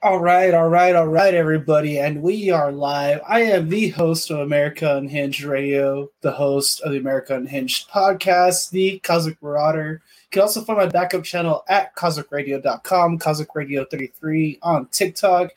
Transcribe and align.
All 0.00 0.20
right, 0.20 0.54
all 0.54 0.68
right, 0.68 0.94
all 0.94 1.08
right, 1.08 1.34
everybody, 1.34 1.98
and 1.98 2.22
we 2.22 2.50
are 2.50 2.70
live. 2.70 3.20
I 3.26 3.40
am 3.42 3.68
the 3.68 3.88
host 3.88 4.30
of 4.30 4.38
America 4.38 4.96
Unhinged 4.96 5.42
Radio, 5.42 6.08
the 6.20 6.30
host 6.30 6.80
of 6.82 6.92
the 6.92 6.98
America 6.98 7.34
Unhinged 7.34 7.90
podcast, 7.90 8.70
the 8.70 9.00
Cosmic 9.00 9.42
Marauder. 9.42 10.00
You 10.04 10.28
can 10.30 10.42
also 10.42 10.62
find 10.62 10.78
my 10.78 10.86
backup 10.86 11.24
channel 11.24 11.64
at 11.68 11.96
cosmicradio.com, 11.96 13.18
Cosmic 13.18 13.52
Radio 13.56 13.84
33 13.90 14.60
on 14.62 14.86
TikTok. 14.86 15.50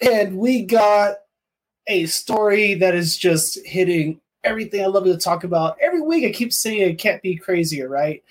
And 0.00 0.38
we 0.38 0.64
got 0.64 1.18
a 1.86 2.06
story 2.06 2.74
that 2.74 2.96
is 2.96 3.16
just 3.16 3.64
hitting 3.64 4.20
everything 4.42 4.82
I 4.82 4.88
love 4.88 5.04
to 5.04 5.16
talk 5.16 5.44
about. 5.44 5.76
Every 5.80 6.00
week 6.00 6.24
I 6.24 6.32
keep 6.32 6.52
saying 6.52 6.80
it 6.80 6.98
can't 6.98 7.22
be 7.22 7.36
crazier, 7.36 7.88
right? 7.88 8.24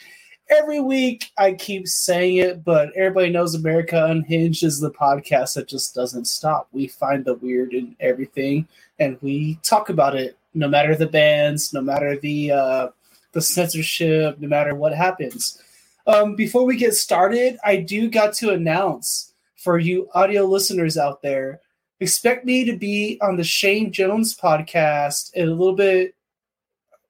Every 0.49 0.79
week 0.79 1.31
I 1.37 1.53
keep 1.53 1.87
saying 1.87 2.37
it, 2.37 2.63
but 2.63 2.91
everybody 2.95 3.29
knows 3.29 3.55
America 3.55 4.05
Unhinged 4.05 4.63
is 4.63 4.79
the 4.79 4.91
podcast 4.91 5.55
that 5.55 5.67
just 5.67 5.95
doesn't 5.95 6.25
stop. 6.25 6.67
We 6.71 6.87
find 6.87 7.23
the 7.23 7.35
weird 7.35 7.73
in 7.73 7.95
everything 7.99 8.67
and 8.99 9.17
we 9.21 9.59
talk 9.63 9.89
about 9.89 10.15
it 10.15 10.37
no 10.53 10.67
matter 10.67 10.95
the 10.95 11.07
bands, 11.07 11.73
no 11.73 11.81
matter 11.81 12.17
the 12.17 12.51
uh, 12.51 12.87
the 13.31 13.41
censorship, 13.41 14.39
no 14.39 14.47
matter 14.47 14.75
what 14.75 14.93
happens. 14.93 15.61
Um, 16.07 16.35
before 16.35 16.65
we 16.65 16.75
get 16.75 16.93
started, 16.95 17.57
I 17.63 17.77
do 17.77 18.09
got 18.09 18.33
to 18.35 18.51
announce 18.51 19.31
for 19.61 19.77
you 19.77 20.09
audio 20.13 20.45
listeners 20.45 20.97
out 20.97 21.21
there, 21.21 21.61
expect 21.99 22.45
me 22.45 22.65
to 22.65 22.75
be 22.75 23.19
on 23.21 23.37
the 23.37 23.43
Shane 23.43 23.91
Jones 23.91 24.35
podcast 24.35 25.31
in 25.33 25.47
a 25.47 25.51
little 25.51 25.75
bit 25.75 26.15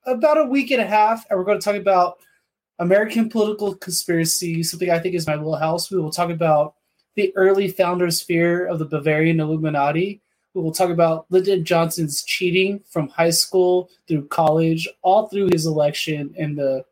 about 0.05 0.37
a 0.37 0.45
week 0.45 0.71
and 0.71 0.81
a 0.81 0.85
half, 0.85 1.25
and 1.29 1.39
we're 1.39 1.45
going 1.45 1.59
to 1.59 1.63
talk 1.63 1.77
about 1.77 2.17
American 2.81 3.29
political 3.29 3.75
conspiracy, 3.75 4.63
something 4.63 4.89
I 4.89 4.97
think 4.97 5.13
is 5.13 5.27
my 5.27 5.35
little 5.35 5.55
house. 5.55 5.91
We 5.91 6.01
will 6.01 6.11
talk 6.11 6.31
about 6.31 6.73
the 7.13 7.31
early 7.35 7.67
founders' 7.67 8.21
fear 8.21 8.65
of 8.65 8.79
the 8.79 8.85
Bavarian 8.85 9.39
Illuminati. 9.39 10.19
We 10.55 10.63
will 10.63 10.71
talk 10.71 10.89
about 10.89 11.27
Lyndon 11.29 11.63
Johnson's 11.63 12.23
cheating 12.23 12.81
from 12.89 13.07
high 13.09 13.29
school 13.29 13.91
through 14.07 14.29
college, 14.29 14.89
all 15.03 15.27
through 15.27 15.49
his 15.51 15.67
election 15.67 16.33
in 16.35 16.55
the 16.55 16.83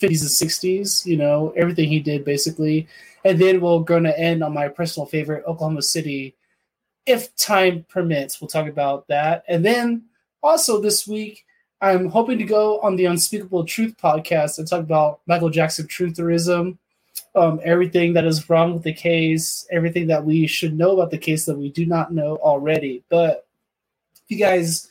50s 0.00 0.22
and 0.22 0.50
60s, 0.50 1.04
you 1.04 1.18
know, 1.18 1.52
everything 1.56 1.90
he 1.90 2.00
did 2.00 2.24
basically. 2.24 2.88
And 3.22 3.38
then 3.38 3.60
we're 3.60 3.80
going 3.80 4.04
to 4.04 4.18
end 4.18 4.42
on 4.42 4.54
my 4.54 4.68
personal 4.68 5.04
favorite, 5.06 5.44
Oklahoma 5.46 5.82
City. 5.82 6.36
If 7.04 7.36
time 7.36 7.84
permits, 7.90 8.40
we'll 8.40 8.48
talk 8.48 8.66
about 8.66 9.08
that. 9.08 9.44
And 9.46 9.62
then 9.62 10.04
also 10.42 10.80
this 10.80 11.06
week, 11.06 11.44
I'm 11.80 12.08
hoping 12.08 12.38
to 12.38 12.44
go 12.44 12.80
on 12.80 12.96
the 12.96 13.04
Unspeakable 13.04 13.64
Truth 13.64 13.96
podcast 14.02 14.58
and 14.58 14.66
talk 14.66 14.80
about 14.80 15.20
Michael 15.26 15.50
Jackson 15.50 15.86
trutherism, 15.86 16.76
um, 17.36 17.60
everything 17.64 18.14
that 18.14 18.24
is 18.24 18.50
wrong 18.50 18.74
with 18.74 18.82
the 18.82 18.92
case, 18.92 19.66
everything 19.70 20.08
that 20.08 20.24
we 20.24 20.46
should 20.48 20.76
know 20.76 20.92
about 20.92 21.12
the 21.12 21.18
case 21.18 21.44
that 21.44 21.56
we 21.56 21.70
do 21.70 21.86
not 21.86 22.12
know 22.12 22.36
already. 22.38 23.04
But 23.08 23.46
if 24.16 24.22
you 24.28 24.38
guys 24.38 24.90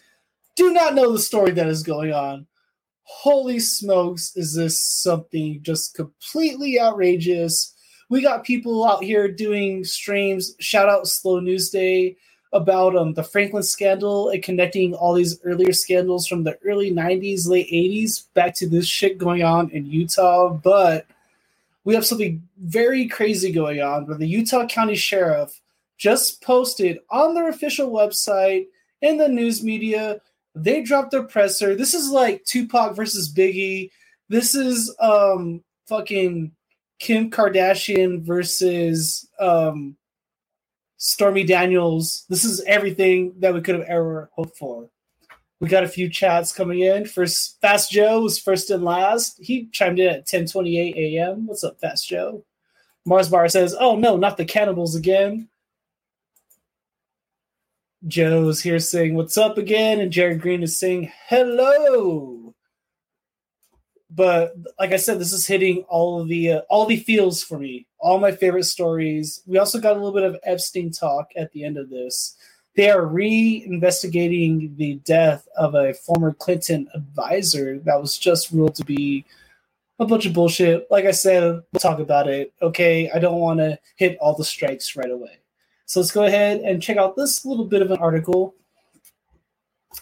do 0.55 0.71
not 0.71 0.95
know 0.95 1.11
the 1.11 1.19
story 1.19 1.51
that 1.51 1.67
is 1.67 1.83
going 1.83 2.13
on, 2.13 2.47
holy 3.03 3.59
smokes, 3.59 4.35
is 4.37 4.55
this 4.55 4.83
something 4.83 5.61
just 5.63 5.93
completely 5.93 6.79
outrageous? 6.79 7.73
We 8.09 8.21
got 8.21 8.45
people 8.45 8.85
out 8.85 9.03
here 9.03 9.27
doing 9.27 9.83
streams. 9.83 10.55
Shout 10.59 10.87
out 10.87 11.07
Slow 11.07 11.41
News 11.41 11.69
Day 11.69 12.15
about 12.53 12.95
um, 12.95 13.13
the 13.13 13.23
Franklin 13.23 13.63
scandal 13.63 14.29
and 14.29 14.41
connecting 14.41 14.93
all 14.93 15.13
these 15.13 15.39
earlier 15.43 15.73
scandals 15.73 16.27
from 16.27 16.43
the 16.43 16.57
early 16.65 16.91
90s, 16.91 17.47
late 17.47 17.69
80s 17.69 18.25
back 18.33 18.55
to 18.55 18.67
this 18.67 18.87
shit 18.87 19.17
going 19.17 19.43
on 19.43 19.69
in 19.71 19.85
Utah. 19.85 20.49
But 20.49 21.05
we 21.83 21.93
have 21.95 22.05
something 22.05 22.41
very 22.59 23.07
crazy 23.07 23.51
going 23.51 23.81
on 23.81 24.07
where 24.07 24.17
the 24.17 24.27
Utah 24.27 24.65
County 24.65 24.95
Sheriff 24.95 25.59
just 25.97 26.41
posted 26.41 26.99
on 27.09 27.33
their 27.33 27.49
official 27.49 27.91
website 27.91 28.67
in 29.01 29.17
the 29.17 29.27
news 29.27 29.63
media. 29.63 30.21
They 30.55 30.81
dropped 30.81 31.11
their 31.11 31.23
presser. 31.23 31.75
This 31.75 31.93
is 31.93 32.09
like 32.09 32.43
Tupac 32.45 32.95
versus 32.95 33.33
Biggie. 33.33 33.91
This 34.29 34.55
is 34.55 34.93
um 34.99 35.63
fucking 35.87 36.51
Kim 36.99 37.29
Kardashian 37.29 38.21
versus 38.21 39.27
um 39.39 39.95
Stormy 40.97 41.43
Daniels. 41.43 42.25
This 42.27 42.43
is 42.43 42.61
everything 42.65 43.33
that 43.39 43.53
we 43.53 43.61
could 43.61 43.75
have 43.75 43.87
ever 43.87 44.29
hoped 44.33 44.57
for. 44.57 44.89
We 45.59 45.67
got 45.67 45.83
a 45.83 45.87
few 45.87 46.09
chats 46.09 46.51
coming 46.51 46.79
in. 46.79 47.05
First, 47.05 47.59
Fast 47.61 47.91
Joe 47.91 48.21
was 48.21 48.39
first 48.39 48.69
and 48.69 48.83
last. 48.83 49.39
He 49.39 49.67
chimed 49.71 49.99
in 49.99 50.09
at 50.09 50.27
10:28 50.27 50.95
a.m. 50.95 51.47
What's 51.47 51.63
up, 51.63 51.79
Fast 51.79 52.07
Joe? 52.07 52.43
Mars 53.05 53.29
Bar 53.29 53.47
says, 53.47 53.75
"Oh 53.79 53.95
no, 53.95 54.17
not 54.17 54.37
the 54.37 54.45
cannibals 54.45 54.95
again." 54.95 55.49
Joe's 58.07 58.61
here 58.61 58.79
saying, 58.79 59.15
"What's 59.15 59.37
up 59.37 59.57
again?" 59.57 59.99
and 59.99 60.11
Jared 60.11 60.41
Green 60.41 60.61
is 60.61 60.77
saying, 60.77 61.11
"Hello." 61.27 62.36
But 64.17 64.55
like 64.79 64.93
I 64.93 64.97
said, 64.97 65.19
this 65.19 65.31
is 65.31 65.45
hitting 65.45 65.85
all 65.87 66.25
the 66.25 66.53
uh, 66.53 66.61
all 66.69 66.87
the 66.87 66.97
feels 66.97 67.43
for 67.43 67.59
me. 67.59 67.85
All 67.99 68.19
my 68.19 68.31
favorite 68.31 68.63
stories. 68.63 69.43
We 69.45 69.59
also 69.59 69.79
got 69.79 69.91
a 69.91 69.99
little 69.99 70.11
bit 70.11 70.23
of 70.23 70.39
Epstein 70.43 70.91
talk 70.91 71.29
at 71.37 71.51
the 71.51 71.63
end 71.63 71.77
of 71.77 71.91
this. 71.91 72.35
They 72.75 72.89
are 72.89 73.05
re-investigating 73.05 74.73
the 74.75 74.95
death 75.05 75.47
of 75.55 75.75
a 75.75 75.93
former 75.93 76.33
Clinton 76.33 76.87
advisor 76.95 77.77
that 77.85 78.01
was 78.01 78.17
just 78.17 78.51
ruled 78.51 78.73
to 78.75 78.85
be 78.85 79.23
a 79.99 80.05
bunch 80.05 80.25
of 80.25 80.33
bullshit. 80.33 80.87
Like 80.89 81.05
I 81.05 81.11
said, 81.11 81.61
we'll 81.71 81.79
talk 81.79 81.99
about 81.99 82.27
it. 82.27 82.53
Okay, 82.59 83.11
I 83.11 83.19
don't 83.19 83.39
want 83.39 83.59
to 83.59 83.77
hit 83.97 84.17
all 84.19 84.35
the 84.35 84.43
strikes 84.43 84.95
right 84.95 85.11
away. 85.11 85.37
So 85.85 85.99
let's 85.99 86.11
go 86.11 86.23
ahead 86.23 86.61
and 86.61 86.81
check 86.81 86.97
out 86.97 87.15
this 87.15 87.45
little 87.45 87.65
bit 87.65 87.83
of 87.83 87.91
an 87.91 87.97
article. 87.99 88.55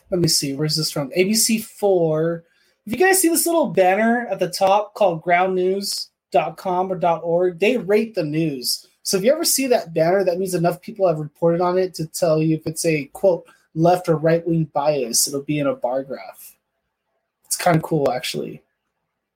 Let 0.10 0.22
me 0.22 0.30
see, 0.30 0.56
where's 0.56 0.78
this 0.78 0.92
from? 0.92 1.12
ABC4 1.12 2.44
if 2.86 2.94
you 2.94 2.98
guys 2.98 3.20
see 3.20 3.30
this 3.30 3.46
little 3.46 3.68
banner 3.68 4.28
at 4.30 4.40
the 4.40 4.50
top 4.50 4.94
called 4.94 5.24
groundnews.com 5.24 6.92
or 6.92 7.20
.org, 7.20 7.60
they 7.60 7.78
rate 7.78 8.16
the 8.16 8.24
news. 8.24 8.88
So 9.02 9.18
if 9.18 9.24
you 9.24 9.32
ever 9.32 9.46
see 9.46 9.68
that 9.68 9.94
banner, 9.94 10.24
that 10.24 10.38
means 10.38 10.54
enough 10.54 10.82
people 10.82 11.08
have 11.08 11.20
reported 11.20 11.62
on 11.62 11.78
it 11.78 11.94
to 11.96 12.08
tell 12.08 12.42
you 12.42 12.56
if 12.56 12.66
it's 12.66 12.86
a 12.86 13.06
quote 13.14 13.48
left 13.74 14.10
or 14.10 14.18
right 14.18 14.46
wing 14.46 14.66
bias. 14.74 15.28
It'll 15.28 15.42
be 15.42 15.60
in 15.60 15.68
a 15.68 15.76
bar 15.76 16.04
graph. 16.04 16.56
It's 17.46 17.58
kind 17.58 17.76
of 17.76 17.84
cool, 17.84 18.12
actually. 18.12 18.64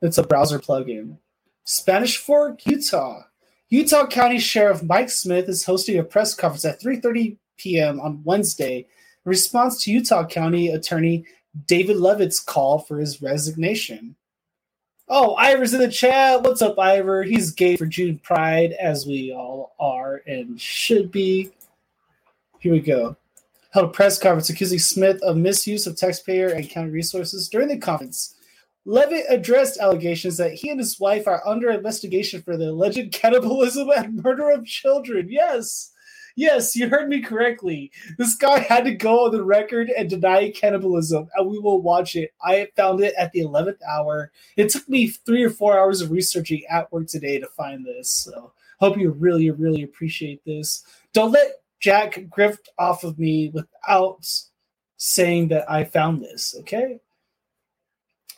It's 0.01 0.17
a 0.17 0.23
browser 0.23 0.59
plugin. 0.59 1.17
Spanish 1.65 2.17
Fork, 2.17 2.65
Utah. 2.65 3.23
Utah 3.69 4.07
County 4.07 4.39
Sheriff 4.39 4.81
Mike 4.81 5.11
Smith 5.11 5.47
is 5.47 5.65
hosting 5.65 5.99
a 5.99 6.03
press 6.03 6.33
conference 6.33 6.65
at 6.65 6.81
3:30 6.81 7.37
p.m. 7.57 7.99
on 7.99 8.23
Wednesday 8.23 8.79
in 8.79 8.85
response 9.29 9.83
to 9.83 9.91
Utah 9.91 10.25
County 10.25 10.69
Attorney 10.69 11.25
David 11.65 11.97
Leavitt's 11.97 12.39
call 12.39 12.79
for 12.79 12.99
his 12.99 13.21
resignation. 13.21 14.15
Oh, 15.07 15.35
Ivor's 15.35 15.73
in 15.73 15.79
the 15.79 15.87
chat. 15.87 16.43
What's 16.43 16.61
up, 16.61 16.77
Ivor? 16.77 17.23
He's 17.23 17.51
gay 17.51 17.75
for 17.75 17.87
June 17.87 18.19
Pride, 18.19 18.73
as 18.73 19.07
we 19.07 19.33
all 19.33 19.75
are 19.79 20.21
and 20.27 20.61
should 20.61 21.11
be. 21.11 21.51
Here 22.59 22.71
we 22.71 22.79
go. 22.79 23.15
Held 23.71 23.87
a 23.87 23.89
press 23.89 24.19
conference 24.19 24.49
accusing 24.49 24.79
Smith 24.79 25.21
of 25.23 25.37
misuse 25.37 25.87
of 25.87 25.95
taxpayer 25.95 26.49
and 26.49 26.69
county 26.69 26.91
resources. 26.91 27.49
During 27.49 27.69
the 27.69 27.77
conference, 27.77 28.35
Leavitt 28.85 29.25
addressed 29.29 29.79
allegations 29.79 30.37
that 30.37 30.53
he 30.53 30.69
and 30.69 30.79
his 30.79 30.99
wife 30.99 31.27
are 31.27 31.47
under 31.47 31.71
investigation 31.71 32.41
for 32.41 32.57
the 32.57 32.69
alleged 32.69 33.11
cannibalism 33.11 33.89
and 33.95 34.23
murder 34.23 34.51
of 34.51 34.65
children. 34.65 35.27
Yes, 35.29 35.91
Yes, 36.39 36.73
you 36.73 36.87
heard 36.87 37.09
me 37.09 37.21
correctly. 37.21 37.91
This 38.17 38.33
guy 38.33 38.59
had 38.59 38.85
to 38.85 38.93
go 38.93 39.25
on 39.25 39.33
the 39.33 39.43
record 39.43 39.89
and 39.89 40.09
deny 40.09 40.51
cannibalism, 40.51 41.27
and 41.35 41.49
we 41.49 41.59
will 41.59 41.81
watch 41.81 42.15
it. 42.15 42.31
I 42.41 42.69
found 42.77 43.01
it 43.01 43.13
at 43.17 43.33
the 43.33 43.41
11th 43.41 43.81
hour. 43.85 44.31
It 44.55 44.69
took 44.69 44.87
me 44.87 45.07
three 45.07 45.43
or 45.43 45.49
four 45.49 45.77
hours 45.77 45.99
of 45.99 46.11
researching 46.11 46.63
at 46.69 46.89
work 46.93 47.07
today 47.07 47.39
to 47.39 47.47
find 47.47 47.85
this. 47.85 48.09
So, 48.09 48.53
hope 48.79 48.97
you 48.97 49.11
really, 49.11 49.51
really 49.51 49.83
appreciate 49.83 50.41
this. 50.45 50.85
Don't 51.11 51.33
let 51.33 51.55
Jack 51.81 52.23
grift 52.29 52.69
off 52.77 53.03
of 53.03 53.19
me 53.19 53.49
without 53.49 54.25
saying 54.95 55.49
that 55.49 55.69
I 55.69 55.83
found 55.83 56.21
this, 56.21 56.55
okay? 56.61 57.01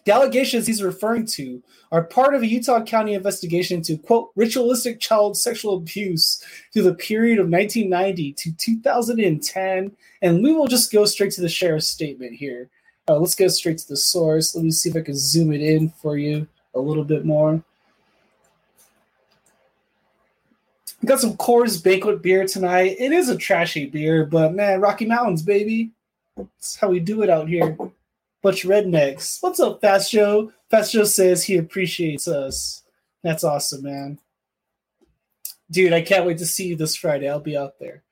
The 0.03 0.13
allegations 0.13 0.65
he's 0.65 0.81
referring 0.81 1.27
to 1.27 1.61
are 1.91 2.03
part 2.03 2.33
of 2.33 2.41
a 2.41 2.47
Utah 2.47 2.83
County 2.83 3.13
investigation 3.13 3.77
into, 3.77 3.97
quote, 3.97 4.31
ritualistic 4.35 4.99
child 4.99 5.37
sexual 5.37 5.75
abuse 5.75 6.43
through 6.73 6.83
the 6.83 6.95
period 6.95 7.37
of 7.37 7.49
1990 7.49 8.33
to 8.33 8.51
2010. 8.57 9.91
And 10.21 10.43
we 10.43 10.53
will 10.53 10.67
just 10.67 10.91
go 10.91 11.05
straight 11.05 11.31
to 11.33 11.41
the 11.41 11.49
sheriff's 11.49 11.87
statement 11.87 12.33
here. 12.33 12.69
Uh, 13.07 13.19
let's 13.19 13.35
go 13.35 13.47
straight 13.47 13.77
to 13.79 13.87
the 13.87 13.97
source. 13.97 14.55
Let 14.55 14.63
me 14.63 14.71
see 14.71 14.89
if 14.89 14.95
I 14.95 15.01
can 15.01 15.17
zoom 15.17 15.53
it 15.53 15.61
in 15.61 15.89
for 15.89 16.17
you 16.17 16.47
a 16.73 16.79
little 16.79 17.03
bit 17.03 17.25
more. 17.25 17.63
We 21.01 21.07
got 21.07 21.19
some 21.19 21.35
Coors 21.35 21.83
Banquet 21.83 22.21
beer 22.21 22.45
tonight. 22.47 22.95
It 22.99 23.11
is 23.11 23.29
a 23.29 23.35
trashy 23.35 23.87
beer, 23.87 24.25
but 24.25 24.53
man, 24.53 24.81
Rocky 24.81 25.05
Mountains, 25.05 25.41
baby. 25.41 25.91
That's 26.37 26.75
how 26.75 26.89
we 26.89 26.99
do 26.99 27.23
it 27.23 27.29
out 27.29 27.49
here 27.49 27.75
bunch 28.41 28.63
of 28.63 28.71
rednecks. 28.71 29.41
What's 29.41 29.59
up, 29.59 29.81
Fast 29.81 30.11
Joe? 30.11 30.51
Fast 30.69 30.93
Joe 30.93 31.03
says 31.03 31.43
he 31.43 31.57
appreciates 31.57 32.27
us. 32.27 32.83
That's 33.23 33.43
awesome, 33.43 33.83
man. 33.83 34.19
Dude, 35.69 35.93
I 35.93 36.01
can't 36.01 36.25
wait 36.25 36.39
to 36.39 36.45
see 36.45 36.67
you 36.67 36.75
this 36.75 36.95
Friday. 36.95 37.29
I'll 37.29 37.39
be 37.39 37.57
out 37.57 37.79
there. 37.79 38.03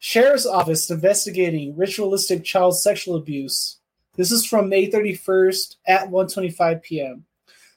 Sheriff's 0.00 0.46
Office 0.46 0.90
investigating 0.90 1.76
ritualistic 1.76 2.44
child 2.44 2.78
sexual 2.78 3.16
abuse. 3.16 3.78
This 4.16 4.32
is 4.32 4.46
from 4.46 4.68
May 4.68 4.90
31st 4.90 5.76
at 5.86 6.08
1:25 6.08 6.82
p.m. 6.82 7.24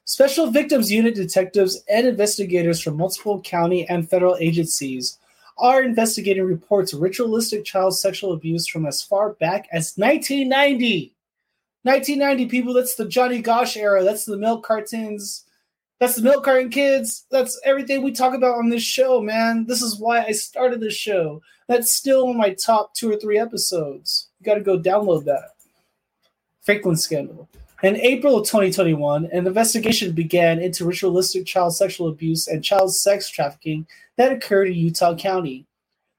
Special 0.06 0.50
Victims 0.50 0.92
Unit 0.92 1.14
detectives 1.14 1.84
and 1.88 2.08
investigators 2.08 2.82
from 2.82 2.98
multiple 2.98 3.42
county 3.42 3.88
and 3.88 4.10
federal 4.10 4.38
agencies 4.40 5.20
are 5.58 5.84
investigating 5.84 6.44
reports 6.44 6.94
of 6.94 7.02
ritualistic 7.02 7.64
child 7.64 7.98
sexual 7.98 8.34
abuse 8.34 8.68
from 8.68 8.86
as 8.86 9.04
far 9.04 9.34
back 9.34 9.68
as 9.72 9.94
1990. 9.96 11.14
1990 11.84 12.46
people, 12.48 12.74
that's 12.74 12.96
the 12.96 13.08
Johnny 13.08 13.42
Gosch 13.42 13.76
era. 13.76 14.04
That's 14.04 14.26
the 14.26 14.38
milk 14.38 14.64
cartons. 14.64 15.46
That's 16.00 16.16
the 16.16 16.24
milk 16.24 16.44
carton 16.44 16.70
kids. 16.70 17.26
That's 17.30 17.60
everything 17.64 18.02
we 18.02 18.12
talk 18.12 18.34
about 18.34 18.58
on 18.58 18.70
this 18.70 18.84
show, 18.84 19.22
man. 19.22 19.66
This 19.68 19.82
is 19.82 20.00
why 20.00 20.24
I 20.24 20.32
started 20.32 20.80
this 20.80 20.96
show. 20.96 21.42
That's 21.68 21.92
still 21.92 22.30
in 22.30 22.38
my 22.38 22.54
top 22.54 22.94
two 22.94 23.12
or 23.12 23.18
three 23.18 23.38
episodes. 23.38 24.30
You 24.40 24.46
got 24.46 24.56
to 24.56 24.62
go 24.62 24.80
download 24.80 25.26
that. 25.26 25.52
Franklin 26.62 26.96
scandal. 26.96 27.48
In 27.84 27.96
April 27.98 28.38
of 28.38 28.46
2021, 28.46 29.26
an 29.26 29.48
investigation 29.48 30.12
began 30.12 30.60
into 30.60 30.86
ritualistic 30.86 31.48
child 31.48 31.76
sexual 31.76 32.10
abuse 32.10 32.48
and 32.48 32.64
child 32.64 32.94
sex 32.94 33.30
trafficking 33.30 33.88
that 34.18 34.32
occurred 34.32 34.68
in 34.68 34.76
Utah 34.76 35.16
County. 35.16 35.66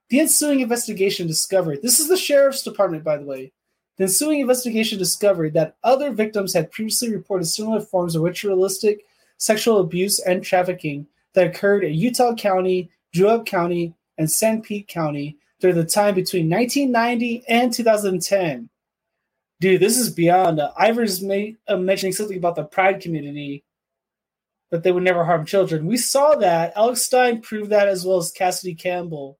The 0.09 0.19
ensuing 0.19 0.59
investigation 0.59 1.25
discovered 1.25 1.81
this 1.81 1.99
is 1.99 2.09
the 2.09 2.17
sheriff's 2.17 2.63
department, 2.63 3.03
by 3.03 3.17
the 3.17 3.25
way. 3.25 3.53
The 3.97 4.05
ensuing 4.05 4.39
investigation 4.39 4.97
discovered 4.97 5.53
that 5.53 5.75
other 5.83 6.11
victims 6.11 6.53
had 6.53 6.71
previously 6.71 7.13
reported 7.13 7.45
similar 7.45 7.79
forms 7.79 8.15
of 8.15 8.23
ritualistic 8.23 9.05
sexual 9.37 9.79
abuse 9.79 10.19
and 10.19 10.43
trafficking 10.43 11.07
that 11.33 11.47
occurred 11.47 11.83
in 11.83 11.93
Utah 11.93 12.33
County, 12.33 12.89
Juab 13.13 13.45
County, 13.45 13.93
and 14.17 14.27
Sanpete 14.27 14.87
County 14.87 15.37
during 15.59 15.75
the 15.75 15.85
time 15.85 16.15
between 16.15 16.49
1990 16.49 17.43
and 17.47 17.73
2010. 17.73 18.69
Dude, 19.59 19.81
this 19.81 19.97
is 19.97 20.09
beyond. 20.09 20.59
Uh, 20.59 20.71
Ivers 20.79 21.21
made, 21.21 21.57
uh, 21.67 21.77
mentioning 21.77 22.13
something 22.13 22.37
about 22.37 22.55
the 22.55 22.63
Pride 22.63 22.99
community 22.99 23.63
that 24.71 24.83
they 24.83 24.91
would 24.91 25.03
never 25.03 25.23
harm 25.23 25.45
children. 25.45 25.85
We 25.85 25.97
saw 25.97 26.35
that. 26.35 26.73
Alex 26.75 27.03
Stein 27.03 27.41
proved 27.41 27.69
that 27.69 27.87
as 27.87 28.05
well 28.05 28.17
as 28.17 28.31
Cassidy 28.31 28.75
Campbell. 28.75 29.37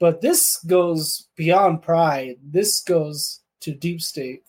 But 0.00 0.20
this 0.20 0.58
goes 0.66 1.28
beyond 1.36 1.82
Pride. 1.82 2.36
This 2.42 2.82
goes 2.82 3.40
to 3.64 3.72
deep 3.72 4.00
state. 4.02 4.42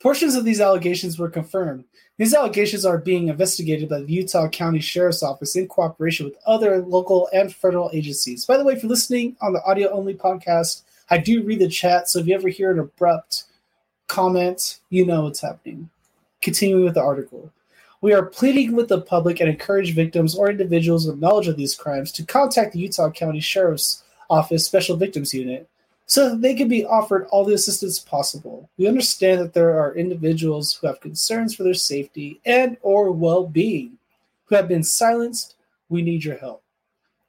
Portions 0.00 0.34
of 0.34 0.44
these 0.44 0.60
allegations 0.60 1.18
were 1.18 1.30
confirmed. 1.30 1.84
These 2.16 2.34
allegations 2.34 2.84
are 2.84 2.98
being 2.98 3.28
investigated 3.28 3.88
by 3.88 4.00
the 4.00 4.12
Utah 4.12 4.48
County 4.48 4.78
Sheriff's 4.78 5.22
Office 5.22 5.56
in 5.56 5.66
cooperation 5.66 6.26
with 6.26 6.36
other 6.46 6.78
local 6.82 7.28
and 7.32 7.52
federal 7.52 7.90
agencies. 7.92 8.44
By 8.44 8.56
the 8.56 8.64
way, 8.64 8.74
if 8.74 8.82
you're 8.82 8.90
listening 8.90 9.36
on 9.40 9.52
the 9.52 9.64
audio 9.64 9.90
only 9.90 10.14
podcast, 10.14 10.82
I 11.10 11.18
do 11.18 11.42
read 11.42 11.58
the 11.58 11.68
chat, 11.68 12.08
so 12.08 12.20
if 12.20 12.26
you 12.26 12.34
ever 12.34 12.48
hear 12.48 12.70
an 12.70 12.78
abrupt 12.78 13.44
comment, 14.06 14.78
you 14.90 15.04
know 15.04 15.24
what's 15.24 15.40
happening. 15.40 15.90
Continuing 16.40 16.84
with 16.84 16.94
the 16.94 17.02
article. 17.02 17.50
We 18.00 18.12
are 18.12 18.26
pleading 18.26 18.76
with 18.76 18.88
the 18.88 19.00
public 19.00 19.40
and 19.40 19.48
encourage 19.48 19.94
victims 19.94 20.36
or 20.36 20.50
individuals 20.50 21.06
with 21.06 21.18
knowledge 21.18 21.48
of 21.48 21.56
these 21.56 21.74
crimes 21.74 22.12
to 22.12 22.24
contact 22.24 22.74
the 22.74 22.80
Utah 22.80 23.10
County 23.10 23.40
Sheriff's 23.40 24.04
Office 24.30 24.64
Special 24.66 24.96
Victims 24.96 25.32
Unit 25.34 25.68
so 26.06 26.30
that 26.30 26.42
they 26.42 26.54
can 26.54 26.68
be 26.68 26.84
offered 26.84 27.26
all 27.30 27.44
the 27.44 27.54
assistance 27.54 27.98
possible. 27.98 28.68
We 28.76 28.86
understand 28.86 29.40
that 29.40 29.54
there 29.54 29.78
are 29.78 29.94
individuals 29.94 30.74
who 30.74 30.86
have 30.86 31.00
concerns 31.00 31.54
for 31.54 31.62
their 31.62 31.72
safety 31.74 32.40
and 32.44 32.76
or 32.82 33.10
well-being 33.10 33.96
who 34.46 34.54
have 34.54 34.68
been 34.68 34.84
silenced. 34.84 35.54
We 35.88 36.02
need 36.02 36.24
your 36.24 36.36
help. 36.36 36.62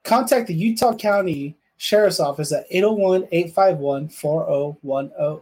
Contact 0.04 0.46
the 0.46 0.54
Utah 0.54 0.94
County 0.94 1.56
Sheriff's 1.78 2.20
Office 2.20 2.52
at 2.52 2.70
801-851-4010. 2.70 5.40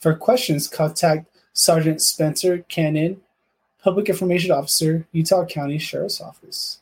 For 0.00 0.14
questions, 0.14 0.68
contact 0.68 1.26
Sergeant 1.52 2.02
Spencer 2.02 2.58
Cannon, 2.68 3.20
Public 3.82 4.08
Information 4.08 4.50
Officer, 4.50 5.06
Utah 5.12 5.46
County 5.46 5.78
Sheriff's 5.78 6.20
Office. 6.20 6.80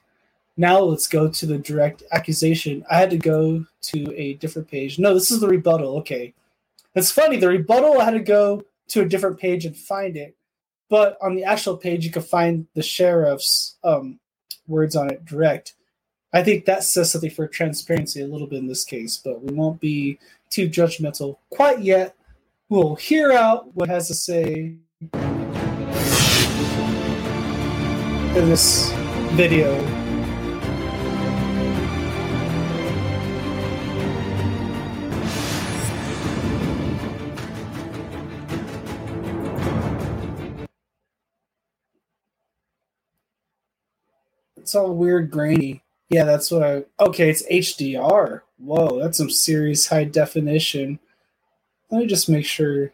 Now 0.56 0.81
let's 0.81 1.08
go 1.08 1.28
to 1.28 1.46
the 1.46 1.58
direct 1.58 2.02
accusation. 2.12 2.84
I 2.90 2.99
had 2.99 3.10
to 3.10 3.16
go 3.16 3.64
to 3.82 4.14
a 4.14 4.34
different 4.34 4.69
page. 4.69 4.99
No, 4.99 5.14
this 5.14 5.31
is 5.31 5.40
the 5.40 5.49
rebuttal. 5.49 5.99
Okay. 5.99 6.34
That's 6.94 7.10
funny. 7.10 7.38
The 7.38 7.49
rebuttal, 7.49 8.00
I 8.00 8.04
had 8.04 8.10
to 8.12 8.20
go 8.20 8.64
to 8.88 9.00
a 9.00 9.08
different 9.08 9.38
page 9.38 9.64
and 9.64 9.76
find 9.76 10.16
it. 10.16 10.37
But 10.90 11.16
on 11.22 11.34
the 11.34 11.44
actual 11.44 11.78
page, 11.78 12.04
you 12.04 12.10
can 12.10 12.22
find 12.22 12.66
the 12.75 12.82
sheriff's 12.82 13.76
um, 13.82 14.20
words 14.66 14.94
on 14.94 15.10
it 15.10 15.25
direct. 15.25 15.75
I 16.34 16.43
think 16.43 16.66
that 16.66 16.84
says 16.84 17.10
something 17.10 17.31
for 17.31 17.46
transparency 17.46 18.20
a 18.20 18.26
little 18.26 18.46
bit 18.46 18.58
in 18.58 18.66
this 18.66 18.84
case, 18.84 19.16
but 19.16 19.43
we 19.43 19.55
won't 19.55 19.81
be 19.81 20.19
too 20.50 20.69
judgmental 20.69 21.38
quite 21.50 21.81
yet. 21.81 22.14
We'll 22.69 22.96
hear 22.96 23.32
out 23.32 23.75
what 23.75 23.88
has 23.88 24.08
to 24.08 24.14
say 24.14 24.76
in 28.34 28.48
this 28.48 28.90
video 29.32 30.01
It's 44.72 44.76
all 44.76 44.94
weird 44.94 45.30
grainy. 45.30 45.82
Yeah, 46.08 46.24
that's 46.24 46.50
what 46.50 46.62
I. 46.62 46.84
Okay, 46.98 47.28
it's 47.28 47.46
HDR. 47.46 48.40
Whoa, 48.56 48.98
that's 48.98 49.19
some 49.19 49.28
serious 49.28 49.86
high 49.86 50.04
definition. 50.04 50.98
Let 51.90 51.98
me 51.98 52.06
just 52.06 52.26
make 52.26 52.46
sure 52.46 52.90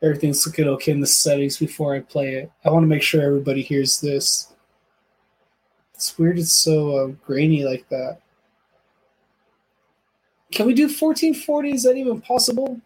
everything's 0.00 0.46
looking 0.46 0.68
okay 0.68 0.92
in 0.92 1.00
the 1.00 1.08
settings 1.08 1.58
before 1.58 1.96
I 1.96 2.00
play 2.02 2.34
it. 2.34 2.52
I 2.64 2.70
want 2.70 2.84
to 2.84 2.86
make 2.86 3.02
sure 3.02 3.20
everybody 3.20 3.62
hears 3.62 4.00
this. 4.00 4.52
It's 5.92 6.16
weird 6.16 6.38
it's 6.38 6.52
so 6.52 6.96
uh, 6.96 7.06
grainy 7.26 7.64
like 7.64 7.88
that. 7.88 8.20
Can 10.52 10.66
we 10.66 10.72
do 10.72 10.84
1440? 10.84 11.72
Is 11.72 11.82
that 11.82 11.96
even 11.96 12.20
possible? 12.20 12.80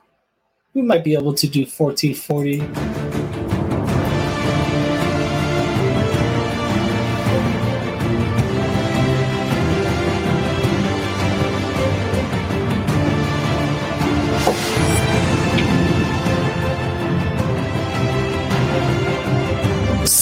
We 0.73 0.81
might 0.81 1.05
be 1.05 1.13
able 1.13 1.35
to 1.35 1.47
do 1.47 1.67
1440. 1.67 3.02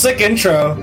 Sick 0.01 0.23
intro. 0.23 0.77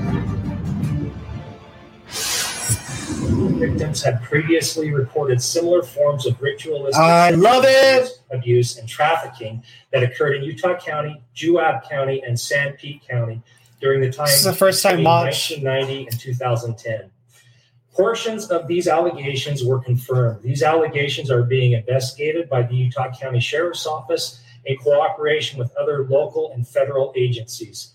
Victims 3.57 4.03
had 4.03 4.21
previously 4.21 4.91
reported 4.91 5.41
similar 5.41 5.81
forms 5.81 6.27
of 6.27 6.39
ritualistic 6.39 7.01
I 7.01 7.31
love 7.31 7.63
it. 7.65 8.11
abuse 8.29 8.77
and 8.77 8.87
trafficking 8.87 9.63
that 9.91 10.03
occurred 10.03 10.35
in 10.35 10.43
Utah 10.43 10.77
County, 10.77 11.19
Juab 11.35 11.89
County, 11.89 12.21
and 12.21 12.37
Sanpete 12.37 13.07
County 13.07 13.41
during 13.81 14.01
the 14.01 14.11
time 14.11 14.27
This 14.27 14.37
is 14.37 14.43
the 14.43 14.53
first 14.53 14.83
time 14.83 15.03
watch. 15.03 15.49
1990 15.49 16.09
and 16.11 16.19
2010. 16.19 17.09
Portions 17.93 18.51
of 18.51 18.67
these 18.67 18.87
allegations 18.87 19.63
were 19.63 19.79
confirmed. 19.79 20.43
These 20.43 20.61
allegations 20.61 21.31
are 21.31 21.41
being 21.41 21.71
investigated 21.71 22.51
by 22.51 22.61
the 22.61 22.75
Utah 22.75 23.11
County 23.19 23.39
Sheriff's 23.39 23.87
Office 23.87 24.43
in 24.65 24.77
cooperation 24.77 25.57
with 25.57 25.75
other 25.75 26.05
local 26.05 26.51
and 26.51 26.67
federal 26.67 27.13
agencies. 27.15 27.93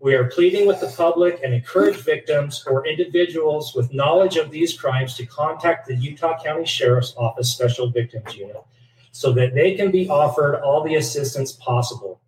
We 0.00 0.14
are 0.14 0.30
pleading 0.30 0.68
with 0.68 0.80
the 0.80 0.94
public 0.96 1.40
and 1.42 1.52
encourage 1.52 1.96
victims 1.96 2.64
or 2.68 2.86
individuals 2.86 3.74
with 3.74 3.92
knowledge 3.92 4.36
of 4.36 4.52
these 4.52 4.78
crimes 4.78 5.16
to 5.16 5.26
contact 5.26 5.88
the 5.88 5.96
Utah 5.96 6.40
County 6.40 6.64
Sheriff's 6.64 7.14
Office 7.16 7.52
Special 7.52 7.90
Victims 7.90 8.36
Unit 8.36 8.62
so 9.10 9.32
that 9.32 9.54
they 9.54 9.74
can 9.74 9.90
be 9.90 10.08
offered 10.08 10.60
all 10.60 10.84
the 10.84 10.94
assistance 10.94 11.52
possible. 11.52 12.20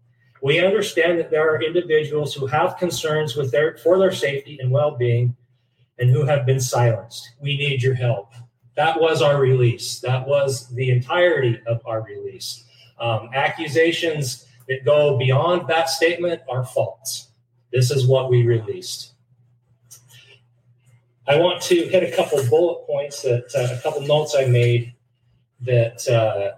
We 0.43 0.59
understand 0.59 1.21
that 1.21 1.31
there 1.31 1.49
are 1.49 1.63
individuals 1.63 2.35
who 2.35 2.47
have 2.47 2.77
concerns 2.77 3.37
with 3.37 3.53
their 3.53 3.77
for 3.77 3.99
their 3.99 4.11
safety 4.11 4.59
and 4.61 4.73
well-being 4.73 5.37
and 6.01 6.11
who 6.11 6.25
have 6.25 6.45
been 6.45 6.61
silenced. 6.61 7.35
We 7.41 7.57
need 7.57 7.85
your 7.85 7.95
help. 7.95 8.33
That 8.75 9.01
was 9.01 9.23
our 9.23 9.39
release. 9.39 10.01
That 10.01 10.27
was 10.27 10.67
the 10.75 10.91
entirety 10.91 11.61
of 11.69 11.83
our 11.87 12.03
release. 12.03 12.65
Um, 12.99 13.31
accusations 13.33 14.47
that 14.67 14.85
go 14.85 15.17
beyond 15.17 15.69
that 15.69 15.89
statement 15.89 16.41
are 16.49 16.65
false. 16.65 17.30
This 17.73 17.91
is 17.91 18.07
what 18.07 18.31
we 18.31 18.45
released. 18.45 19.13
I 21.29 21.37
want 21.37 21.63
to 21.63 21.75
hit 21.75 22.03
a 22.03 22.17
couple 22.17 22.45
bullet 22.49 22.87
points 22.87 23.23
that 23.23 23.45
uh, 23.55 23.75
a 23.75 23.81
couple 23.83 24.01
notes 24.03 24.35
I 24.37 24.47
made 24.47 24.95
that 25.61 26.07
uh, 26.09 26.57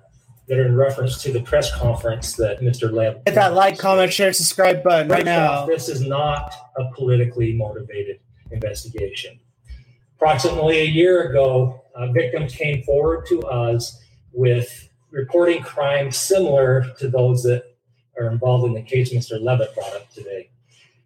that 0.49 0.59
are 0.59 0.67
in 0.67 0.77
reference 0.77 1.23
to 1.23 1.33
the 1.33 1.41
press 1.43 1.75
conference 1.75 2.35
that 2.37 2.61
Mr. 2.61 2.93
Lamb. 2.93 3.17
Hit 3.27 3.35
that 3.35 3.55
like, 3.55 3.79
comment, 3.79 4.13
share, 4.13 4.33
subscribe 4.33 4.83
button 4.83 5.09
right 5.09 5.25
now. 5.25 5.67
This 5.67 5.89
is 5.89 6.01
not 6.01 6.55
a 6.77 6.91
politically 6.95 7.53
motivated 7.53 8.21
investigation. 8.51 9.39
Approximately 10.17 10.81
a 10.81 10.85
year 10.85 11.31
ago, 11.31 11.83
uh, 11.95 12.11
victims 12.13 12.55
came 12.55 12.83
forward 12.83 13.27
to 13.27 13.43
us 13.43 14.03
with 14.33 14.89
reporting 15.11 15.63
crimes 15.63 16.17
similar 16.17 16.87
to 16.99 17.09
those 17.09 17.43
that 17.43 17.65
are 18.19 18.31
involved 18.31 18.65
in 18.67 18.75
the 18.75 18.83
case 18.83 19.13
Mr. 19.13 19.41
Leavitt 19.41 19.75
brought 19.75 19.95
up 19.95 20.11
today. 20.13 20.49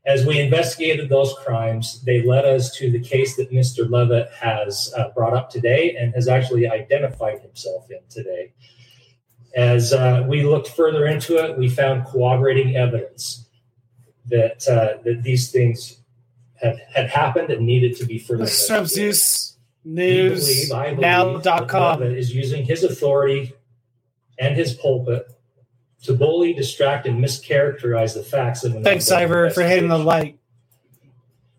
As 0.06 0.24
we 0.24 0.38
investigated 0.38 1.08
those 1.08 1.34
crimes, 1.44 2.00
they 2.02 2.22
led 2.22 2.44
us 2.44 2.72
to 2.76 2.92
the 2.92 3.00
case 3.00 3.34
that 3.36 3.50
Mr. 3.50 3.90
Leavitt 3.90 4.30
has 4.40 4.92
uh, 4.96 5.08
brought 5.08 5.34
up 5.34 5.50
today 5.50 5.96
and 5.98 6.14
has 6.14 6.28
actually 6.28 6.68
identified 6.68 7.40
himself 7.40 7.90
in 7.90 7.98
today. 8.08 8.52
As 9.56 9.92
uh, 9.92 10.24
we 10.28 10.44
looked 10.44 10.68
further 10.68 11.06
into 11.06 11.44
it, 11.44 11.58
we 11.58 11.68
found 11.68 12.06
corroborating 12.06 12.76
evidence 12.76 13.48
that 14.26 14.66
uh, 14.68 15.02
that 15.02 15.22
these 15.22 15.50
things 15.50 15.98
had, 16.60 16.78
had 16.94 17.08
happened 17.08 17.50
and 17.50 17.66
needed 17.66 17.96
to 17.96 18.04
be 18.04 18.18
further 18.18 18.46
Zeus 18.88 19.56
News 19.84 20.70
Now.com 20.70 22.02
is 22.02 22.34
using 22.34 22.64
his 22.64 22.82
authority 22.82 23.52
and 24.38 24.56
his 24.56 24.74
pulpit 24.74 25.26
to 26.06 26.14
bully, 26.14 26.52
distract, 26.54 27.06
and 27.06 27.22
mischaracterize 27.22 28.14
the 28.14 28.22
facts 28.22 28.64
of 28.64 28.74
an 28.74 28.82
Thanks, 28.82 29.10
Ivor, 29.10 29.50
for 29.50 29.62
hitting 29.62 29.88
the 29.88 29.98
light. 29.98 30.38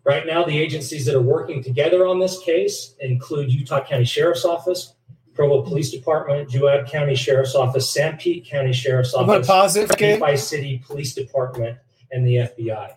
Right 0.04 0.26
now, 0.26 0.44
the 0.44 0.58
agencies 0.58 1.04
that 1.06 1.14
are 1.14 1.22
working 1.22 1.62
together 1.62 2.06
on 2.06 2.18
this 2.18 2.38
case 2.40 2.94
include 3.00 3.52
Utah 3.52 3.84
County 3.84 4.04
Sheriff's 4.06 4.44
Office, 4.44 4.94
Provo 5.34 5.62
Police 5.62 5.90
Department, 5.90 6.48
Juab 6.50 6.90
County 6.90 7.14
Sheriff's 7.14 7.54
Office, 7.54 7.94
Sanpete 7.94 8.44
County 8.48 8.72
Sheriff's 8.72 9.14
I'm 9.14 9.28
Office, 9.28 9.46
pause 9.46 9.76
it. 9.76 9.90
Okay. 9.92 10.36
City 10.36 10.82
Police 10.84 11.14
Department, 11.14 11.78
and 12.10 12.26
the 12.26 12.36
FBI. 12.36 12.94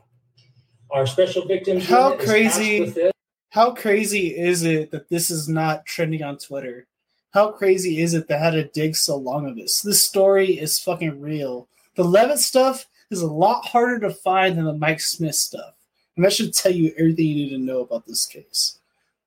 Our 0.89 1.05
special 1.05 1.45
victims 1.45 1.87
How 1.87 2.15
crazy- 2.15 2.79
tasked 2.79 2.85
with 2.85 2.95
this. 2.95 3.11
How 3.49 3.73
crazy 3.73 4.27
is 4.37 4.63
it 4.63 4.91
that 4.91 5.09
this 5.09 5.29
is 5.29 5.49
not 5.49 5.85
trending 5.85 6.23
on 6.23 6.37
Twitter? 6.37 6.87
How 7.33 7.51
crazy 7.51 8.01
is 8.01 8.13
it 8.13 8.27
that 8.27 8.41
I 8.41 8.43
had 8.43 8.51
to 8.51 8.63
dig 8.65 8.95
so 8.95 9.15
long 9.15 9.47
of 9.47 9.55
this? 9.55 9.81
This 9.81 10.03
story 10.03 10.59
is 10.59 10.79
fucking 10.79 11.21
real. 11.21 11.67
The 11.95 12.03
Leavitt 12.03 12.39
stuff 12.39 12.87
is 13.09 13.21
a 13.21 13.27
lot 13.27 13.65
harder 13.65 13.99
to 13.99 14.13
find 14.13 14.57
than 14.57 14.65
the 14.65 14.73
Mike 14.73 14.99
Smith 14.99 15.35
stuff. 15.35 15.73
And 16.15 16.25
that 16.25 16.33
should 16.33 16.53
tell 16.53 16.71
you 16.71 16.93
everything 16.97 17.25
you 17.25 17.35
need 17.35 17.49
to 17.51 17.57
know 17.57 17.79
about 17.79 18.05
this 18.05 18.25
case. 18.25 18.79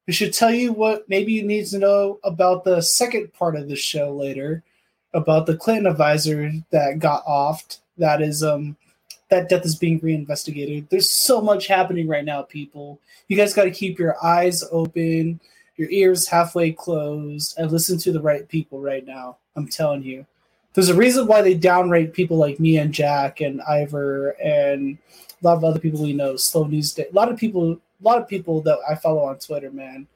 It 0.06 0.14
should 0.14 0.34
tell 0.34 0.52
you 0.52 0.73
what 0.73 1.08
maybe 1.08 1.32
you 1.32 1.42
need 1.42 1.66
to 1.66 1.78
know 1.78 2.20
about 2.25 2.64
the 2.64 2.82
second 2.82 3.32
part 3.32 3.56
of 3.56 3.68
the 3.68 3.76
show 3.76 4.14
later, 4.14 4.62
about 5.14 5.46
the 5.46 5.56
Clinton 5.56 5.87
advisor 5.87 6.52
that 6.70 6.99
got 6.99 7.25
offed. 7.25 7.78
That 7.96 8.20
is 8.20 8.42
um 8.42 8.76
that 9.30 9.49
death 9.49 9.64
is 9.64 9.76
being 9.76 9.99
reinvestigated. 10.00 10.88
There's 10.90 11.08
so 11.08 11.40
much 11.40 11.66
happening 11.66 12.06
right 12.06 12.25
now, 12.25 12.42
people. 12.42 13.00
You 13.28 13.37
guys 13.37 13.54
got 13.54 13.64
to 13.64 13.70
keep 13.70 13.99
your 13.99 14.23
eyes 14.23 14.62
open, 14.70 15.40
your 15.76 15.90
ears 15.90 16.28
halfway 16.28 16.73
closed, 16.73 17.54
and 17.59 17.71
listen 17.71 17.99
to 17.99 18.12
the 18.12 18.23
right 18.23 18.49
people 18.49 18.81
right 18.81 19.07
now. 19.07 19.38
I'm 19.57 19.69
telling 19.69 20.02
you. 20.02 20.26
There's 20.75 20.88
a 20.88 20.95
reason 20.95 21.26
why 21.26 21.40
they 21.40 21.57
downrate 21.57 22.12
people 22.12 22.37
like 22.37 22.59
me 22.59 22.78
and 22.78 22.93
Jack 22.93 23.40
and 23.40 23.62
Ivor 23.62 24.31
and 24.43 24.99
a 25.40 25.47
lot 25.47 25.57
of 25.57 25.64
other 25.64 25.78
people 25.78 26.02
we 26.02 26.12
know. 26.12 26.37
Slow 26.37 26.64
News 26.64 26.93
Day. 26.93 27.07
A 27.11 27.14
lot 27.14 27.31
of 27.31 27.38
people, 27.38 27.73
a 27.73 27.78
lot 28.02 28.21
of 28.21 28.26
people 28.28 28.61
that 28.62 28.78
I 28.88 28.97
follow 28.97 29.25
on 29.25 29.38
Twitter, 29.38 29.71
man. 29.71 30.09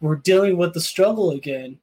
We're 0.00 0.16
dealing 0.16 0.56
with 0.56 0.74
the 0.74 0.80
struggle 0.80 1.30
again. 1.30 1.78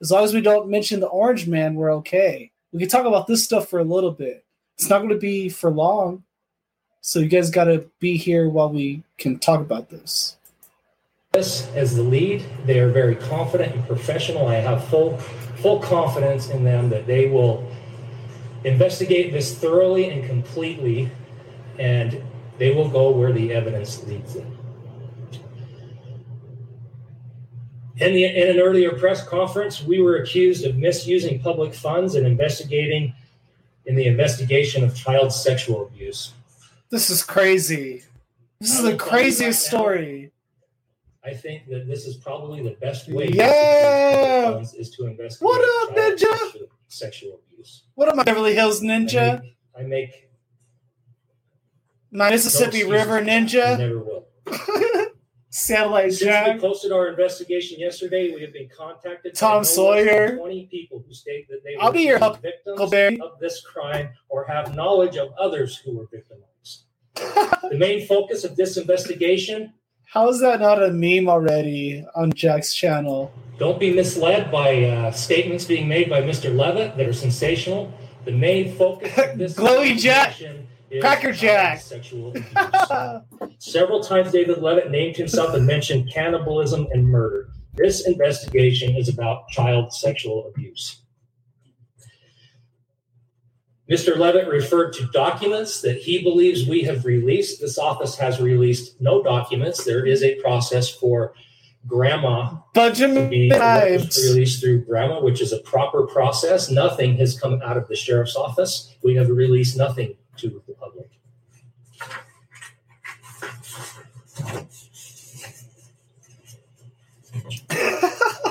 As 0.00 0.10
long 0.10 0.24
as 0.24 0.34
we 0.34 0.40
don't 0.40 0.68
mention 0.68 0.98
the 0.98 1.06
Orange 1.06 1.46
Man, 1.46 1.74
we're 1.74 1.94
okay. 1.96 2.50
We 2.72 2.80
can 2.80 2.88
talk 2.88 3.06
about 3.06 3.26
this 3.26 3.44
stuff 3.44 3.68
for 3.68 3.78
a 3.78 3.84
little 3.84 4.10
bit. 4.10 4.44
It's 4.76 4.90
not 4.90 4.98
going 4.98 5.10
to 5.10 5.18
be 5.18 5.48
for 5.48 5.70
long. 5.70 6.24
So 7.00 7.20
you 7.20 7.28
guys 7.28 7.50
got 7.50 7.64
to 7.64 7.84
be 8.00 8.16
here 8.16 8.48
while 8.48 8.70
we 8.70 9.04
can 9.18 9.38
talk 9.38 9.60
about 9.60 9.90
this. 9.90 10.36
This 11.34 11.68
as 11.74 11.94
the 11.94 12.02
lead. 12.02 12.44
They 12.64 12.78
are 12.78 12.90
very 12.90 13.16
confident 13.16 13.74
and 13.74 13.86
professional. 13.86 14.46
I 14.46 14.56
have 14.56 14.84
full 14.88 15.18
full 15.18 15.80
confidence 15.80 16.50
in 16.50 16.64
them 16.64 16.88
that 16.90 17.06
they 17.06 17.28
will 17.28 17.66
investigate 18.64 19.32
this 19.32 19.56
thoroughly 19.56 20.10
and 20.10 20.24
completely, 20.26 21.10
and 21.78 22.22
they 22.58 22.70
will 22.70 22.88
go 22.88 23.10
where 23.10 23.32
the 23.32 23.52
evidence 23.52 24.02
leads 24.04 24.34
them. 24.34 24.58
In, 27.96 28.12
the, 28.12 28.24
in 28.24 28.56
an 28.56 28.60
earlier 28.60 28.90
press 28.90 29.26
conference, 29.26 29.82
we 29.82 30.02
were 30.02 30.16
accused 30.16 30.66
of 30.66 30.76
misusing 30.76 31.40
public 31.40 31.72
funds 31.72 32.16
and 32.16 32.26
investigating 32.26 33.14
in 33.86 33.94
the 33.94 34.06
investigation 34.06 34.82
of 34.82 34.96
child 34.96 35.32
sexual 35.32 35.86
abuse. 35.86 36.32
This 36.90 37.08
is 37.08 37.22
crazy. 37.22 38.02
This 38.60 38.76
is 38.76 38.82
the 38.82 38.96
craziest 38.96 39.66
story. 39.66 40.32
I 41.24 41.32
think 41.32 41.68
that 41.68 41.86
this 41.88 42.06
is 42.06 42.16
probably 42.16 42.62
the 42.62 42.76
best 42.80 43.08
way 43.08 43.28
Yeah! 43.32 44.60
to 44.62 44.78
is 44.78 44.90
to 44.96 45.06
investigate 45.06 45.42
What 45.46 45.90
up, 45.90 45.96
Ninja? 45.96 46.18
sexual- 46.38 46.68
Sexual 46.88 47.40
abuse. 47.46 47.84
What 47.94 48.08
am 48.08 48.20
I, 48.20 48.24
Beverly 48.24 48.54
Hills 48.54 48.82
I 48.82 48.86
Ninja? 48.86 49.40
make, 49.42 49.56
I 49.76 49.82
make 49.82 50.28
My 52.12 52.30
Mississippi 52.30 52.84
River. 52.84 53.16
I 53.18 53.22
Ninja? 53.22 53.78
never 53.78 53.98
will. 53.98 54.28
Satellite 55.50 56.12
Since 56.12 56.54
we 56.54 56.60
posted 56.60 56.92
our 56.92 57.08
investigation 57.08 57.78
yesterday, 57.80 58.32
we 58.34 58.42
have 58.42 58.52
been 58.52 58.68
contacted 58.68 59.34
Tom 59.34 59.64
Sawyer. 59.64 60.36
20 60.36 60.66
people 60.66 61.02
who 61.06 61.14
state 61.14 61.48
that 61.48 61.62
they 61.64 61.76
I'll 61.76 61.88
were 61.88 61.92
be 61.94 62.02
your 62.02 62.18
victims 62.18 63.20
of 63.20 63.38
this 63.40 63.60
crime 63.62 64.10
or 64.28 64.44
have 64.46 64.74
knowledge 64.74 65.16
of 65.16 65.28
others 65.38 65.76
who 65.76 65.96
were 65.96 66.06
victimized. 66.12 66.84
the 67.70 67.76
main 67.78 68.04
focus 68.06 68.42
of 68.44 68.56
this 68.56 68.76
investigation 68.76 69.72
How 70.14 70.28
is 70.28 70.38
that 70.42 70.60
not 70.60 70.80
a 70.80 70.92
meme 70.92 71.28
already 71.28 72.06
on 72.14 72.32
Jack's 72.34 72.72
channel? 72.72 73.32
Don't 73.58 73.80
be 73.80 73.92
misled 73.92 74.48
by 74.48 74.84
uh, 74.84 75.10
statements 75.10 75.64
being 75.64 75.88
made 75.88 76.08
by 76.08 76.22
Mr. 76.22 76.56
Leavitt 76.56 76.96
that 76.96 77.08
are 77.08 77.12
sensational. 77.12 77.92
The 78.24 78.30
main 78.30 78.76
focus 78.76 79.10
of 79.18 79.36
this 79.38 79.54
Glowy 79.54 79.98
Jack. 79.98 80.36
Cracker 81.00 81.32
Jack. 81.32 81.80
Sexual 81.80 82.28
abuse. 82.28 83.58
Several 83.58 84.04
times 84.04 84.30
David 84.30 84.62
Leavitt 84.62 84.92
named 84.92 85.16
himself 85.16 85.52
and 85.52 85.66
mentioned 85.66 86.08
cannibalism 86.12 86.86
and 86.92 87.04
murder. 87.04 87.48
This 87.74 88.06
investigation 88.06 88.94
is 88.94 89.08
about 89.08 89.48
child 89.48 89.92
sexual 89.92 90.46
abuse. 90.46 91.02
Mr. 93.90 94.16
Leavitt 94.16 94.48
referred 94.48 94.92
to 94.94 95.06
documents 95.08 95.82
that 95.82 95.98
he 95.98 96.22
believes 96.22 96.66
we 96.66 96.82
have 96.82 97.04
released. 97.04 97.60
This 97.60 97.76
office 97.76 98.16
has 98.16 98.40
released 98.40 98.98
no 99.00 99.22
documents. 99.22 99.84
There 99.84 100.06
is 100.06 100.22
a 100.22 100.36
process 100.36 100.88
for 100.88 101.34
grandma 101.86 102.56
Bunch 102.72 103.00
of 103.00 103.12
to 103.12 103.28
be 103.28 103.50
what 103.50 103.60
was 103.60 104.06
vibes. 104.06 104.24
released 104.30 104.60
through 104.62 104.86
grandma, 104.86 105.20
which 105.22 105.42
is 105.42 105.52
a 105.52 105.58
proper 105.58 106.06
process. 106.06 106.70
Nothing 106.70 107.18
has 107.18 107.38
come 107.38 107.60
out 107.62 107.76
of 107.76 107.86
the 107.88 107.96
sheriff's 107.96 108.36
office. 108.36 108.94
We 109.02 109.14
have 109.16 109.28
released 109.28 109.76
nothing 109.76 110.16
to 110.38 110.62
the 110.66 110.72
public. 110.72 111.10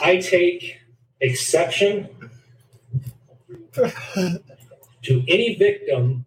I 0.04 0.18
take 0.18 0.80
exception 1.22 2.10
to 5.04 5.24
any 5.28 5.56
victim 5.56 6.26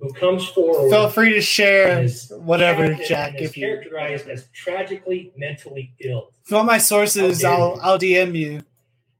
who 0.00 0.12
comes 0.14 0.46
forward 0.48 0.90
Feel 0.90 1.08
free 1.10 1.34
to 1.34 1.40
share 1.40 2.06
whatever, 2.30 2.94
Jack. 2.94 3.34
If 3.36 3.56
you, 3.56 3.66
characterized 3.66 4.28
as 4.28 4.46
tragically 4.54 5.32
mentally 5.36 5.92
ill. 6.00 6.32
if 6.44 6.50
you 6.50 6.56
want 6.56 6.66
my 6.66 6.78
sources, 6.78 7.44
I'll. 7.44 7.78
I'll 7.82 7.98
DM 7.98 8.34
you. 8.34 8.62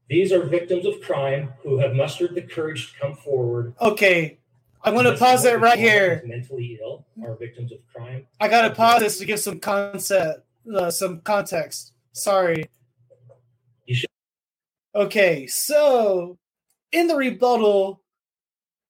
These 0.09 0.31
are 0.33 0.43
victims 0.43 0.85
of 0.85 0.99
crime 1.01 1.53
who 1.63 1.77
have 1.77 1.93
mustered 1.93 2.35
the 2.35 2.41
courage 2.41 2.93
to 2.93 2.99
come 2.99 3.15
forward. 3.15 3.75
Okay, 3.79 4.37
I'm 4.83 4.95
gonna 4.95 5.15
pause 5.15 5.45
it 5.45 5.59
right 5.59 5.77
here. 5.79 6.23
Mentally 6.25 6.79
ill 6.81 7.05
are 7.23 7.35
victims 7.35 7.71
of 7.71 7.77
crime. 7.93 8.25
I 8.39 8.47
gotta 8.47 8.73
pause 8.73 8.99
this 9.01 9.19
to 9.19 9.25
give 9.25 9.39
some 9.39 9.59
concept, 9.59 10.45
uh, 10.73 10.89
some 10.91 11.21
context. 11.21 11.93
Sorry. 12.13 12.65
You 13.85 13.95
should- 13.95 14.09
Okay, 14.95 15.47
so 15.47 16.37
in 16.91 17.07
the 17.07 17.15
rebuttal, 17.15 18.00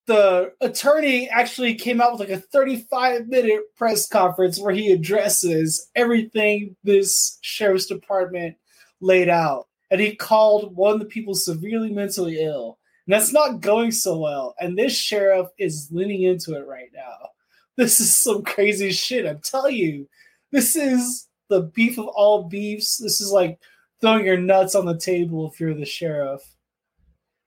the 0.07 0.53
attorney 0.61 1.29
actually 1.29 1.75
came 1.75 2.01
out 2.01 2.11
with 2.11 2.21
like 2.21 2.37
a 2.37 2.41
35 2.41 3.27
minute 3.27 3.61
press 3.75 4.07
conference 4.07 4.59
where 4.59 4.73
he 4.73 4.91
addresses 4.91 5.89
everything 5.95 6.75
this 6.83 7.37
sheriff's 7.41 7.85
department 7.85 8.55
laid 8.99 9.29
out. 9.29 9.67
And 9.89 10.01
he 10.01 10.15
called 10.15 10.75
one 10.75 10.93
of 10.93 10.99
the 10.99 11.05
people 11.05 11.35
severely 11.35 11.91
mentally 11.91 12.41
ill. 12.41 12.79
And 13.05 13.13
that's 13.13 13.33
not 13.33 13.61
going 13.61 13.91
so 13.91 14.17
well. 14.17 14.55
And 14.59 14.77
this 14.77 14.95
sheriff 14.95 15.47
is 15.57 15.89
leaning 15.91 16.23
into 16.23 16.55
it 16.55 16.65
right 16.65 16.89
now. 16.93 17.29
This 17.77 17.99
is 17.99 18.15
some 18.17 18.43
crazy 18.43 18.91
shit. 18.91 19.25
I'm 19.25 19.39
telling 19.39 19.75
you. 19.75 20.07
This 20.51 20.75
is 20.75 21.27
the 21.49 21.61
beef 21.61 21.97
of 21.97 22.07
all 22.07 22.43
beefs. 22.43 22.97
This 22.97 23.21
is 23.21 23.31
like 23.31 23.59
throwing 24.01 24.25
your 24.25 24.37
nuts 24.37 24.75
on 24.75 24.85
the 24.85 24.97
table 24.97 25.49
if 25.49 25.59
you're 25.59 25.73
the 25.73 25.85
sheriff. 25.85 26.41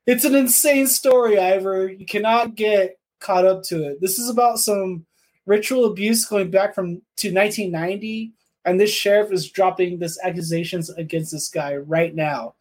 It's 0.05 0.25
an 0.25 0.35
insane 0.35 0.87
story, 0.87 1.39
Ivor. 1.39 1.89
You 1.89 2.05
cannot 2.05 2.55
get 2.55 2.99
caught 3.19 3.45
up 3.45 3.63
to 3.63 3.83
it. 3.83 4.01
This 4.01 4.19
is 4.19 4.29
about 4.29 4.59
some 4.59 5.05
ritual 5.45 5.85
abuse 5.85 6.25
going 6.25 6.51
back 6.51 6.75
from 6.75 7.01
to 7.17 7.33
1990 7.33 8.33
and 8.65 8.79
this 8.79 8.91
sheriff 8.91 9.31
is 9.31 9.49
dropping 9.49 9.99
this 9.99 10.19
accusations 10.23 10.89
against 10.89 11.31
this 11.31 11.49
guy 11.49 11.75
right 11.75 12.13
now. 12.13 12.55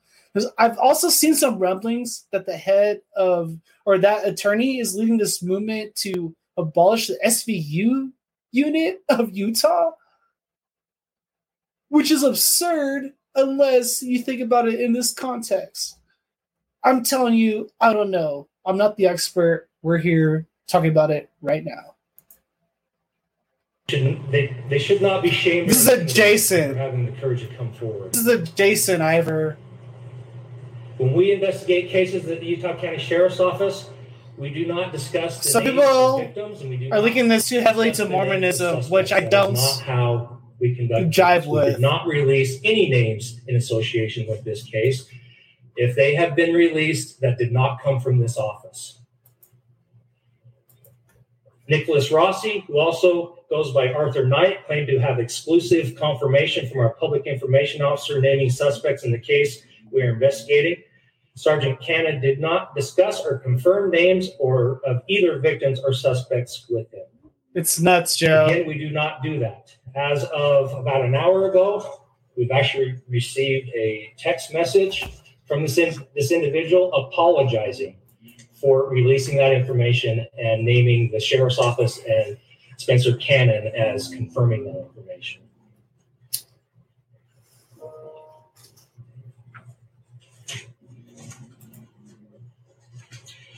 I've 0.58 0.78
also 0.78 1.08
seen 1.08 1.34
some 1.34 1.58
rumblings 1.58 2.26
that 2.32 2.44
the 2.44 2.56
head 2.56 3.00
of 3.16 3.56
or 3.86 3.98
that 3.98 4.26
attorney 4.26 4.78
is 4.80 4.94
leading 4.94 5.16
this 5.16 5.42
movement 5.42 5.94
to 5.96 6.34
abolish 6.56 7.06
the 7.06 7.18
SVU 7.24 8.10
unit 8.50 9.00
of 9.08 9.36
Utah, 9.36 9.92
which 11.88 12.10
is 12.10 12.22
absurd 12.22 13.12
unless 13.36 14.02
you 14.02 14.18
think 14.22 14.40
about 14.40 14.68
it 14.68 14.80
in 14.80 14.92
this 14.92 15.12
context. 15.12 15.98
I'm 16.84 17.02
telling 17.02 17.34
you, 17.34 17.70
I 17.80 17.92
don't 17.94 18.10
know. 18.10 18.46
I'm 18.66 18.76
not 18.76 18.96
the 18.96 19.06
expert. 19.06 19.68
We're 19.82 19.98
here 19.98 20.46
talking 20.68 20.90
about 20.90 21.10
it 21.10 21.30
right 21.40 21.64
now. 21.64 21.94
Shouldn't, 23.88 24.30
they, 24.30 24.56
they 24.68 24.78
should 24.78 25.02
not 25.02 25.22
be 25.22 25.30
shamed. 25.30 25.68
This 25.68 25.78
is 25.78 25.88
a 25.88 26.04
Jason. 26.04 26.72
For 26.72 26.78
having 26.78 27.06
the 27.06 27.12
courage 27.12 27.40
to 27.40 27.54
come 27.54 27.72
forward. 27.72 28.12
This 28.12 28.20
is 28.20 28.26
the 28.26 28.38
Jason 28.38 29.02
Ivor. 29.02 29.58
When 30.96 31.12
we 31.12 31.32
investigate 31.32 31.90
cases 31.90 32.26
at 32.28 32.40
the 32.40 32.46
Utah 32.46 32.78
County 32.78 32.98
Sheriff's 32.98 33.40
Office, 33.40 33.90
we 34.36 34.50
do 34.50 34.66
not 34.66 34.92
discuss 34.92 35.42
the 35.42 35.48
Some 35.48 35.64
people 35.64 36.18
victims, 36.18 36.60
and 36.60 36.70
we 36.70 36.76
do 36.76 36.90
Are 36.92 37.00
linking 37.00 37.28
this 37.28 37.48
too 37.48 37.60
heavily 37.60 37.92
to 37.92 38.04
the 38.04 38.08
names 38.08 38.60
of 38.60 38.60
Mormonism, 38.60 38.90
which 38.90 39.12
I 39.12 39.20
don't 39.20 39.54
Not 39.54 39.80
how 39.80 40.38
we 40.60 40.74
conduct 40.74 41.10
jive 41.10 41.40
business. 41.40 41.64
We 41.66 41.70
did 41.72 41.80
not 41.80 42.06
release 42.06 42.58
any 42.64 42.88
names 42.88 43.40
in 43.46 43.56
association 43.56 44.26
with 44.28 44.44
this 44.44 44.62
case. 44.62 45.06
If 45.76 45.96
they 45.96 46.14
have 46.14 46.36
been 46.36 46.54
released, 46.54 47.20
that 47.20 47.38
did 47.38 47.52
not 47.52 47.82
come 47.82 48.00
from 48.00 48.18
this 48.18 48.36
office. 48.36 49.00
Nicholas 51.68 52.10
Rossi, 52.10 52.64
who 52.66 52.78
also 52.78 53.38
goes 53.48 53.72
by 53.72 53.92
Arthur 53.92 54.26
Knight, 54.26 54.66
claimed 54.66 54.86
to 54.88 54.98
have 54.98 55.18
exclusive 55.18 55.96
confirmation 55.96 56.68
from 56.68 56.80
our 56.80 56.94
public 56.94 57.26
information 57.26 57.82
officer 57.82 58.20
naming 58.20 58.50
suspects 58.50 59.04
in 59.04 59.12
the 59.12 59.18
case 59.18 59.62
we 59.90 60.02
are 60.02 60.12
investigating. 60.12 60.76
Sergeant 61.36 61.80
Cannon 61.80 62.20
did 62.20 62.38
not 62.38 62.74
discuss 62.76 63.24
or 63.24 63.38
confirm 63.38 63.90
names 63.90 64.30
or 64.38 64.80
of 64.86 65.02
either 65.08 65.38
victims 65.40 65.80
or 65.80 65.92
suspects 65.92 66.66
with 66.68 66.92
him. 66.92 67.06
It's 67.54 67.80
nuts, 67.80 68.16
Joe. 68.16 68.46
Again, 68.46 68.66
we 68.66 68.78
do 68.78 68.90
not 68.90 69.22
do 69.22 69.38
that. 69.40 69.74
As 69.96 70.24
of 70.24 70.72
about 70.74 71.04
an 71.04 71.14
hour 71.14 71.48
ago, 71.48 72.02
we've 72.36 72.50
actually 72.50 73.00
received 73.08 73.68
a 73.70 74.12
text 74.18 74.52
message 74.52 75.04
from 75.46 75.62
this, 75.62 75.78
in, 75.78 75.94
this 76.14 76.30
individual 76.30 76.92
apologizing 76.92 77.96
for 78.60 78.88
releasing 78.88 79.36
that 79.36 79.52
information 79.52 80.26
and 80.38 80.64
naming 80.64 81.10
the 81.10 81.20
sheriff's 81.20 81.58
office 81.58 82.00
and 82.08 82.38
Spencer 82.78 83.16
Cannon 83.16 83.68
as 83.68 84.08
confirming 84.08 84.64
that 84.64 84.76
information. 84.76 85.42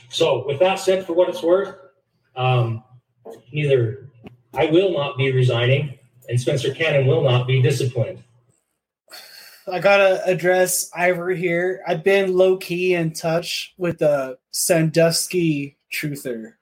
So, 0.09 0.47
with 0.47 0.59
that 0.59 0.79
said, 0.79 1.05
for 1.05 1.13
what 1.13 1.29
it's 1.29 1.43
worth, 1.43 1.75
um, 2.35 2.83
neither 3.51 4.09
I 4.53 4.65
will 4.65 4.91
not 4.91 5.15
be 5.15 5.31
resigning, 5.31 5.99
and 6.27 6.41
Spencer 6.41 6.73
Cannon 6.73 7.05
will 7.05 7.23
not 7.23 7.45
be 7.45 7.61
disciplined. 7.61 8.23
I 9.73 9.79
gotta 9.79 10.25
address 10.25 10.89
Ivor 10.95 11.31
here. 11.31 11.81
I've 11.87 12.03
been 12.03 12.35
low 12.35 12.57
key 12.57 12.93
in 12.93 13.11
touch 13.11 13.73
with 13.77 13.99
the 13.99 14.37
Sandusky 14.51 15.77
truther. 15.91 16.53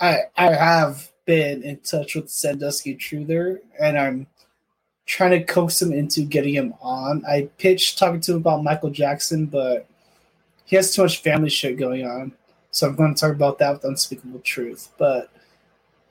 I 0.00 0.18
I 0.36 0.52
have 0.52 1.10
been 1.24 1.62
in 1.62 1.78
touch 1.80 2.14
with 2.14 2.30
Sandusky 2.30 2.96
truther, 2.96 3.60
and 3.80 3.98
I'm 3.98 4.26
trying 5.06 5.30
to 5.30 5.42
coax 5.42 5.80
him 5.80 5.92
into 5.92 6.22
getting 6.22 6.54
him 6.54 6.74
on. 6.82 7.24
I 7.26 7.48
pitched 7.56 7.98
talking 7.98 8.20
to 8.20 8.32
him 8.32 8.38
about 8.38 8.62
Michael 8.62 8.90
Jackson, 8.90 9.46
but 9.46 9.86
he 10.66 10.76
has 10.76 10.94
too 10.94 11.02
much 11.02 11.22
family 11.22 11.48
shit 11.48 11.78
going 11.78 12.06
on. 12.06 12.32
So 12.70 12.86
I'm 12.86 12.94
going 12.94 13.14
to 13.14 13.20
talk 13.20 13.32
about 13.32 13.58
that 13.58 13.72
with 13.72 13.84
Unspeakable 13.84 14.40
Truth. 14.40 14.90
But 14.98 15.30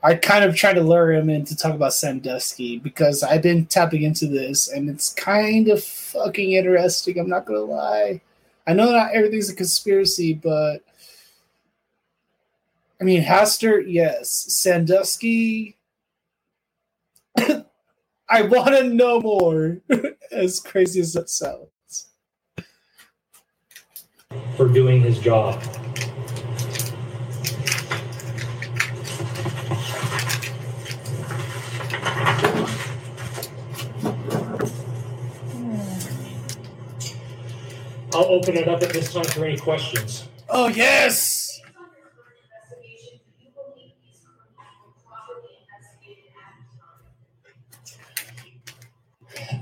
I 0.04 0.16
kind 0.16 0.44
of 0.44 0.56
try 0.56 0.74
to 0.74 0.82
lure 0.82 1.12
him 1.12 1.30
in 1.30 1.44
to 1.46 1.56
talk 1.56 1.74
about 1.74 1.94
Sandusky 1.94 2.78
because 2.80 3.24
I've 3.24 3.42
been 3.42 3.66
tapping 3.66 4.04
into 4.04 4.28
this 4.28 4.70
and 4.70 4.90
it's 4.90 5.14
kind 5.14 5.68
of 5.70 5.84
fucking 5.84 6.52
interesting. 6.54 7.20
I'm 7.20 7.30
not 7.30 7.46
gonna 7.46 7.60
lie. 7.60 8.22
I 8.68 8.74
know 8.74 8.92
not 8.92 9.14
everything's 9.14 9.50
a 9.50 9.56
conspiracy, 9.56 10.34
but 10.34 10.80
I 13.02 13.04
mean 13.04 13.24
Haster, 13.24 13.84
yes. 13.86 14.30
Sandusky. 14.30 15.78
I 17.38 18.42
want 18.42 18.76
to 18.76 18.84
know 18.84 19.22
more. 19.22 19.78
as 20.32 20.60
crazy 20.60 21.00
as 21.00 21.14
that 21.14 21.30
sounds. 21.30 21.70
for 24.56 24.68
doing 24.68 25.02
his 25.02 25.20
job. 25.20 25.62
I'll 38.18 38.26
open 38.26 38.58
it 38.58 38.68
up 38.68 38.82
at 38.82 38.90
this 38.90 39.14
time 39.14 39.26
for 39.26 39.46
any 39.46 39.58
questions. 39.58 40.28
Oh 40.50 40.70
yes. 40.70 41.62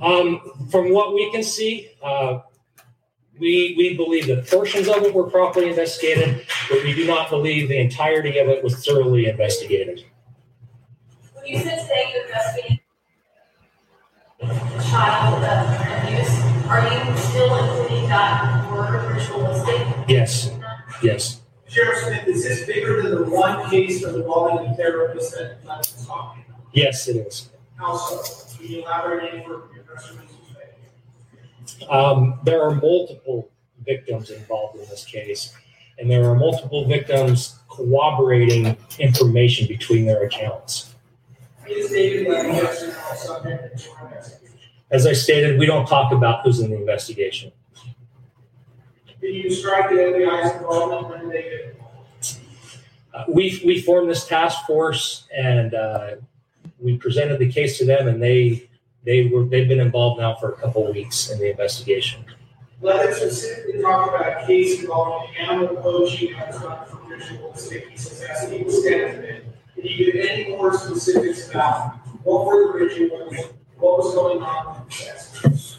Um, 0.01 0.39
from 0.69 0.93
what 0.93 1.13
we 1.13 1.29
can 1.31 1.43
see, 1.43 1.89
uh, 2.01 2.39
we, 3.39 3.75
we 3.77 3.97
believe 3.97 4.27
that 4.27 4.47
portions 4.47 4.87
of 4.87 5.03
it 5.03 5.13
were 5.13 5.29
properly 5.29 5.69
investigated, 5.69 6.45
but 6.69 6.81
we 6.81 6.93
do 6.93 7.05
not 7.05 7.29
believe 7.29 7.67
the 7.67 7.77
entirety 7.77 8.37
of 8.39 8.47
it 8.47 8.63
was 8.63 8.85
thoroughly 8.85 9.27
investigated. 9.27 10.05
When 11.33 11.45
you 11.45 11.59
said 11.59 11.81
today 11.81 12.13
you're 12.13 12.25
investigating 12.25 12.79
child 14.89 15.43
uh, 15.43 16.03
abuse, 16.03 16.54
are 16.67 16.81
you 16.81 17.17
still 17.17 17.55
including 17.55 18.09
that 18.09 18.71
word 18.71 19.13
ritualistic? 19.13 19.87
Yes, 20.07 20.51
yes. 21.01 21.41
Sheriff 21.67 21.99
Smith, 22.03 22.27
is 22.27 22.43
this 22.43 22.65
bigger 22.65 23.01
than 23.01 23.15
the 23.15 23.29
one 23.29 23.69
case 23.69 24.03
involving 24.03 24.69
the 24.69 24.75
therapist 24.75 25.33
that 25.33 25.63
Glenn 25.63 25.77
was 25.77 26.05
talking 26.05 26.45
about? 26.47 26.61
Yes, 26.73 27.07
it 27.07 27.17
is. 27.17 27.49
How 27.75 27.97
so? 27.97 28.57
Can 28.57 28.67
you 28.67 28.81
elaborate 28.81 29.33
any 29.33 29.43
further? 29.43 29.63
Your 29.73 29.83
press 29.83 30.11
release. 30.11 30.31
Um, 31.89 32.39
there 32.43 32.61
are 32.63 32.73
multiple 32.73 33.49
victims 33.85 34.29
involved 34.31 34.79
in 34.79 34.87
this 34.89 35.05
case, 35.05 35.53
and 35.99 36.09
there 36.09 36.23
are 36.29 36.35
multiple 36.35 36.87
victims 36.87 37.59
corroborating 37.69 38.77
information 38.99 39.67
between 39.67 40.05
their 40.05 40.23
accounts. 40.23 40.93
It 41.67 41.71
is 41.71 41.89
stated 41.89 42.27
that 42.27 42.43
the 42.43 42.49
yes 42.49 42.83
or 42.83 42.87
no 42.87 43.15
subject 43.15 43.79
to 43.79 44.05
investigation. 44.05 44.54
As 44.91 45.05
I 45.07 45.13
stated, 45.13 45.59
we 45.59 45.65
don't 45.65 45.87
talk 45.87 46.11
about 46.11 46.43
who's 46.43 46.59
in 46.59 46.69
the 46.69 46.77
investigation. 46.77 47.51
Can 49.19 49.33
you 49.33 49.43
describe 49.43 49.89
the 49.89 49.95
FBI's 49.95 50.55
involvement 50.57 51.09
when 51.09 51.29
they 51.29 51.41
did? 51.41 51.75
Uh, 53.13 53.23
we, 53.27 53.61
we 53.65 53.81
formed 53.81 54.09
this 54.09 54.27
task 54.27 54.65
force 54.67 55.27
and 55.35 55.73
uh, 55.73 56.15
we 56.79 56.97
presented 56.97 57.39
the 57.39 57.51
case 57.51 57.77
to 57.79 57.85
them, 57.85 58.07
and 58.07 58.21
they 58.21 58.69
they 59.03 59.27
were 59.27 59.45
they've 59.45 59.67
been 59.67 59.79
involved 59.79 60.19
now 60.19 60.35
for 60.35 60.49
a 60.49 60.55
couple 60.55 60.91
weeks 60.91 61.31
in 61.31 61.39
the 61.39 61.49
investigation. 61.49 62.25
Let 62.81 63.07
us 63.07 63.17
specifically 63.17 63.81
talk 63.81 64.09
about 64.09 64.43
a 64.43 64.45
case 64.45 64.81
involving 64.81 65.35
animal 65.37 65.75
poaching 65.77 66.33
that's 66.33 66.59
not 66.59 66.89
from 66.89 67.07
ritualistic. 67.07 67.89
He 67.89 67.97
says 67.97 68.21
that's 68.21 68.47
the 68.47 68.61
extent 68.61 69.17
of 69.17 69.23
it. 69.23 69.45
Can 69.75 69.85
you 69.85 70.11
give 70.11 70.25
any 70.25 70.49
more 70.49 70.77
specifics 70.77 71.49
about 71.49 71.95
what 72.23 72.45
were 72.45 72.73
the 72.73 72.85
rituals, 72.85 73.53
what 73.77 73.97
was 73.97 74.13
going 74.15 74.41
on 74.41 74.85
with 74.85 75.41
the? 75.41 75.77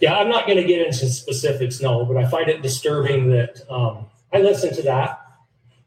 Yeah, 0.00 0.14
I'm 0.16 0.28
not 0.28 0.46
going 0.46 0.56
to 0.56 0.64
get 0.64 0.86
into 0.86 1.06
specifics, 1.08 1.80
no, 1.80 2.04
but 2.06 2.16
I 2.16 2.26
find 2.26 2.48
it 2.48 2.62
disturbing 2.62 3.28
that 3.30 3.60
um, 3.70 4.06
I 4.32 4.38
listened 4.38 4.74
to 4.76 4.82
that, 4.82 5.20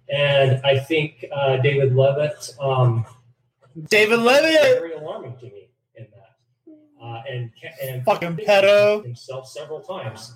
and 0.09 0.61
I 0.63 0.77
think 0.77 1.25
uh, 1.35 1.57
David 1.57 1.95
Leavitt 1.95 2.51
um, 2.59 3.05
David 3.89 4.19
Leavitt. 4.19 4.79
very 4.79 4.93
alarming 4.93 5.35
to 5.37 5.45
me 5.45 5.69
in 5.95 6.05
that, 6.11 6.75
uh, 7.03 7.21
and 7.29 7.51
and 7.81 8.05
Fucking 8.05 8.35
pedo. 8.37 9.03
himself 9.03 9.47
several 9.47 9.81
times 9.81 10.33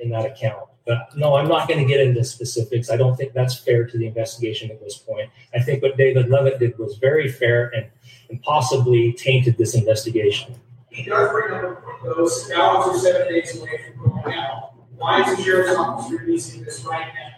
in 0.00 0.10
that 0.10 0.26
account. 0.26 0.68
But 0.86 1.16
no, 1.16 1.34
I'm 1.36 1.48
not 1.48 1.66
going 1.66 1.80
to 1.80 1.86
get 1.86 2.00
into 2.00 2.22
specifics. 2.24 2.90
I 2.90 2.96
don't 2.96 3.16
think 3.16 3.32
that's 3.32 3.58
fair 3.58 3.86
to 3.86 3.98
the 3.98 4.06
investigation 4.06 4.70
at 4.70 4.80
this 4.80 4.98
point. 4.98 5.30
I 5.54 5.60
think 5.60 5.82
what 5.82 5.96
David 5.96 6.28
Leavitt 6.28 6.58
did 6.58 6.78
was 6.78 6.98
very 6.98 7.28
fair 7.28 7.68
and, 7.74 7.86
and 8.28 8.42
possibly 8.42 9.14
tainted 9.14 9.56
this 9.56 9.74
investigation. 9.74 10.56
He 10.90 11.04
does 11.04 11.30
bring 11.30 11.54
up 11.54 11.82
those 12.04 12.48
ballots 12.50 12.88
are 12.88 12.98
seven 12.98 13.28
days 13.28 13.58
away 13.58 13.80
from 13.96 14.12
going 14.22 14.34
out. 14.34 14.74
Why 14.96 15.22
is 15.22 15.36
the 15.36 15.42
sheriff's 15.42 15.76
office 15.76 16.12
releasing 16.12 16.62
this 16.62 16.84
right 16.84 17.06
now? 17.06 17.30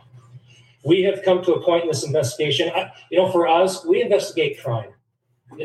We 0.84 1.02
have 1.04 1.22
come 1.24 1.42
to 1.44 1.54
a 1.54 1.64
point 1.64 1.84
in 1.84 1.88
this 1.88 2.04
investigation. 2.04 2.70
I, 2.74 2.90
you 3.10 3.18
know, 3.18 3.30
for 3.30 3.46
us, 3.46 3.84
we 3.84 4.02
investigate 4.02 4.62
crime. 4.62 4.90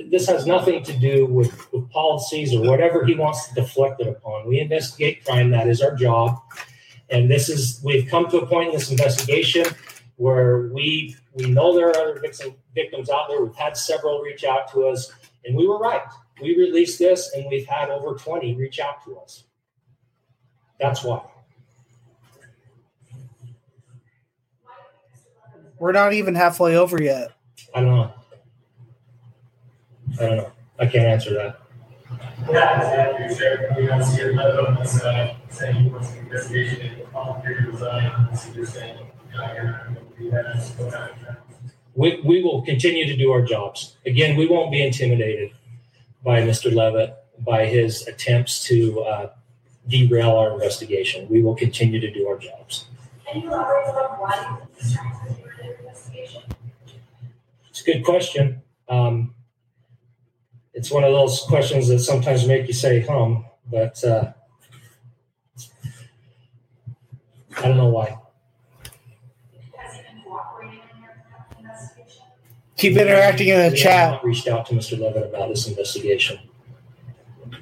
this 0.10 0.28
has 0.28 0.46
nothing 0.46 0.84
to 0.84 0.98
do 0.98 1.26
with, 1.26 1.72
with 1.74 1.90
policies 1.90 2.54
or 2.54 2.62
whatever 2.62 3.06
he 3.06 3.16
wants 3.16 3.48
to 3.48 3.56
deflect 3.56 4.02
it 4.02 4.08
upon. 4.08 4.48
We 4.48 4.60
investigate 4.60 5.26
crime, 5.26 5.50
that 5.52 5.68
is 5.68 5.82
our 5.82 5.96
job. 5.96 6.40
And 7.12 7.30
this 7.30 7.50
is, 7.50 7.82
we've 7.84 8.08
come 8.10 8.30
to 8.30 8.40
a 8.40 8.46
point 8.46 8.70
in 8.70 8.76
this 8.76 8.90
investigation 8.90 9.66
where 10.16 10.70
we 10.74 11.16
we 11.34 11.50
know 11.50 11.76
there 11.76 11.88
are 11.88 11.98
other 11.98 12.20
victim, 12.20 12.54
victims 12.76 13.10
out 13.10 13.28
there. 13.30 13.44
We've 13.44 13.56
had 13.56 13.78
several 13.78 14.22
reach 14.22 14.44
out 14.44 14.72
to 14.74 14.88
us, 14.88 15.12
and 15.46 15.56
we 15.56 15.68
were 15.68 15.80
right. 15.80 16.02
We 16.42 16.58
released 16.58 17.00
this, 17.00 17.32
and 17.34 17.46
we've 17.50 17.66
had 17.66 17.90
over 17.90 18.16
20 18.16 18.56
reach 18.56 18.80
out 18.80 19.04
to 19.06 19.18
us. 19.18 19.46
That's 20.80 21.04
why. 21.04 21.22
We're 25.80 25.92
not 25.92 26.14
even 26.14 26.36
halfway 26.36 26.76
over 26.76 27.02
yet. 27.02 27.32
I 27.74 27.82
don't 27.82 27.96
know. 27.96 28.14
I 30.20 30.26
don't 30.26 30.38
know. 30.38 30.52
I 30.80 30.86
can't 30.86 31.06
answer 31.06 31.34
that. 31.36 31.61
Yeah, 32.50 33.24
exactly. 33.24 33.36
Sure. 33.36 33.76
We 33.78 33.88
don't 33.88 34.04
see 34.04 34.24
one 34.32 34.76
that's 34.76 35.02
uh, 35.02 35.36
saying 35.50 35.76
he 35.76 35.90
wants 35.90 36.12
an 36.12 36.18
investigation 36.20 36.82
into 36.82 37.04
complicated 37.12 37.72
design. 37.72 38.36
So 38.36 38.52
you're 38.54 38.66
saying, 38.66 38.98
you're 39.32 39.64
not 39.64 39.86
going 39.86 39.96
to 39.96 40.02
do 40.18 40.32
that. 40.32 40.62
So 40.62 40.84
go 40.84 40.88
ahead. 40.88 41.38
We, 41.94 42.22
we 42.24 42.42
will 42.42 42.62
continue 42.62 43.06
to 43.06 43.18
do 43.18 43.32
our 43.32 43.42
jobs. 43.42 43.98
Again, 44.06 44.38
we 44.38 44.48
won't 44.48 44.72
be 44.72 44.82
intimidated 44.82 45.52
by 46.24 46.42
Mr. 46.42 46.74
Leavitt, 46.74 47.16
by 47.40 47.66
his 47.66 48.08
attempts 48.08 48.64
to 48.66 49.02
uh, 49.02 49.30
derail 49.88 50.32
our 50.32 50.54
investigation. 50.54 51.28
We 51.30 51.42
will 51.42 51.56
continue 51.56 52.00
to 52.00 52.12
do 52.12 52.28
our 52.28 52.38
jobs. 52.38 52.86
Can 53.28 53.42
you 53.42 53.50
elaborate 53.50 53.88
on 53.88 54.20
why 54.20 54.58
he's 54.78 54.94
trying 54.94 55.28
to 55.28 55.34
do 55.34 55.44
an 55.62 55.76
investigation? 55.80 56.44
It's 57.70 57.82
a 57.82 57.84
good 57.84 58.06
question. 58.06 58.62
Um, 58.88 59.36
it's 60.74 60.92
one 60.92 61.04
of 61.04 61.12
those 61.12 61.42
questions 61.42 61.88
that 61.90 62.00
sometimes 62.00 62.48
make 62.48 62.68
you 62.68 62.74
say 62.74 63.02
hum, 63.02 63.46
but 63.70 64.02
uh, 64.04 64.32
I 67.58 67.68
don't 67.68 67.78
know 67.78 67.90
why. 67.90 68.18
Has 69.78 69.96
he 69.96 70.02
been 70.02 70.24
cooperating 70.24 70.80
in 70.96 71.02
your 71.02 71.12
investigation? 71.60 72.24
Keep 72.78 72.98
interacting 72.98 73.48
in 73.50 73.58
the 73.58 73.64
We 73.64 73.70
have 73.70 73.78
chat. 73.78 74.12
not 74.12 74.26
reached 74.26 74.48
out 74.48 74.66
to 74.68 74.74
Mr. 74.74 74.98
Leavitt 75.00 75.24
about 75.30 75.50
this 75.50 75.68
investigation. 75.68 76.40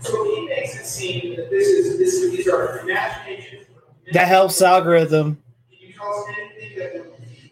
So 0.01 0.23
he 0.23 0.45
makes 0.47 0.79
it 0.79 0.85
seem 0.85 1.35
that 1.35 1.49
this 1.49 1.67
is 1.67 1.97
this 1.97 2.13
is 2.13 2.31
these 2.31 2.47
are 2.47 2.79
imaginations. 2.79 3.65
That 4.13 4.27
helps 4.27 4.61
algorithm. 4.61 5.41
Can 5.69 5.87
you 5.87 5.93
tell 5.93 6.07
us 6.07 6.25
anything 6.39 6.79
that 6.79 6.93
would 6.93 7.51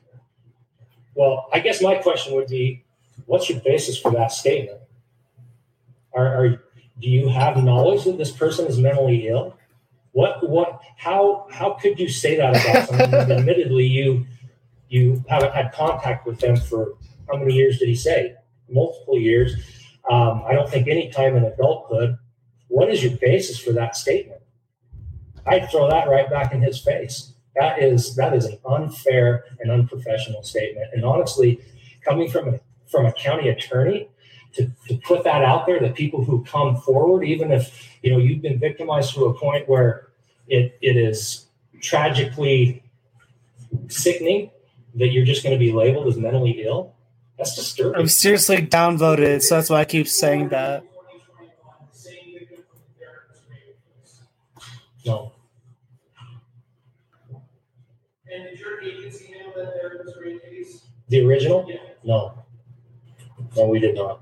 Well, 1.16 1.50
I 1.52 1.60
guess 1.60 1.82
my 1.82 1.96
question 1.96 2.36
would 2.36 2.48
be, 2.48 2.84
what's 3.26 3.50
your 3.50 3.60
basis 3.62 3.98
for 4.00 4.12
that 4.12 4.32
statement? 4.32 4.80
Are, 6.18 6.46
are 6.46 6.50
do 7.00 7.10
you 7.10 7.30
have 7.30 7.64
knowledge 7.64 8.06
that 8.06 8.18
this 8.18 8.32
person 8.32 8.66
is 8.66 8.80
mentally 8.80 9.28
ill? 9.28 9.56
What 10.14 10.50
what 10.50 10.82
how 10.98 11.48
how 11.52 11.74
could 11.74 12.00
you 12.00 12.10
say 12.10 12.38
that 12.38 12.50
about 12.50 12.90
someone? 12.90 13.32
admittedly, 13.32 13.86
you 13.86 14.26
you 14.90 15.24
haven't 15.30 15.54
had 15.54 15.72
contact 15.72 16.26
with 16.26 16.40
them 16.40 16.58
for 16.58 16.96
how 17.30 17.38
many 17.38 17.54
years 17.54 17.78
did 17.78 17.88
he 17.88 17.96
say? 17.96 18.34
Multiple 18.68 19.20
years. 19.20 19.54
Um, 20.10 20.44
I 20.48 20.54
don't 20.54 20.70
think 20.70 20.88
any 20.88 21.10
time 21.12 21.36
in 21.36 21.44
adulthood. 21.44 22.18
What 22.70 22.90
is 22.90 23.04
your 23.04 23.16
basis 23.18 23.60
for 23.60 23.72
that 23.74 23.96
statement? 23.96 24.42
I'd 25.46 25.70
throw 25.70 25.90
that 25.90 26.10
right 26.10 26.30
back 26.30 26.52
in 26.52 26.62
his 26.62 26.80
face. 26.80 27.34
That 27.56 27.82
is 27.82 28.16
that 28.16 28.34
is 28.34 28.46
an 28.46 28.58
unfair 28.68 29.46
and 29.60 29.70
unprofessional 29.72 30.42
statement. 30.42 30.88
And 30.94 31.06
honestly, 31.06 31.60
coming 32.04 32.30
from 32.30 32.56
a 32.56 32.60
from 32.88 33.06
a 33.06 33.14
county 33.14 33.50
attorney 33.50 34.10
to, 34.54 34.72
to 34.88 34.98
put 34.98 35.24
that 35.24 35.44
out 35.44 35.66
there 35.66 35.80
that 35.80 35.96
people 35.96 36.24
who 36.24 36.44
come 36.44 36.76
forward, 36.78 37.24
even 37.24 37.52
if 37.52 37.90
you 38.02 38.12
know 38.12 38.18
you've 38.18 38.42
been 38.42 38.60
victimized 38.60 39.14
to 39.14 39.26
a 39.26 39.34
point 39.34 39.68
where 39.68 40.08
it, 40.48 40.78
it 40.82 40.96
is 40.96 41.46
tragically 41.82 42.84
sickening 43.88 44.50
that 44.96 45.10
you're 45.10 45.26
just 45.26 45.44
going 45.44 45.54
to 45.54 45.60
be 45.60 45.72
labeled 45.72 46.08
as 46.08 46.18
mentally 46.18 46.64
ill, 46.64 46.96
that's 47.38 47.56
disturbing. 47.56 48.02
I'm 48.02 48.08
seriously 48.08 48.58
downvoted, 48.58 49.44
so 49.44 49.56
that's 49.56 49.70
why 49.70 49.82
I 49.82 49.86
keep 49.86 50.08
saying 50.08 50.50
that. 50.50 50.84
No. 55.06 55.32
And 58.30 58.44
did 58.44 58.60
your 58.60 58.82
agency 58.82 59.32
handle 59.32 59.54
that 59.56 59.74
therapist 59.74 60.18
rate 60.22 60.44
case? 60.44 60.82
The 61.08 61.26
original? 61.26 61.72
No. 62.04 62.44
No, 63.56 63.68
we 63.68 63.80
did 63.80 63.96
not. 63.96 64.22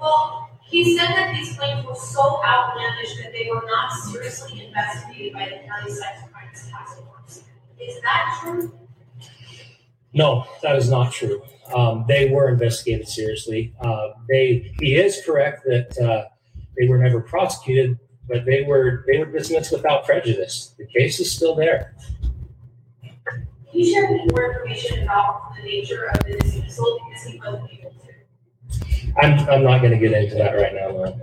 Well, 0.00 0.50
he 0.64 0.96
said 0.96 1.08
that 1.08 1.34
these 1.34 1.56
claims 1.56 1.86
were 1.86 1.94
so 1.94 2.42
outlandish 2.44 3.16
that 3.22 3.32
they 3.32 3.48
were 3.50 3.64
not 3.66 3.92
seriously 3.92 4.66
investigated 4.66 5.32
by 5.32 5.46
the 5.46 5.66
county 5.66 5.92
sex 5.92 6.20
crimes 6.32 6.68
task 6.70 6.96
force. 6.98 7.42
Is 7.80 8.00
that 8.02 8.38
true? 8.42 8.72
No, 10.12 10.44
that 10.62 10.76
is 10.76 10.90
not 10.90 11.12
true. 11.12 11.42
Um, 11.74 12.04
they 12.08 12.30
were 12.30 12.48
investigated 12.48 13.08
seriously. 13.08 13.74
Uh, 13.80 14.10
they 14.28 14.74
he 14.80 14.96
is 14.96 15.22
correct 15.24 15.64
that 15.64 15.96
uh, 15.98 16.28
they 16.78 16.88
were 16.88 16.98
never 16.98 17.20
prosecuted, 17.20 17.98
but 18.26 18.44
they 18.44 18.62
were 18.62 19.04
they 19.06 19.18
were 19.18 19.26
dismissed 19.26 19.72
without 19.72 20.04
prejudice. 20.04 20.74
The 20.78 20.86
case 20.86 21.20
is 21.20 21.30
still 21.30 21.54
there. 21.54 21.94
Can 23.78 23.86
you 23.86 23.92
share 23.92 24.06
any 24.06 24.26
more 24.32 24.50
information 24.50 25.04
about 25.04 25.54
the 25.54 25.62
nature 25.62 26.06
of 26.06 26.24
the 26.26 26.36
dismissal 26.36 26.98
because 27.08 27.26
he 27.26 27.38
wasn't 27.38 27.70
able 27.72 27.92
to? 27.92 29.20
I'm 29.22 29.48
I'm 29.48 29.62
not 29.62 29.82
going 29.82 29.92
to 29.92 29.98
get 29.98 30.20
into 30.20 30.34
that 30.34 30.50
right 30.56 30.74
now. 30.74 30.90
Lauren. 30.90 31.22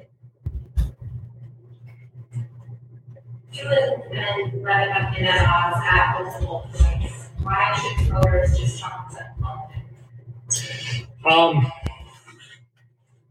You 3.52 3.68
and 3.68 4.04
and 4.04 4.54
Leavitt 4.54 4.90
have 4.90 5.14
been 5.14 5.26
at 5.26 5.46
odds 5.46 5.78
at 5.92 6.24
multiple 6.24 6.70
points. 6.74 7.28
Why 7.44 7.78
should 7.98 8.08
voters 8.08 8.58
just 8.58 8.80
chalk 8.80 9.12
that 9.12 9.36
up? 9.44 11.30
Um, 11.30 11.70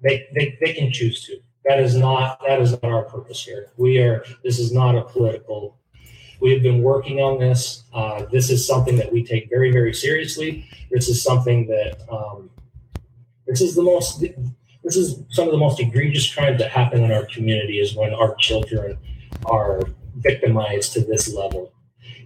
they, 0.03 0.29
they 0.35 0.59
they 0.61 0.75
can 0.75 0.93
choose 0.93 1.25
to. 1.25 1.39
That 1.65 1.81
is 1.81 1.97
not 1.97 2.41
that 2.47 2.61
is 2.61 2.73
not 2.73 2.85
our 2.85 3.05
purpose 3.05 3.43
here. 3.43 3.69
We 3.79 4.01
are. 4.01 4.23
This 4.45 4.59
is 4.59 4.71
not 4.71 4.95
a 4.95 5.03
political. 5.03 5.79
We 6.45 6.53
have 6.53 6.63
been 6.63 6.83
working 6.83 7.21
on 7.21 7.39
this. 7.39 7.85
Uh, 7.95 8.27
this 8.31 8.51
is 8.51 8.67
something 8.67 8.97
that 8.99 9.11
we 9.11 9.25
take 9.25 9.49
very 9.49 9.73
very 9.73 9.95
seriously. 9.95 10.69
This 10.91 11.09
is 11.09 11.23
something 11.23 11.67
that. 11.69 11.97
Um, 12.11 12.51
this 13.47 13.63
is 13.63 13.75
the 13.75 13.83
most. 13.83 14.23
This 14.85 14.97
is 14.97 15.23
some 15.31 15.47
of 15.47 15.53
the 15.53 15.59
most 15.59 15.81
egregious 15.81 16.33
crimes 16.35 16.59
that 16.59 16.71
happen 16.71 17.03
in 17.03 17.11
our 17.11 17.25
community. 17.25 17.81
Is 17.81 17.97
when 17.97 18.13
our 18.13 18.35
children 18.35 18.99
are 19.47 19.81
victimized 20.17 20.93
to 20.93 21.01
this 21.01 21.33
level. 21.33 21.73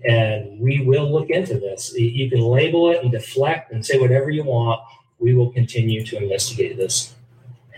And 0.04 0.58
we 0.58 0.80
will 0.80 1.10
look 1.12 1.30
into 1.30 1.54
this. 1.54 1.94
You 1.96 2.28
can 2.28 2.40
label 2.40 2.90
it 2.90 3.02
and 3.02 3.12
deflect 3.12 3.72
and 3.72 3.86
say 3.86 3.98
whatever 3.98 4.30
you 4.30 4.44
want 4.44 4.80
we 5.18 5.34
will 5.34 5.52
continue 5.52 6.04
to 6.04 6.16
investigate 6.16 6.76
this. 6.76 7.14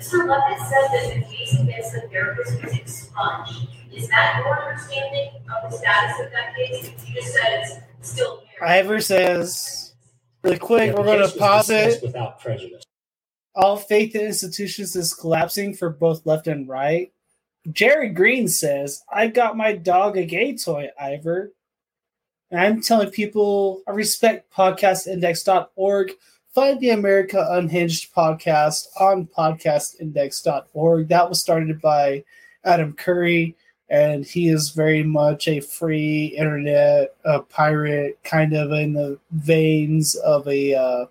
Mr. 0.00 0.26
Leavitt 0.26 0.58
said 0.66 0.88
that 0.92 1.14
the 1.14 1.22
case 1.34 1.60
against 1.60 1.92
the 1.92 2.00
therapist 2.08 2.62
was 2.64 2.74
expunged. 2.74 3.68
Is 3.92 4.08
that 4.08 4.38
your 4.42 4.58
understanding 4.68 5.30
of 5.62 5.70
the 5.70 5.76
status 5.76 6.20
of 6.24 6.32
that 6.32 6.56
case? 6.56 6.90
You 7.06 7.14
just 7.14 7.34
said 7.34 7.60
it's 8.00 8.08
still 8.10 8.42
there. 8.58 8.66
Ivor 8.68 9.00
says, 9.02 9.94
really 10.42 10.58
quick, 10.58 10.92
Yeah, 10.92 10.98
we're 10.98 11.04
going 11.04 11.28
to 11.30 11.36
pause 11.38 11.68
it. 11.68 12.02
without 12.02 12.40
prejudice. 12.40 12.82
All 13.54 13.76
faith 13.76 14.14
in 14.14 14.22
institutions 14.22 14.96
is 14.96 15.12
collapsing 15.12 15.74
for 15.74 15.90
both 15.90 16.24
left 16.24 16.46
and 16.46 16.66
right. 16.66 17.12
Jerry 17.70 18.08
Green 18.08 18.48
says, 18.48 19.02
I 19.12 19.26
got 19.26 19.56
my 19.56 19.74
dog 19.74 20.16
a 20.16 20.24
gay 20.24 20.56
toy, 20.56 20.88
Ivor. 20.98 21.52
And 22.50 22.58
I'm 22.60 22.80
telling 22.80 23.10
people, 23.10 23.82
I 23.86 23.90
respect 23.90 24.50
podcastindex.org. 24.52 26.12
Find 26.52 26.80
the 26.80 26.90
America 26.90 27.46
Unhinged 27.50 28.12
podcast 28.12 28.88
on 28.98 29.28
podcastindex.org. 29.28 31.06
That 31.06 31.28
was 31.28 31.40
started 31.40 31.80
by 31.80 32.24
Adam 32.64 32.92
Curry, 32.92 33.54
and 33.88 34.24
he 34.24 34.48
is 34.48 34.70
very 34.70 35.04
much 35.04 35.46
a 35.46 35.60
free 35.60 36.34
internet 36.36 37.14
pirate, 37.50 38.18
kind 38.24 38.52
of 38.54 38.72
in 38.72 38.94
the 38.94 39.16
veins 39.30 40.16
of 40.16 40.48
a 40.48 40.74
uh, 40.74 41.06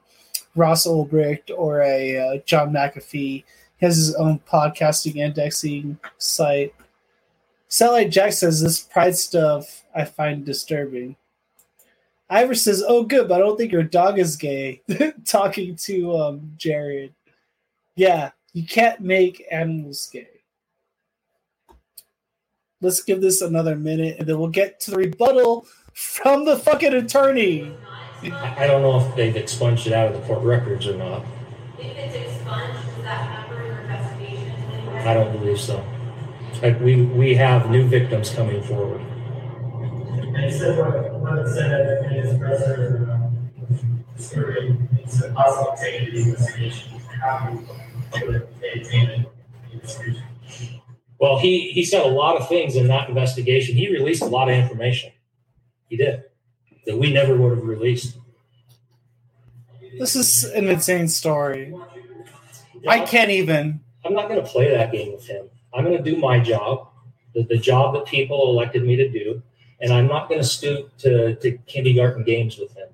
Ross 0.58 0.86
Ulbricht 0.86 1.52
or 1.58 1.84
a 1.84 2.18
uh, 2.18 2.38
John 2.46 2.74
McAfee. 2.74 3.12
He 3.14 3.46
has 3.86 3.96
his 3.96 4.16
own 4.16 4.40
podcasting 4.40 5.16
indexing 5.16 6.00
site. 6.18 6.76
Satellite 7.70 8.12
Jack 8.12 8.34
says 8.34 8.62
this 8.62 8.82
pride 8.82 9.16
stuff 9.16 9.86
I 9.96 10.04
find 10.04 10.44
disturbing. 10.44 11.16
Ivor 12.30 12.56
says, 12.56 12.84
"Oh, 12.88 13.04
good, 13.04 13.28
but 13.28 13.36
I 13.36 13.40
don't 13.40 13.58
think 13.58 13.72
your 13.72 13.84
dog 13.84 14.20
is 14.20 14.36
gay." 14.36 14.82
Talking 15.26 15.76
to 15.78 16.18
um, 16.18 16.52
Jared. 16.58 17.14
Yeah, 17.96 18.32
you 18.54 18.66
can't 18.66 19.02
make 19.02 19.46
animals 19.52 20.10
gay. 20.12 20.28
Let's 22.82 23.02
give 23.02 23.20
this 23.20 23.42
another 23.42 23.76
minute, 23.76 24.18
and 24.20 24.28
then 24.28 24.40
we'll 24.40 24.50
get 24.50 24.80
to 24.82 24.92
the 24.92 24.98
rebuttal 24.98 25.66
from 25.94 26.46
the 26.46 26.58
fucking 26.58 26.94
attorney. 26.94 27.76
I 28.24 28.64
I 28.64 28.68
don't 28.68 28.82
know 28.82 29.06
if 29.06 29.16
they've 29.16 29.36
expunged 29.36 29.88
it 29.88 29.94
out 29.94 30.14
of 30.14 30.20
the 30.20 30.28
court 30.28 30.44
records 30.44 30.88
or 30.88 30.96
not. 30.96 31.26
If 31.78 31.98
it's 31.98 32.16
expunged, 32.16 32.74
does 32.96 33.04
that 33.04 33.28
hamper 33.28 33.82
investigation? 33.82 35.08
I 35.08 35.14
don't 35.14 35.32
believe 35.32 35.60
so. 35.60 35.84
Like, 36.62 36.80
we, 36.82 37.04
we 37.04 37.36
have 37.36 37.70
new 37.70 37.88
victims 37.88 38.32
coming 38.32 38.62
forward. 38.64 39.02
And 40.36 40.46
he 40.46 40.52
said 40.52 40.78
what, 40.78 41.20
what 41.20 41.40
it 41.40 41.48
said 41.50 42.04
in 42.06 42.10
his 42.12 42.38
presser, 42.38 43.10
um, 43.12 44.06
story, 44.16 44.78
it's 44.94 45.22
a 45.24 45.32
possible 45.32 45.76
take 45.80 46.12
the 46.12 46.22
investigation, 46.22 47.00
how 47.22 47.60
to 48.14 48.48
maintain 48.62 49.26
the 49.72 49.74
investigation. 49.74 50.24
Well, 51.20 51.40
he, 51.40 51.72
he 51.72 51.84
said 51.84 52.04
a 52.06 52.08
lot 52.08 52.38
of 52.38 52.48
things 52.48 52.76
in 52.76 52.88
that 52.88 53.10
investigation. 53.10 53.76
He 53.76 53.90
released 53.92 54.22
a 54.22 54.26
lot 54.26 54.50
of 54.50 54.56
information. 54.56 55.12
He 55.90 55.98
did. 55.98 56.24
That 56.86 56.98
we 56.98 57.12
never 57.12 57.36
would 57.36 57.58
have 57.58 57.68
released. 57.68 58.18
This 59.98 60.16
is 60.16 60.46
an 60.46 60.68
insane 60.70 61.10
story. 61.10 61.74
I 62.88 63.02
can't 63.02 63.32
even. 63.32 63.82
I'm 64.06 64.14
not 64.14 64.30
going 64.30 64.42
to 64.42 64.48
play 64.48 64.72
that 64.72 64.92
game 64.92 65.12
with 65.12 65.28
him. 65.28 65.50
I'm 65.74 65.84
going 65.84 65.98
to 66.02 66.04
do 66.04 66.18
my 66.18 66.40
job, 66.40 66.88
the, 67.34 67.44
the 67.44 67.58
job 67.58 67.96
that 67.96 68.06
people 68.06 68.50
elected 68.50 68.84
me 68.84 68.96
to 68.96 69.10
do, 69.10 69.42
and 69.82 69.94
I'm 69.94 70.08
not 70.08 70.30
going 70.30 70.42
to 70.42 70.48
stoop 70.48 70.96
to, 71.00 71.36
to 71.36 71.58
kindergarten 71.68 72.24
games 72.24 72.58
with 72.58 72.76
him. 72.76 72.90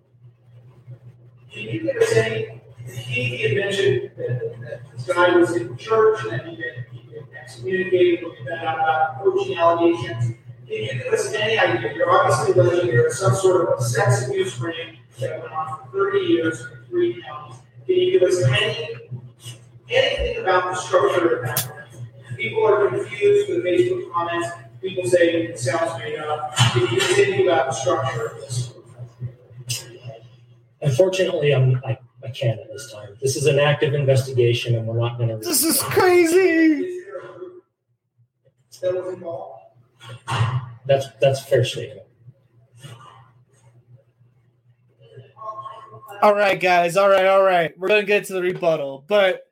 Can 1.52 1.64
you 1.64 1.92
any, 2.16 2.62
he 2.86 3.38
had 3.38 3.58
mentioned 3.58 4.12
that, 4.18 4.82
this 4.94 5.08
guy 5.08 5.36
was 5.36 5.56
in 5.56 5.76
church 5.78 6.24
and 6.24 6.32
that 6.32 6.46
he 6.46 6.56
he 6.92 7.14
been 7.14 7.26
excommunicated, 7.42 8.24
looking 8.24 8.48
about 8.48 9.24
coaching 9.24 9.58
allegations. 9.58 10.36
Can 10.68 10.76
you 10.76 11.04
give 11.04 11.14
us 11.14 11.34
any 11.34 11.58
idea? 11.58 11.94
You're 11.94 12.10
obviously 12.10 12.62
alleging 12.62 12.88
there 12.88 13.08
is 13.08 13.20
some 13.20 13.36
sort 13.36 13.70
of 13.70 13.84
sex 13.84 14.28
abuse 14.28 14.60
ring 14.60 14.98
that 15.20 15.42
went 15.42 15.54
on 15.54 15.80
for 15.80 15.92
thirty 15.92 16.26
years 16.26 16.60
in 16.62 16.86
three 16.90 17.22
counties. 17.22 17.60
Can 17.86 17.96
you 17.96 18.20
give 18.20 18.28
us 18.28 18.44
any, 18.44 19.10
anything 19.90 20.42
about 20.42 20.74
the 20.74 20.76
structure 20.76 21.38
of 21.38 21.46
that? 21.46 21.72
People 22.36 22.66
are 22.66 22.90
confused 22.90 23.50
with 23.50 23.64
Facebook 23.64 24.12
comments. 24.12 24.48
People 24.86 25.06
say 25.06 25.34
it 25.34 25.58
sounds 25.58 25.98
made 25.98 26.20
up. 26.20 26.56
Can 26.56 26.82
you 26.94 27.00
think 27.00 27.44
about 27.44 27.66
the 27.66 27.72
structure 27.72 28.28
of 28.28 28.36
this? 28.40 28.72
Unfortunately, 30.80 31.56
I'm, 31.56 31.82
I, 31.84 31.98
I 32.24 32.30
can't 32.30 32.60
at 32.60 32.68
this 32.72 32.92
time. 32.92 33.18
This 33.20 33.36
is 33.36 33.48
an 33.48 33.58
active 33.58 33.96
investigation, 33.96 34.76
and 34.76 34.86
we're 34.86 35.00
not 35.00 35.18
going 35.18 35.30
to. 35.30 35.38
This 35.38 35.64
is 35.64 35.82
crazy. 35.82 36.38
Is 36.38 37.04
there 37.04 37.18
a 37.18 37.34
group 37.40 37.64
that 38.82 38.94
was 38.94 39.14
involved? 39.16 39.64
That's 40.86 41.08
that's 41.20 41.42
a 41.42 41.46
fair 41.46 41.66
statement. 41.66 42.06
All 46.22 46.36
right, 46.36 46.60
guys. 46.60 46.96
All 46.96 47.10
right, 47.10 47.26
all 47.26 47.42
right. 47.42 47.76
We're 47.76 47.88
gonna 47.88 48.04
get 48.04 48.26
to 48.26 48.34
the 48.34 48.42
rebuttal, 48.44 49.04
but 49.08 49.52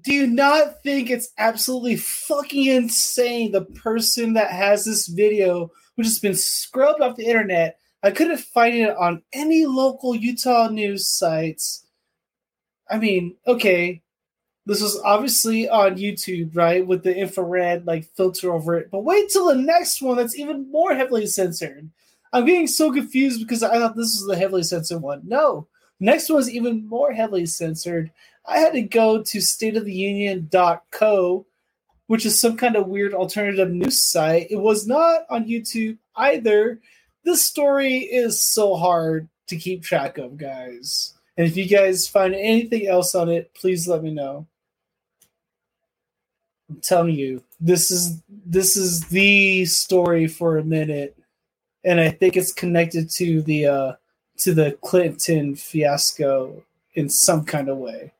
do 0.00 0.12
you 0.12 0.26
not 0.26 0.82
think 0.82 1.10
it's 1.10 1.32
absolutely 1.38 1.96
fucking 1.96 2.66
insane? 2.66 3.52
The 3.52 3.64
person 3.64 4.34
that 4.34 4.50
has 4.50 4.84
this 4.84 5.06
video, 5.06 5.70
which 5.96 6.06
has 6.06 6.18
been 6.18 6.36
scrubbed 6.36 7.00
off 7.00 7.16
the 7.16 7.26
internet, 7.26 7.78
I 8.02 8.10
couldn't 8.10 8.38
find 8.38 8.76
it 8.76 8.96
on 8.96 9.22
any 9.32 9.66
local 9.66 10.14
Utah 10.14 10.68
news 10.68 11.08
sites. 11.08 11.86
I 12.88 12.98
mean, 12.98 13.36
okay, 13.46 14.02
this 14.66 14.80
was 14.80 15.00
obviously 15.04 15.68
on 15.68 15.96
YouTube, 15.96 16.56
right, 16.56 16.86
with 16.86 17.02
the 17.02 17.14
infrared 17.14 17.86
like 17.86 18.10
filter 18.16 18.52
over 18.52 18.76
it. 18.76 18.90
But 18.90 19.04
wait 19.04 19.28
till 19.30 19.46
the 19.46 19.54
next 19.54 20.00
one 20.00 20.16
that's 20.16 20.38
even 20.38 20.70
more 20.70 20.94
heavily 20.94 21.26
censored. 21.26 21.90
I'm 22.32 22.46
getting 22.46 22.68
so 22.68 22.92
confused 22.92 23.40
because 23.40 23.62
I 23.62 23.78
thought 23.78 23.96
this 23.96 24.14
was 24.14 24.26
the 24.28 24.36
heavily 24.36 24.62
censored 24.62 25.02
one. 25.02 25.22
No, 25.24 25.66
next 26.00 26.30
one 26.30 26.40
is 26.40 26.50
even 26.50 26.88
more 26.88 27.12
heavily 27.12 27.46
censored. 27.46 28.10
I 28.46 28.58
had 28.58 28.72
to 28.72 28.82
go 28.82 29.22
to 29.22 29.38
stateoftheunion.co, 29.38 31.46
which 32.06 32.26
is 32.26 32.40
some 32.40 32.56
kind 32.56 32.76
of 32.76 32.88
weird 32.88 33.14
alternative 33.14 33.70
news 33.70 34.02
site. 34.02 34.48
It 34.50 34.56
was 34.56 34.86
not 34.86 35.22
on 35.30 35.46
YouTube 35.46 35.98
either. 36.16 36.80
This 37.24 37.42
story 37.42 37.98
is 37.98 38.42
so 38.42 38.76
hard 38.76 39.28
to 39.48 39.56
keep 39.56 39.82
track 39.82 40.18
of, 40.18 40.36
guys. 40.36 41.14
And 41.36 41.46
if 41.46 41.56
you 41.56 41.68
guys 41.68 42.08
find 42.08 42.34
anything 42.34 42.86
else 42.86 43.14
on 43.14 43.28
it, 43.28 43.54
please 43.54 43.86
let 43.86 44.02
me 44.02 44.10
know. 44.10 44.46
I'm 46.68 46.80
telling 46.80 47.14
you, 47.14 47.42
this 47.58 47.90
is 47.90 48.22
this 48.28 48.76
is 48.76 49.06
the 49.08 49.64
story 49.66 50.28
for 50.28 50.58
a 50.58 50.64
minute, 50.64 51.16
and 51.84 52.00
I 52.00 52.10
think 52.10 52.36
it's 52.36 52.52
connected 52.52 53.10
to 53.12 53.42
the 53.42 53.66
uh, 53.66 53.92
to 54.40 54.54
the 54.54 54.72
Clinton 54.82 55.54
fiasco 55.54 56.64
in 56.94 57.08
some 57.08 57.44
kind 57.44 57.68
of 57.68 57.78
way. 57.78 58.12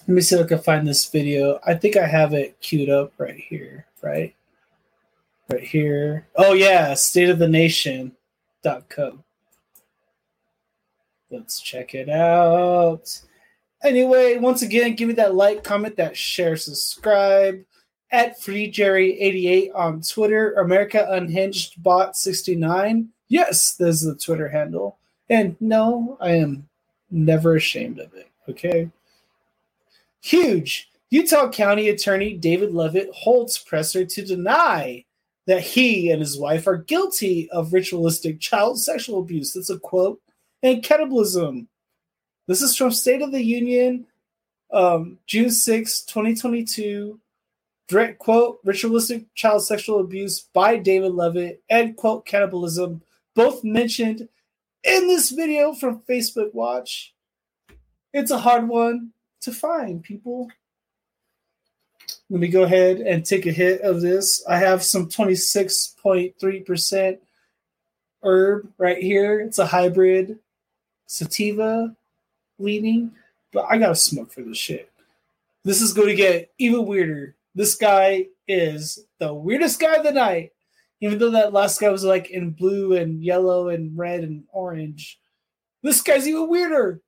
Let 0.00 0.08
me 0.08 0.20
see 0.22 0.34
if 0.36 0.44
I 0.44 0.48
can 0.48 0.58
find 0.58 0.86
this 0.86 1.08
video. 1.08 1.58
I 1.66 1.74
think 1.74 1.96
I 1.96 2.06
have 2.06 2.32
it 2.32 2.60
queued 2.60 2.90
up 2.90 3.12
right 3.18 3.36
here, 3.36 3.86
right? 4.02 4.34
Right 5.48 5.62
here. 5.62 6.26
Oh 6.36 6.52
yeah, 6.54 6.92
stateofthenation.co. 6.92 9.18
Let's 11.30 11.60
check 11.60 11.94
it 11.94 12.08
out. 12.08 13.20
Anyway, 13.82 14.36
once 14.36 14.62
again, 14.62 14.96
give 14.96 15.08
me 15.08 15.14
that 15.14 15.34
like, 15.34 15.62
comment, 15.62 15.96
that 15.96 16.16
share, 16.16 16.56
subscribe 16.56 17.62
at 18.10 18.40
FreeJerry88 18.40 19.70
on 19.74 20.02
Twitter, 20.02 20.54
America 20.54 21.06
Unhinged 21.10 21.82
Bot 21.82 22.16
69. 22.16 23.08
Yes, 23.30 23.76
there's 23.76 24.02
the 24.02 24.16
Twitter 24.16 24.48
handle. 24.48 24.98
And 25.30 25.56
no, 25.60 26.18
I 26.20 26.32
am 26.32 26.68
never 27.10 27.54
ashamed 27.54 28.00
of 28.00 28.12
it. 28.12 28.28
Okay. 28.48 28.90
Huge. 30.20 30.90
Utah 31.10 31.48
County 31.48 31.88
Attorney 31.88 32.34
David 32.34 32.74
Leavitt 32.74 33.10
holds 33.14 33.56
presser 33.56 34.04
to 34.04 34.24
deny 34.24 35.04
that 35.46 35.62
he 35.62 36.10
and 36.10 36.20
his 36.20 36.38
wife 36.38 36.66
are 36.66 36.76
guilty 36.76 37.48
of 37.50 37.72
ritualistic 37.72 38.40
child 38.40 38.80
sexual 38.80 39.20
abuse. 39.20 39.52
That's 39.52 39.70
a 39.70 39.78
quote. 39.78 40.20
And 40.62 40.82
cannibalism. 40.82 41.68
This 42.48 42.62
is 42.62 42.76
from 42.76 42.90
State 42.90 43.22
of 43.22 43.30
the 43.32 43.42
Union, 43.42 44.06
um, 44.72 45.18
June 45.26 45.50
6, 45.50 46.02
2022. 46.02 47.18
Direct 47.86 48.18
quote, 48.18 48.58
ritualistic 48.64 49.32
child 49.34 49.64
sexual 49.64 50.00
abuse 50.00 50.40
by 50.52 50.76
David 50.76 51.12
Leavitt, 51.12 51.62
end 51.68 51.96
quote, 51.96 52.24
cannibalism, 52.24 53.02
both 53.40 53.64
mentioned 53.64 54.28
in 54.84 55.08
this 55.08 55.30
video 55.30 55.72
from 55.72 56.02
Facebook 56.02 56.52
Watch. 56.52 57.14
It's 58.12 58.30
a 58.30 58.38
hard 58.38 58.68
one 58.68 59.12
to 59.40 59.50
find, 59.50 60.02
people. 60.02 60.50
Let 62.28 62.40
me 62.40 62.48
go 62.48 62.64
ahead 62.64 62.98
and 62.98 63.24
take 63.24 63.46
a 63.46 63.50
hit 63.50 63.80
of 63.80 64.02
this. 64.02 64.44
I 64.46 64.58
have 64.58 64.82
some 64.82 65.08
26.3% 65.08 67.18
herb 68.22 68.70
right 68.76 68.98
here. 68.98 69.40
It's 69.40 69.58
a 69.58 69.64
hybrid 69.64 70.38
sativa 71.06 71.96
leaning, 72.58 73.12
but 73.54 73.64
I 73.70 73.78
gotta 73.78 73.94
smoke 73.94 74.32
for 74.32 74.42
this 74.42 74.58
shit. 74.58 74.92
This 75.64 75.80
is 75.80 75.94
going 75.94 76.08
to 76.08 76.14
get 76.14 76.52
even 76.58 76.84
weirder. 76.84 77.36
This 77.54 77.74
guy 77.74 78.26
is 78.46 79.06
the 79.18 79.32
weirdest 79.32 79.80
guy 79.80 79.94
of 79.94 80.04
the 80.04 80.12
night, 80.12 80.52
even 81.00 81.18
though 81.18 81.30
that 81.30 81.52
last 81.52 81.80
guy 81.80 81.88
was 81.88 82.04
like 82.04 82.30
in 82.30 82.50
blue 82.50 82.94
and 82.94 83.22
yellow 83.22 83.68
and 83.68 83.96
red 83.96 84.22
and 84.22 84.44
orange. 84.52 85.18
This 85.82 86.02
guy's 86.02 86.28
even 86.28 86.48
weirder. 86.48 87.00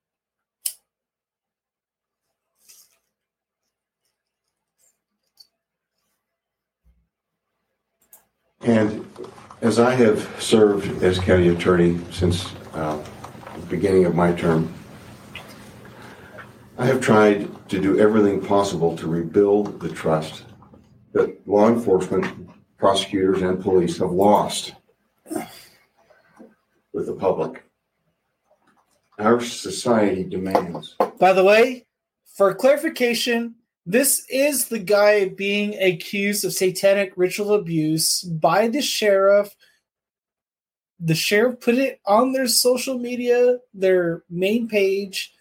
And 8.61 9.05
as 9.61 9.77
I 9.77 9.93
have 9.95 10.41
served 10.41 11.03
as 11.03 11.19
county 11.19 11.49
attorney 11.49 11.99
since 12.11 12.53
uh, 12.73 12.97
the 13.55 13.65
beginning 13.67 14.05
of 14.05 14.15
my 14.15 14.31
term, 14.31 14.73
I 16.77 16.85
have 16.85 17.01
tried 17.01 17.69
to 17.69 17.79
do 17.79 17.99
everything 17.99 18.43
possible 18.43 18.97
to 18.97 19.07
rebuild 19.07 19.79
the 19.79 19.89
trust 19.89 20.45
that 21.11 21.47
law 21.47 21.69
enforcement, 21.69 22.25
prosecutors, 22.83 23.41
and 23.41 23.61
police 23.61 23.97
have 23.97 24.11
lost 24.11 24.73
with 26.91 27.05
the 27.05 27.15
public. 27.15 27.63
Our 29.17 29.39
society 29.39 30.25
demands 30.25 30.97
By 31.17 31.31
the 31.31 31.45
way, 31.45 31.85
for 32.35 32.53
clarification, 32.53 33.55
this 33.85 34.25
is 34.29 34.67
the 34.67 34.79
guy 34.79 35.29
being 35.29 35.81
accused 35.81 36.43
of 36.43 36.51
satanic 36.51 37.13
ritual 37.15 37.53
abuse 37.53 38.21
by 38.21 38.67
the 38.67 38.81
sheriff. 38.81 39.55
The 40.99 41.15
sheriff 41.15 41.61
put 41.61 41.75
it 41.75 42.01
on 42.05 42.33
their 42.33 42.49
social 42.49 42.99
media, 42.99 43.59
their 43.73 44.23
main 44.29 44.67
page. 44.67 45.33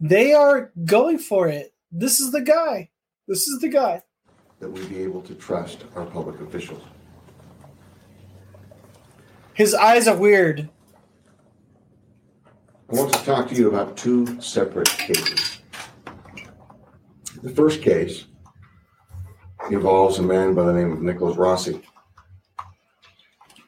They 0.00 0.34
are 0.34 0.72
going 0.84 1.18
for 1.20 1.46
it. 1.46 1.72
This 1.92 2.18
is 2.18 2.32
the 2.32 2.42
guy. 2.42 2.90
This 3.28 3.46
is 3.46 3.60
the 3.60 3.68
guy. 3.68 4.02
That 4.62 4.70
we 4.70 4.86
be 4.86 5.02
able 5.02 5.20
to 5.20 5.34
trust 5.34 5.86
our 5.96 6.06
public 6.06 6.40
officials. 6.40 6.84
His 9.54 9.74
eyes 9.74 10.06
are 10.06 10.16
weird. 10.16 10.68
I 12.88 12.94
want 12.94 13.12
to 13.12 13.24
talk 13.24 13.48
to 13.48 13.56
you 13.56 13.68
about 13.68 13.96
two 13.96 14.40
separate 14.40 14.88
cases. 14.88 15.58
The 17.42 17.50
first 17.50 17.82
case 17.82 18.26
involves 19.68 20.20
a 20.20 20.22
man 20.22 20.54
by 20.54 20.62
the 20.62 20.72
name 20.72 20.92
of 20.92 21.02
Nicholas 21.02 21.36
Rossi. 21.36 21.82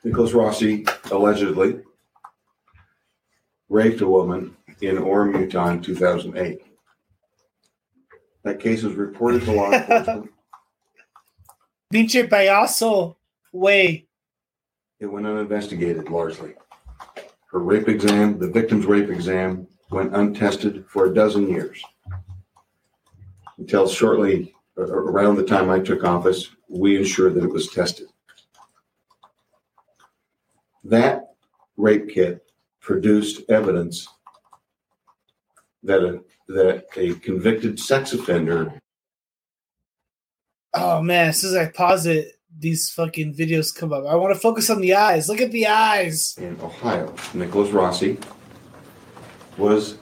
Nicholas 0.04 0.32
Rossi 0.32 0.86
allegedly 1.10 1.80
raped 3.68 4.00
a 4.00 4.06
woman 4.06 4.56
in 4.80 4.98
Orem, 4.98 5.40
Utah 5.40 5.70
in 5.70 5.82
2008. 5.82 6.62
That 8.44 8.60
case 8.60 8.84
was 8.84 8.94
reported 8.94 9.42
to 9.42 9.52
law 9.52 9.72
enforcement. 9.72 10.30
Pinche 11.94 12.28
payaso. 12.28 13.14
Way. 13.52 14.08
It 14.98 15.06
went 15.06 15.26
uninvestigated 15.26 16.08
largely. 16.08 16.54
Her 17.52 17.60
rape 17.60 17.88
exam, 17.88 18.36
the 18.36 18.50
victim's 18.50 18.84
rape 18.84 19.10
exam, 19.10 19.68
went 19.92 20.16
untested 20.16 20.86
for 20.88 21.06
a 21.06 21.14
dozen 21.14 21.48
years. 21.48 21.80
Until 23.58 23.86
shortly 23.86 24.52
around 24.76 25.36
the 25.36 25.44
time 25.44 25.70
I 25.70 25.78
took 25.78 26.02
office, 26.02 26.50
we 26.68 26.96
ensured 26.96 27.34
that 27.34 27.44
it 27.44 27.52
was 27.52 27.68
tested. 27.68 28.08
That 30.82 31.34
rape 31.76 32.08
kit 32.08 32.44
produced 32.80 33.48
evidence 33.48 34.08
that 35.84 36.02
a, 36.02 36.24
that 36.48 36.86
a 36.96 37.14
convicted 37.20 37.78
sex 37.78 38.12
offender 38.14 38.80
Oh 40.74 41.02
man, 41.02 41.28
as 41.28 41.40
soon 41.40 41.50
as 41.50 41.56
I 41.56 41.70
pause 41.70 42.06
it, 42.06 42.32
these 42.58 42.90
fucking 42.90 43.34
videos 43.34 43.74
come 43.74 43.92
up. 43.92 44.04
I 44.06 44.14
want 44.16 44.34
to 44.34 44.40
focus 44.40 44.70
on 44.70 44.80
the 44.80 44.94
eyes. 44.94 45.28
Look 45.28 45.40
at 45.40 45.52
the 45.52 45.66
eyes. 45.66 46.36
in 46.38 46.58
Ohio, 46.60 47.14
Nicholas 47.32 47.70
Rossi, 47.70 48.18
was 49.56 49.98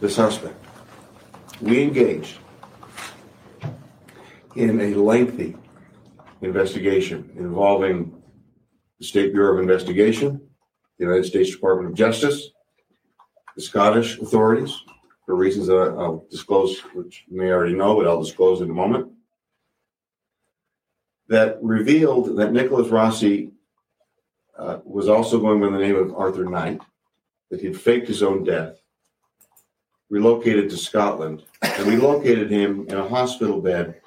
the 0.00 0.08
suspect. 0.08 0.54
We 1.60 1.82
engaged 1.82 2.38
in 4.56 4.80
a 4.80 4.94
lengthy 4.94 5.56
investigation 6.42 7.30
involving 7.36 8.20
the 8.98 9.04
State 9.04 9.32
Bureau 9.32 9.54
of 9.54 9.60
Investigation, 9.60 10.40
the 10.98 11.04
United 11.04 11.24
States 11.24 11.50
Department 11.50 11.90
of 11.90 11.96
Justice, 11.96 12.50
the 13.54 13.62
Scottish 13.62 14.18
authorities, 14.18 14.76
for 15.26 15.36
reasons 15.36 15.66
that 15.66 15.74
I'll 15.74 16.26
disclose, 16.30 16.80
which 16.94 17.24
you 17.28 17.38
may 17.38 17.50
already 17.50 17.74
know, 17.74 17.96
but 17.96 18.06
I'll 18.06 18.22
disclose 18.22 18.60
in 18.60 18.70
a 18.70 18.74
moment, 18.74 19.12
that 21.28 21.58
revealed 21.62 22.36
that 22.36 22.52
Nicholas 22.52 22.88
Rossi 22.88 23.52
uh, 24.58 24.78
was 24.84 25.08
also 25.08 25.38
going 25.38 25.60
by 25.60 25.70
the 25.70 25.78
name 25.78 25.96
of 25.96 26.14
Arthur 26.14 26.44
Knight, 26.44 26.80
that 27.50 27.60
he'd 27.60 27.78
faked 27.80 28.08
his 28.08 28.22
own 28.22 28.44
death, 28.44 28.80
relocated 30.10 30.68
to 30.70 30.76
Scotland, 30.76 31.44
and 31.62 31.86
we 31.86 31.96
located 31.96 32.50
him 32.50 32.86
in 32.88 32.96
a 32.96 33.08
hospital 33.08 33.60
bed 33.60 34.00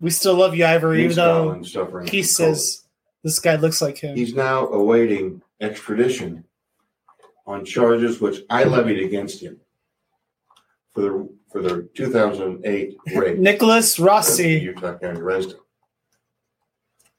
We 0.00 0.10
still 0.10 0.34
love 0.34 0.54
you, 0.54 0.64
Ivory, 0.64 1.04
even 1.04 1.16
though 1.16 1.62
Scotland 1.62 2.08
he 2.08 2.22
says 2.22 2.84
this 3.22 3.38
guy 3.38 3.56
looks 3.56 3.82
like 3.82 3.98
him. 3.98 4.16
he's 4.16 4.34
now 4.34 4.68
awaiting 4.68 5.42
extradition 5.60 6.44
on 7.46 7.64
charges 7.64 8.20
which 8.20 8.40
I 8.50 8.64
levied 8.64 9.02
against 9.04 9.40
him 9.42 9.58
for 10.92 11.00
the 11.02 11.28
for 11.50 11.62
the 11.62 11.88
2008 11.94 12.96
rape. 13.14 13.38
Nicholas 13.38 13.98
Rossi. 13.98 14.58
Utah 14.60 14.98
County 14.98 15.20
resident. 15.20 15.60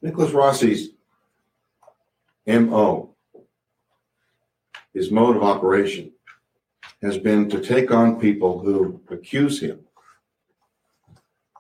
Nicholas 0.01 0.31
Rossi's 0.31 0.89
MO, 2.45 3.15
his 4.93 5.11
mode 5.11 5.35
of 5.35 5.43
operation, 5.43 6.11
has 7.01 7.17
been 7.17 7.49
to 7.49 7.59
take 7.59 7.91
on 7.91 8.19
people 8.19 8.59
who 8.59 9.01
accuse 9.09 9.59
him 9.59 9.79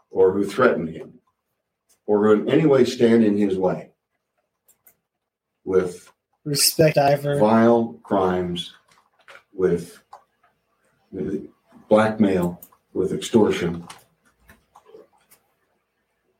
or 0.09 0.31
who 0.31 0.45
threaten 0.45 0.87
him 0.87 1.19
or 2.05 2.25
who 2.25 2.41
in 2.41 2.49
any 2.49 2.65
way 2.65 2.85
stand 2.85 3.23
in 3.23 3.37
his 3.37 3.57
way 3.57 3.91
with 5.63 6.11
Respect 6.45 6.97
Ivor. 6.97 7.37
vile 7.37 7.99
crimes, 8.03 8.73
with 9.53 10.01
with 11.11 11.47
blackmail, 11.89 12.61
with 12.93 13.13
extortion. 13.13 13.85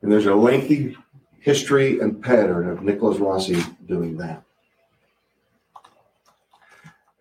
And 0.02 0.12
there's 0.12 0.26
a 0.26 0.36
lengthy 0.36 0.96
history 1.48 2.02
and 2.02 2.22
pattern 2.22 2.68
of 2.68 2.82
Nicholas 2.82 3.20
Rossi 3.20 3.64
doing 3.86 4.18
that. 4.18 4.44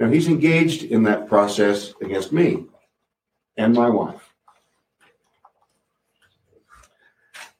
Now, 0.00 0.10
he's 0.10 0.26
engaged 0.26 0.82
in 0.82 1.04
that 1.04 1.28
process 1.28 1.94
against 2.02 2.32
me 2.32 2.64
and 3.56 3.72
my 3.72 3.88
wife, 3.88 4.34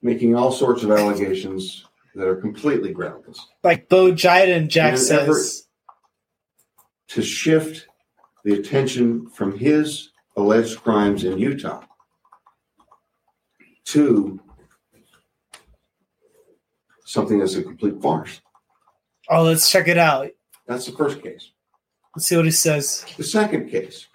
making 0.03 0.35
all 0.35 0.51
sorts 0.51 0.83
of 0.83 0.91
allegations 0.91 1.87
that 2.17 2.27
are 2.27 2.35
completely 2.35 2.93
groundless. 2.93 3.47
Like 3.63 3.89
Bo 3.89 4.11
Jiden, 4.11 4.67
Jack 4.67 4.99
says. 4.99 5.69
to 7.07 7.23
shift 7.23 7.87
the 8.43 8.55
attention 8.55 9.31
from 9.31 9.57
his 9.57 10.11
alleged 10.37 10.83
crimes 10.83 11.23
in 11.23 11.39
Utah 11.39 11.85
to 13.85 14.41
something 17.07 17.39
that's 17.39 17.55
a 17.55 17.63
complete 17.63 18.03
farce. 18.03 18.43
Oh, 19.31 19.45
let's 19.45 19.71
check 19.71 19.89
it 19.89 19.97
out. 19.97 20.29
That's 20.67 20.87
the 20.87 20.93
first 20.93 21.23
case. 21.23 21.53
Let's 22.15 22.27
see 22.27 22.37
what 22.37 22.45
he 22.45 22.51
says. 22.51 23.07
The 23.17 23.25
second 23.25 23.71
case 23.71 24.07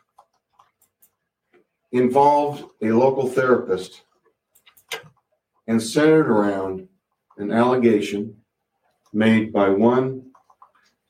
involved 1.91 2.65
a 2.81 2.91
local 2.91 3.27
therapist 3.27 4.03
and 5.67 5.81
centered 5.81 6.29
around 6.29 6.87
an 7.37 7.51
allegation 7.51 8.35
made 9.13 9.51
by 9.51 9.69
one 9.69 10.31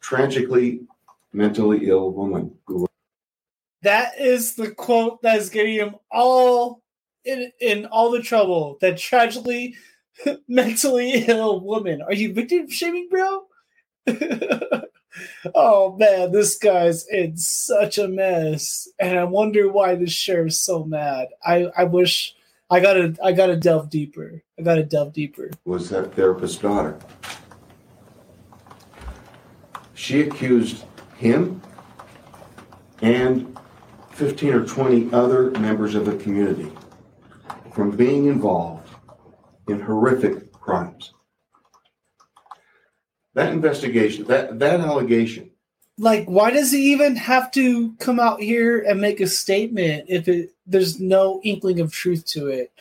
tragically 0.01 0.81
mentally 1.33 1.87
ill 1.87 2.11
woman 2.11 2.53
who 2.65 2.87
That 3.81 4.19
is 4.19 4.55
the 4.55 4.71
quote 4.71 5.21
that 5.21 5.37
is 5.37 5.49
getting 5.49 5.75
him 5.75 5.95
all 6.11 6.81
in 7.25 7.51
in 7.59 7.85
all 7.85 8.11
the 8.11 8.21
trouble. 8.21 8.77
That 8.81 8.97
tragically 8.97 9.75
mentally 10.47 11.25
ill 11.27 11.59
woman. 11.59 12.01
Are 12.01 12.13
you 12.13 12.33
victim 12.33 12.69
shaming, 12.69 13.07
bro? 13.09 13.43
oh 15.55 15.95
man, 15.97 16.31
this 16.31 16.57
guy's 16.57 17.07
in 17.07 17.37
such 17.37 17.97
a 17.97 18.07
mess, 18.07 18.87
and 18.99 19.19
I 19.19 19.23
wonder 19.25 19.69
why 19.69 19.95
the 19.95 20.07
sheriff's 20.07 20.57
so 20.57 20.83
mad. 20.83 21.27
I 21.45 21.67
I 21.77 21.83
wish 21.83 22.35
I 22.69 22.79
gotta 22.79 23.15
I 23.23 23.31
gotta 23.31 23.55
delve 23.55 23.89
deeper. 23.89 24.41
I 24.57 24.63
gotta 24.63 24.83
delve 24.83 25.13
deeper. 25.13 25.51
was 25.65 25.89
that 25.89 26.15
therapist's 26.15 26.57
daughter. 26.57 26.97
She 29.93 30.21
accused 30.21 30.83
him 31.17 31.61
and 33.01 33.55
15 34.11 34.53
or 34.53 34.65
20 34.65 35.13
other 35.13 35.51
members 35.51 35.95
of 35.95 36.05
the 36.05 36.15
community 36.17 36.71
from 37.73 37.91
being 37.91 38.25
involved 38.25 38.80
in 39.71 39.79
horrific 39.79 40.51
crimes. 40.51 41.13
That 43.33 43.53
investigation, 43.53 44.25
that, 44.25 44.59
that 44.59 44.81
allegation, 44.81 45.51
like 46.01 46.25
why 46.25 46.49
does 46.49 46.71
he 46.71 46.91
even 46.91 47.15
have 47.15 47.51
to 47.51 47.93
come 47.97 48.19
out 48.19 48.41
here 48.41 48.79
and 48.81 48.99
make 48.99 49.19
a 49.19 49.27
statement 49.27 50.05
if 50.07 50.27
it 50.27 50.49
there's 50.65 50.99
no 50.99 51.39
inkling 51.43 51.79
of 51.79 51.93
truth 51.93 52.25
to 52.25 52.47
it? 52.47 52.71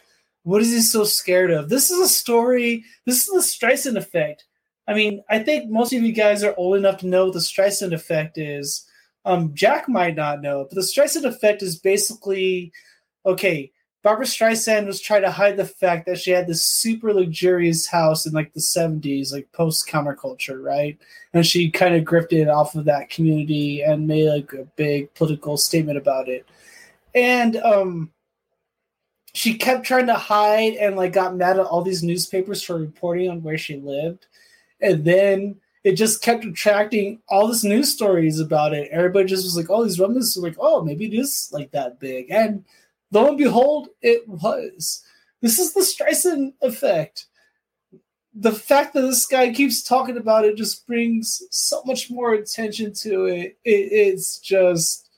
What 0.43 0.63
is 0.63 0.73
he 0.73 0.81
so 0.81 1.05
scared 1.05 1.51
of? 1.51 1.69
This 1.69 1.91
is 1.91 2.01
a 2.01 2.09
story 2.09 2.85
this 3.05 3.29
is 3.29 3.35
the 3.35 3.67
streisand 3.67 3.97
effect. 3.97 4.45
I 4.89 4.95
mean 4.95 5.23
i 5.29 5.39
think 5.39 5.71
most 5.71 5.93
of 5.93 6.03
you 6.03 6.13
guys 6.13 6.43
are 6.43 6.55
old 6.57 6.77
enough 6.77 6.99
to 6.99 7.07
know 7.07 7.27
what 7.27 7.35
the 7.35 7.41
streisand 7.41 7.93
effect 7.93 8.39
is. 8.39 8.87
Um 9.27 9.55
jack 9.55 9.87
might 9.87 10.17
not 10.17 10.41
know 10.41 10.65
but 10.65 10.75
the 10.75 10.81
streisand 10.81 11.25
effect 11.25 11.63
is 11.63 11.79
basically 11.79 12.73
okay 13.27 13.71
barbara 14.03 14.25
streisand 14.25 14.87
was 14.87 15.01
trying 15.01 15.23
to 15.23 15.31
hide 15.31 15.57
the 15.57 15.65
fact 15.65 16.07
that 16.07 16.19
she 16.19 16.31
had 16.31 16.47
this 16.47 16.65
super 16.65 17.13
luxurious 17.13 17.87
house 17.87 18.27
in 18.27 18.33
like 18.33 18.53
the 18.55 18.61
70s 18.61 19.33
like 19.33 19.51
post 19.53 19.87
counterculture 19.89 20.63
right? 20.63 20.99
And 21.35 21.47
she 21.47 21.71
kind 21.71 21.95
of 21.95 22.05
grifted 22.05 22.53
off 22.53 22.75
of 22.75 22.87
that 22.87 23.11
community 23.11 23.83
and 23.83 24.07
made 24.07 24.29
like 24.29 24.53
a 24.53 24.65
big 24.77 25.13
political 25.15 25.57
statement 25.57 25.99
about 25.99 26.29
it. 26.29 26.47
And 27.15 27.57
um 27.57 28.11
she 29.33 29.55
kept 29.55 29.85
trying 29.85 30.07
to 30.07 30.15
hide 30.15 30.75
and 30.75 30.97
like 30.97 31.13
got 31.13 31.37
mad 31.37 31.59
at 31.59 31.67
all 31.67 31.83
these 31.83 32.03
newspapers 32.03 32.63
for 32.63 32.77
reporting 32.77 33.31
on 33.31 33.43
where 33.43 33.59
she 33.59 33.77
lived. 33.77 34.27
And 34.81 35.05
then 35.05 35.57
it 35.85 35.93
just 35.93 36.21
kept 36.21 36.45
attracting 36.45 37.21
all 37.29 37.47
this 37.47 37.63
news 37.65 37.93
stories 37.93 38.41
about 38.41 38.75
it. 38.75 38.89
Everybody 38.91 39.29
just 39.29 39.45
was 39.45 39.57
like 39.57 39.69
oh 39.69 39.85
these 39.85 40.01
rumors 40.01 40.39
are 40.39 40.41
like 40.41 40.57
oh 40.59 40.83
maybe 40.83 41.05
it 41.05 41.15
is 41.15 41.51
like 41.53 41.71
that 41.73 42.01
big. 42.01 42.31
And 42.31 42.65
lo 43.11 43.29
and 43.29 43.39
behold 43.39 43.89
it 44.03 44.27
was 44.29 45.03
this 45.41 45.59
is 45.59 45.75
the 45.75 45.81
streisand 45.81 46.53
effect 46.63 47.27
the 48.35 48.53
fact 48.53 48.95
that 48.95 49.03
this 49.03 49.27
guy 49.27 49.53
keeps 49.53 49.83
talking 49.83 50.17
about 50.17 50.45
it 50.45 50.57
just 50.57 50.87
brings 50.87 51.43
so 51.51 51.83
much 51.85 52.11
more 52.11 52.35
attention 52.35 52.93
to 52.93 53.25
it. 53.27 53.59
it 53.65 53.89
it's 53.93 54.39
just 54.39 55.09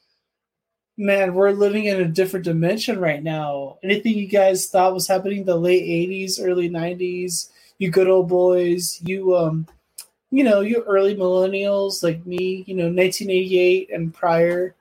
man, 0.97 1.34
we're 1.34 1.51
living 1.53 1.86
in 1.86 2.01
a 2.01 2.09
different 2.09 2.45
dimension 2.45 2.99
right 2.99 3.22
now. 3.22 3.78
Anything 3.82 4.14
you 4.14 4.28
guys 4.28 4.68
thought 4.68 4.95
was 4.95 5.09
happening 5.09 5.38
in 5.38 5.47
the 5.47 5.57
late 5.57 5.84
80s, 5.84 6.38
early 6.40 6.68
90s, 6.68 7.51
you 7.78 7.90
good 7.90 8.09
old 8.09 8.28
boys, 8.28 9.01
you 9.03 9.36
um 9.36 9.66
you 10.30 10.45
know, 10.45 10.61
you 10.61 10.82
early 10.86 11.14
millennials 11.14 12.03
like 12.03 12.24
me, 12.24 12.64
you 12.66 12.74
know, 12.74 12.84
1988 12.84 13.90
and 13.93 14.14
prior, 14.14 14.74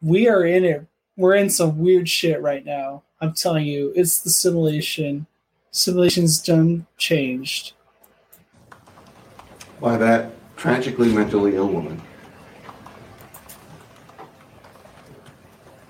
we 0.00 0.26
are 0.28 0.44
in 0.44 0.64
it. 0.64 0.86
We're 1.20 1.34
in 1.34 1.50
some 1.50 1.78
weird 1.78 2.08
shit 2.08 2.40
right 2.40 2.64
now. 2.64 3.02
I'm 3.20 3.34
telling 3.34 3.66
you, 3.66 3.92
it's 3.94 4.20
the 4.20 4.30
simulation. 4.30 5.26
Simulation's 5.70 6.40
done 6.40 6.86
changed. 6.96 7.74
By 9.82 9.98
that 9.98 10.32
tragically 10.56 11.12
mentally 11.12 11.56
ill 11.56 11.68
woman 11.68 12.00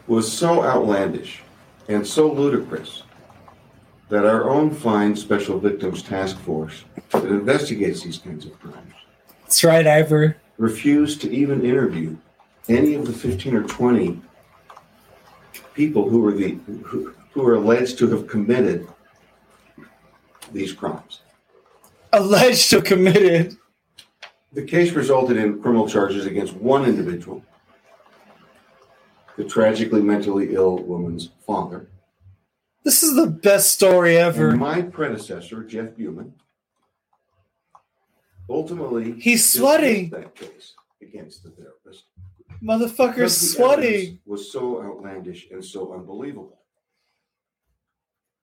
was 0.09 0.31
so 0.31 0.64
outlandish 0.64 1.43
and 1.89 2.05
so 2.05 2.33
ludicrous 2.33 3.05
that 4.09 4.24
our 4.24 4.51
own 4.51 4.72
fine 4.72 5.14
Special 5.14 5.61
Victims 5.61 6.03
Task 6.03 6.41
Force 6.41 6.83
that 7.11 7.26
investigates 7.26 8.03
these 8.03 8.18
kinds 8.18 8.47
of 8.47 8.59
crimes 8.59 8.95
That's 9.43 9.62
right, 9.62 9.87
Ivor. 9.87 10.39
refused 10.59 11.20
to 11.20 11.31
even 11.31 11.64
interview 11.64 12.16
any 12.68 12.95
of 12.95 13.07
the 13.07 13.12
15 13.12 13.55
or 13.55 13.62
20 13.62 14.20
people 15.81 16.07
who 16.11 16.20
were 16.20 16.33
the 16.33 16.51
who, 16.85 17.14
who 17.33 17.43
are 17.47 17.55
alleged 17.55 17.97
to 17.97 18.07
have 18.11 18.26
committed 18.26 18.87
these 20.53 20.72
crimes. 20.74 21.22
Alleged 22.12 22.68
to 22.68 22.83
committed. 22.83 23.57
The 24.53 24.62
case 24.64 24.91
resulted 24.93 25.39
in 25.39 25.62
criminal 25.62 25.89
charges 25.89 26.26
against 26.26 26.53
one 26.55 26.85
individual, 26.85 27.43
the 29.39 29.45
tragically 29.45 30.03
mentally 30.03 30.55
ill 30.55 30.76
woman's 30.83 31.31
father, 31.47 31.89
This 32.85 33.03
is 33.03 33.14
the 33.16 33.28
best 33.28 33.72
story 33.72 34.18
ever. 34.18 34.51
and 34.51 34.59
my 34.61 34.83
predecessor, 34.83 35.64
Jeff 35.64 35.91
Buhman, 35.97 36.33
ultimately 38.51 39.12
He's 39.18 39.49
sweating. 39.49 40.11
that 40.11 40.35
case 40.35 40.74
against 41.01 41.43
the 41.45 41.51
therapist. 41.51 42.05
Motherfucker's 42.62 43.52
sweating. 43.52 44.18
Was 44.26 44.52
so 44.52 44.82
outlandish 44.82 45.48
and 45.50 45.64
so 45.64 45.94
unbelievable. 45.94 46.58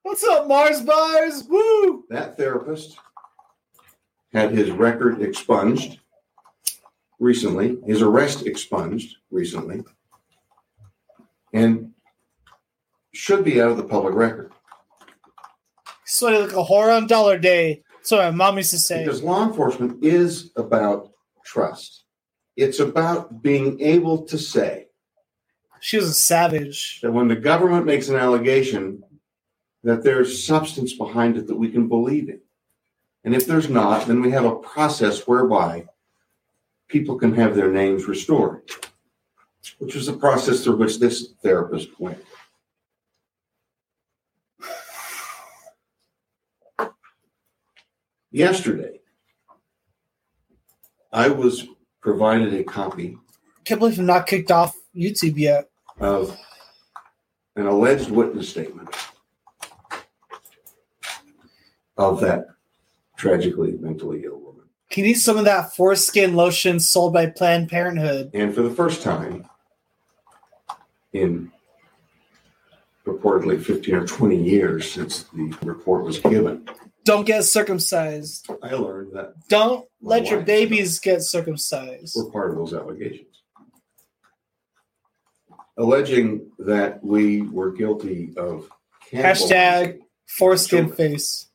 What's 0.03 0.23
up, 0.23 0.47
Mars 0.47 0.81
Bars? 0.81 1.43
Woo! 1.49 2.05
That 2.09 2.37
therapist 2.37 2.97
had 4.33 4.51
his 4.51 4.71
record 4.71 5.21
expunged 5.21 5.99
recently, 7.19 7.77
his 7.85 8.01
arrest 8.01 8.45
expunged 8.45 9.17
recently, 9.31 9.83
and 11.53 11.91
should 13.13 13.43
be 13.43 13.61
out 13.61 13.71
of 13.71 13.77
the 13.77 13.83
public 13.83 14.13
record. 14.13 14.51
Sweating 16.05 16.41
like 16.41 16.51
a 16.53 16.63
whore 16.63 16.95
on 16.95 17.07
dollar 17.07 17.37
day. 17.37 17.83
That's 17.95 18.11
what 18.11 18.23
my 18.23 18.31
mom 18.31 18.57
used 18.57 18.71
to 18.71 18.79
say. 18.79 19.03
Because 19.03 19.21
law 19.21 19.45
enforcement 19.45 20.03
is 20.03 20.51
about 20.55 21.11
trust. 21.43 21.96
It's 22.57 22.79
about 22.79 23.43
being 23.43 23.79
able 23.79 24.23
to 24.23 24.37
say 24.37 24.87
She 25.79 25.97
was 25.97 26.09
a 26.09 26.13
savage. 26.13 26.99
that 27.01 27.11
when 27.11 27.27
the 27.27 27.35
government 27.35 27.85
makes 27.85 28.09
an 28.09 28.15
allegation, 28.15 29.03
that 29.83 30.03
there's 30.03 30.43
substance 30.43 30.93
behind 30.93 31.37
it 31.37 31.45
that 31.47 31.55
we 31.55 31.69
can 31.69 31.87
believe 31.87 32.29
in. 32.29 32.41
And 33.23 33.35
if 33.35 33.45
there's 33.45 33.69
not, 33.69 34.07
then 34.07 34.21
we 34.21 34.31
have 34.31 34.45
a 34.45 34.55
process 34.55 35.27
whereby 35.27 35.85
people 36.87 37.15
can 37.19 37.33
have 37.35 37.55
their 37.55 37.71
names 37.71 38.07
restored, 38.07 38.63
which 39.77 39.93
was 39.93 40.07
the 40.07 40.13
process 40.13 40.63
through 40.63 40.77
which 40.77 40.99
this 40.99 41.33
therapist 41.43 41.89
went. 41.99 42.23
Yesterday, 48.31 48.99
I 51.11 51.29
was 51.29 51.67
provided 52.07 52.53
a 52.53 52.63
copy 52.63 53.17
Can't 53.65 53.81
believe 53.81 53.99
I'm 53.99 54.05
not 54.05 54.27
kicked 54.27 54.49
off 54.49 54.73
YouTube 54.95 55.37
yet. 55.37 55.67
of 55.99 56.39
an 57.57 57.65
alleged 57.65 58.09
witness 58.09 58.47
statement 58.47 58.87
of 61.97 62.21
that 62.21 62.45
tragically 63.17 63.73
mentally 63.73 64.23
ill 64.23 64.39
woman. 64.39 64.63
Can 64.89 65.03
he 65.03 65.09
needs 65.09 65.21
some 65.21 65.35
of 65.35 65.43
that 65.43 65.75
foreskin 65.75 66.33
lotion 66.33 66.79
sold 66.79 67.11
by 67.11 67.25
Planned 67.25 67.67
Parenthood. 67.67 68.31
And 68.33 68.55
for 68.55 68.61
the 68.61 68.73
first 68.73 69.01
time 69.01 69.49
in 71.11 71.51
purportedly 73.05 73.61
15 73.61 73.95
or 73.95 74.07
20 74.07 74.41
years 74.41 74.89
since 74.89 75.23
the 75.33 75.53
report 75.61 76.05
was 76.05 76.19
given, 76.19 76.69
Don't 77.07 77.25
get 77.25 77.45
circumcised. 77.45 78.49
I 78.61 78.73
learned 78.73 79.13
that 79.13 79.47
Don't 79.47 79.87
let 80.01 80.29
your 80.29 80.41
babies 80.41 80.99
get 80.99 81.21
circumcised. 81.21 82.13
We're 82.17 82.29
part 82.29 82.51
of 82.51 82.57
those 82.57 82.73
allegations. 82.73 83.43
Alleging 85.77 86.51
that 86.59 87.01
we 87.01 87.43
were 87.43 87.71
guilty 87.71 88.33
of 88.35 88.69
Hashtag 89.09 89.99
Foreskin 90.37 90.91
face. 90.91 91.47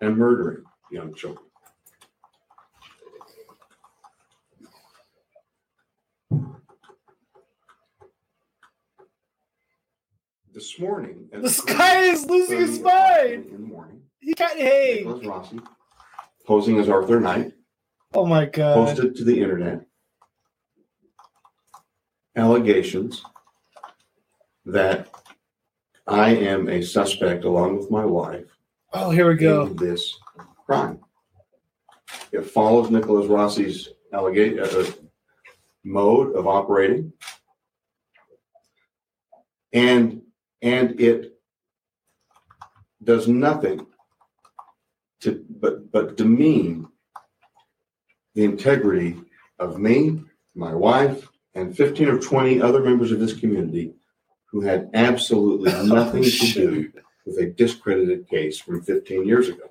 and 0.00 0.16
murdering 0.16 0.64
young 0.90 1.14
children. 1.14 1.44
This 10.52 10.76
morning, 10.80 11.28
the 11.32 11.50
sky 11.50 12.00
is 12.06 12.26
losing 12.26 12.58
his 12.58 12.78
o'clock 12.78 12.94
mind. 12.94 13.46
In 13.46 13.52
the 13.52 13.58
morning, 13.58 13.97
He 14.20 14.34
got 14.34 14.56
hey. 14.56 15.02
Nicholas 15.04 15.24
Rossi, 15.26 15.60
posing 16.46 16.78
as 16.78 16.88
Arthur 16.88 17.20
Knight, 17.20 17.52
Oh 18.14 18.26
my 18.26 18.46
god. 18.46 18.74
posted 18.74 19.14
to 19.16 19.24
the 19.24 19.40
internet 19.40 19.84
allegations 22.36 23.22
that 24.64 25.08
I 26.06 26.30
am 26.36 26.68
a 26.68 26.82
suspect 26.82 27.44
along 27.44 27.78
with 27.78 27.90
my 27.90 28.04
wife 28.04 28.46
Oh, 28.92 29.10
here 29.10 29.28
we 29.28 29.34
go. 29.36 29.66
in 29.66 29.76
this 29.76 30.16
crime. 30.66 31.00
It 32.32 32.42
follows 32.42 32.90
Nicholas 32.90 33.26
Rossi's 33.26 33.88
allegation 34.12 34.60
uh, 34.60 34.84
mode 35.84 36.34
of 36.34 36.46
operating, 36.46 37.12
and 39.72 40.22
and 40.62 40.98
it 41.00 41.38
does 43.04 43.28
nothing 43.28 43.86
to 45.20 45.44
but 45.48 45.90
but 45.90 46.16
demean 46.16 46.88
the 48.34 48.44
integrity 48.44 49.16
of 49.58 49.78
me, 49.78 50.22
my 50.54 50.74
wife, 50.74 51.28
and 51.54 51.76
fifteen 51.76 52.08
or 52.08 52.18
twenty 52.18 52.60
other 52.60 52.82
members 52.82 53.10
of 53.10 53.20
this 53.20 53.38
community 53.38 53.94
who 54.46 54.60
had 54.60 54.90
absolutely 54.94 55.72
oh, 55.74 55.86
nothing 55.86 56.22
to 56.22 56.52
do 56.52 56.92
with 57.26 57.38
a 57.38 57.46
discredited 57.46 58.26
case 58.28 58.58
from 58.58 58.82
15 58.82 59.26
years 59.26 59.48
ago. 59.48 59.70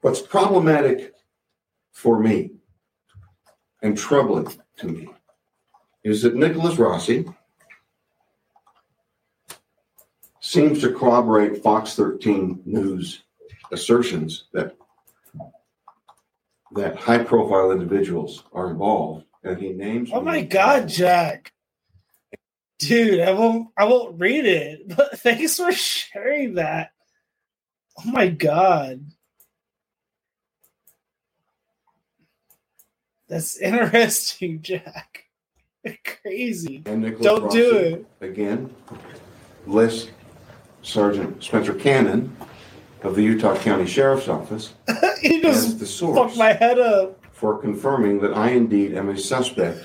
What's 0.00 0.20
problematic 0.20 1.14
for 1.92 2.18
me 2.18 2.50
and 3.80 3.96
troubling 3.96 4.48
to 4.78 4.86
me 4.86 5.08
is 6.02 6.22
that 6.22 6.34
Nicholas 6.34 6.76
Rossi 6.76 7.24
seems 10.44 10.82
to 10.82 10.92
corroborate 10.92 11.62
Fox 11.62 11.94
13 11.94 12.60
News 12.66 13.22
assertions 13.72 14.44
that 14.52 14.76
that 16.72 16.96
high 16.96 17.24
profile 17.24 17.70
individuals 17.70 18.44
are 18.52 18.70
involved 18.70 19.24
and 19.42 19.58
he 19.58 19.70
names 19.70 20.10
Oh 20.12 20.20
my 20.20 20.42
god, 20.42 20.86
Jack. 20.86 21.52
Dude, 22.78 23.20
I 23.20 23.32
won't 23.32 23.68
I 23.78 23.84
won't 23.86 24.20
read 24.20 24.44
it, 24.44 24.86
but 24.96 25.18
thanks 25.20 25.56
for 25.56 25.72
sharing 25.72 26.54
that. 26.54 26.90
Oh 27.98 28.10
my 28.10 28.28
god. 28.28 29.02
That's 33.28 33.56
interesting, 33.60 34.60
Jack. 34.60 35.24
Crazy. 36.22 36.82
and 36.84 37.18
Don't 37.22 37.50
do 37.50 37.76
it. 37.76 38.06
again 38.20 38.74
lists 39.66 40.10
Sergeant 40.84 41.42
Spencer 41.42 41.74
Cannon 41.74 42.36
of 43.02 43.16
the 43.16 43.22
Utah 43.22 43.56
County 43.56 43.86
Sheriff's 43.86 44.28
Office 44.28 44.74
he 45.20 45.44
as 45.44 45.78
the 45.78 45.86
source 45.86 46.36
my 46.36 46.52
head 46.52 46.78
up. 46.78 47.24
for 47.32 47.58
confirming 47.58 48.20
that 48.20 48.34
I 48.34 48.50
indeed 48.50 48.94
am 48.94 49.08
a 49.08 49.16
suspect 49.16 49.82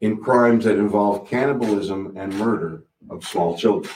in 0.00 0.18
crimes 0.18 0.64
that 0.64 0.78
involve 0.78 1.28
cannibalism 1.28 2.14
and 2.16 2.34
murder 2.34 2.84
of 3.08 3.24
small 3.24 3.56
children. 3.56 3.92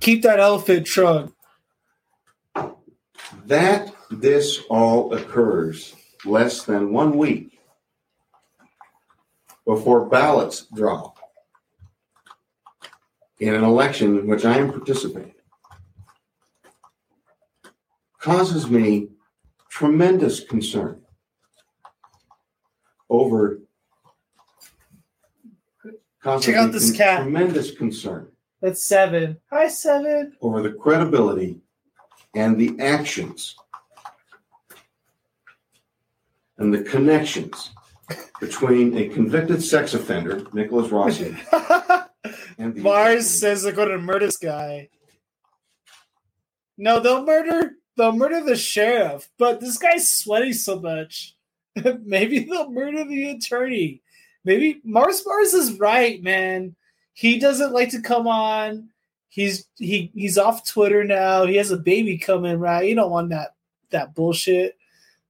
Keep 0.00 0.22
that 0.22 0.40
elephant 0.40 0.86
trunk. 0.86 1.34
That 3.46 3.94
this 4.10 4.60
all 4.70 5.12
occurs 5.12 5.94
less 6.24 6.64
than 6.64 6.92
one 6.92 7.16
week 7.16 7.60
before 9.66 10.06
ballots 10.06 10.66
drop 10.74 11.19
in 13.40 13.54
an 13.54 13.64
election 13.64 14.18
in 14.18 14.26
which 14.26 14.44
I 14.44 14.58
am 14.58 14.70
participating 14.70 15.34
causes 18.20 18.68
me 18.70 19.08
tremendous 19.70 20.40
concern 20.44 21.00
over 23.08 23.60
Check 26.42 26.54
out 26.54 26.70
this 26.72 26.92
cat. 26.94 27.22
tremendous 27.22 27.70
concern 27.70 28.28
That's 28.60 28.84
seven. 28.84 29.38
Hi, 29.50 29.68
seven. 29.68 30.34
over 30.42 30.60
the 30.62 30.72
credibility 30.72 31.60
and 32.34 32.60
the 32.60 32.78
actions 32.78 33.56
and 36.58 36.74
the 36.74 36.82
connections 36.82 37.70
between 38.38 38.96
a 38.98 39.08
convicted 39.08 39.62
sex 39.62 39.94
offender, 39.94 40.44
Nicholas 40.52 40.92
Rossi, 40.92 41.34
Mars 42.58 43.28
says 43.28 43.62
they're 43.62 43.72
going 43.72 43.88
to 43.88 43.98
murder 43.98 44.26
this 44.26 44.36
guy. 44.36 44.88
No, 46.76 47.00
they'll 47.00 47.24
murder. 47.24 47.72
They'll 47.96 48.12
murder 48.12 48.42
the 48.42 48.56
sheriff, 48.56 49.28
but 49.36 49.60
this 49.60 49.76
guy's 49.76 50.08
sweating 50.08 50.54
so 50.54 50.80
much. 50.80 51.36
Maybe 52.02 52.40
they'll 52.40 52.70
murder 52.70 53.04
the 53.04 53.30
attorney. 53.30 54.02
Maybe 54.44 54.80
Mars 54.84 55.22
Mars 55.26 55.52
is 55.52 55.78
right, 55.78 56.22
man. 56.22 56.74
He 57.12 57.38
doesn't 57.38 57.72
like 57.72 57.90
to 57.90 58.00
come 58.00 58.26
on. 58.26 58.88
He's 59.28 59.66
he 59.76 60.10
he's 60.14 60.38
off 60.38 60.66
Twitter 60.66 61.04
now. 61.04 61.44
He 61.44 61.56
has 61.56 61.70
a 61.70 61.76
baby 61.76 62.16
coming, 62.16 62.58
right? 62.58 62.88
You 62.88 62.94
don't 62.94 63.10
want 63.10 63.30
that 63.30 63.54
that 63.90 64.14
bullshit. 64.14 64.76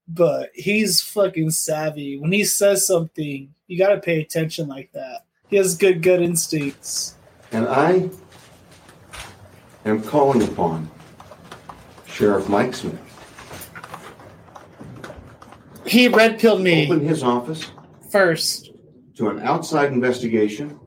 But 0.07 0.51
he's 0.55 1.01
fucking 1.01 1.51
savvy. 1.51 2.19
When 2.19 2.33
he 2.33 2.45
says 2.45 2.87
something, 2.87 3.55
you 3.67 3.79
got 3.79 3.95
to 3.95 4.01
pay 4.01 4.21
attention 4.21 4.69
like 4.69 4.91
that. 4.93 5.25
He 5.51 5.57
has 5.57 5.77
good 5.77 6.01
gut 6.03 6.23
instincts. 6.23 7.17
And 7.53 7.67
I 7.67 8.09
am 9.85 10.03
calling 10.03 10.43
upon 10.43 10.89
Sheriff 12.07 12.49
Mike 12.49 12.75
Smith 12.75 12.99
He 15.87 16.07
red 16.09 16.39
pilled 16.39 16.61
me 16.61 16.87
open 16.87 17.01
his 17.07 17.23
office 17.23 17.71
first. 18.13 18.71
to 19.17 19.29
an 19.29 19.41
outside 19.41 19.93
investigation 19.93 20.79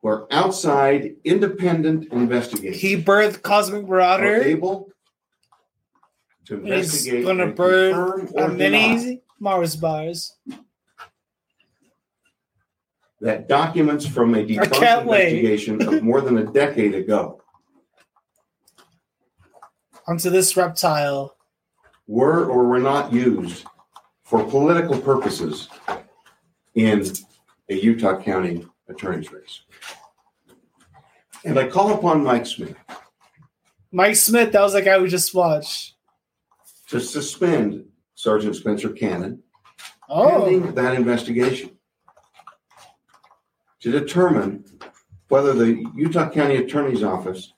where 0.00 0.26
outside 0.30 1.14
independent 1.24 2.12
investigators 2.12 2.78
He 2.78 3.02
birthed 3.02 3.40
Cosmic 3.42 3.84
are 3.84 3.86
Marauder. 3.86 4.42
able 4.42 4.90
to 6.46 6.56
investigate. 6.56 7.18
He's 7.20 7.26
gonna 7.26 7.46
birth 7.52 8.34
a 8.36 8.44
or 8.44 8.48
mini 8.48 9.22
Mars 9.40 9.76
bars. 9.76 10.36
That 13.24 13.48
documents 13.48 14.06
from 14.06 14.34
a 14.34 14.44
debunked 14.44 15.00
investigation 15.00 15.80
of 15.80 16.02
more 16.02 16.20
than 16.20 16.36
a 16.36 16.44
decade 16.44 16.94
ago 16.94 17.40
onto 20.06 20.28
this 20.28 20.58
reptile. 20.58 21.34
were 22.06 22.44
or 22.44 22.68
were 22.68 22.78
not 22.78 23.14
used 23.14 23.64
for 24.24 24.44
political 24.44 25.00
purposes 25.00 25.70
in 26.74 27.02
a 27.70 27.74
Utah 27.74 28.20
County 28.20 28.66
attorney's 28.90 29.32
race. 29.32 29.62
And 31.46 31.58
I 31.58 31.66
call 31.68 31.94
upon 31.94 32.22
Mike 32.22 32.44
Smith 32.44 32.76
Mike 33.90 34.16
Smith, 34.16 34.52
that 34.52 34.60
was 34.60 34.74
the 34.74 34.82
guy 34.82 34.98
we 34.98 35.08
just 35.08 35.34
watched. 35.34 35.94
to 36.88 37.00
suspend 37.00 37.86
Sergeant 38.14 38.54
Spencer 38.54 38.90
Cannon 38.90 39.42
Oh, 40.10 40.44
pending 40.44 40.74
that 40.74 40.94
investigation 40.94 41.73
to 43.84 43.90
determine 43.90 44.64
whether 45.28 45.52
the 45.52 45.84
Utah 45.94 46.30
County 46.30 46.56
Attorney's 46.56 47.02
Office 47.02 47.52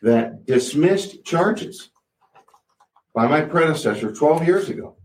that 0.00 0.46
dismissed 0.46 1.22
charges 1.22 1.90
by 3.14 3.26
my 3.26 3.42
predecessor 3.42 4.10
12 4.10 4.46
years 4.46 4.70
ago. 4.70 4.96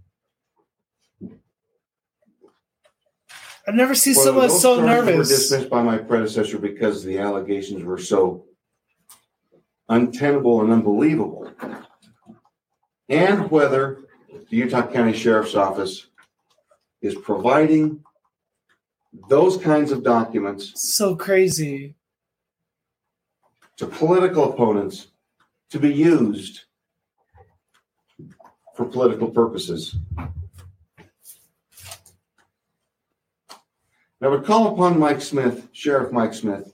I've 3.68 3.76
never 3.76 3.94
seen 3.94 4.16
whether 4.16 4.26
someone 4.28 4.48
those 4.48 4.62
so 4.62 4.78
charges 4.78 5.06
Were 5.06 5.12
nervous. 5.12 5.28
dismissed 5.28 5.70
by 5.70 5.84
my 5.84 5.98
predecessor 5.98 6.58
because 6.58 7.04
the 7.04 7.20
allegations 7.20 7.84
were 7.84 7.98
so 7.98 8.46
untenable 9.90 10.62
and 10.62 10.72
unbelievable. 10.72 11.52
And 13.10 13.52
whether 13.52 14.06
the 14.50 14.56
Utah 14.56 14.88
County 14.88 15.12
Sheriff's 15.12 15.56
Office 15.56 16.08
is 17.02 17.16
providing 17.16 18.02
those 19.30 19.58
kinds 19.58 19.92
of 19.92 20.04
documents 20.04 20.74
So 20.76 21.16
crazy. 21.16 21.96
to 23.78 23.86
political 23.88 24.52
opponents 24.54 25.08
to 25.70 25.80
be 25.80 25.94
used 25.94 26.62
for 28.76 28.86
political 28.86 29.28
purposes. 29.30 29.96
I 34.22 34.28
would 34.28 34.46
call 34.46 34.74
upon 34.74 35.00
Mike 35.00 35.22
Smith, 35.22 35.68
Sheriff 35.74 36.14
Mike 36.14 36.34
Smith, 36.34 36.74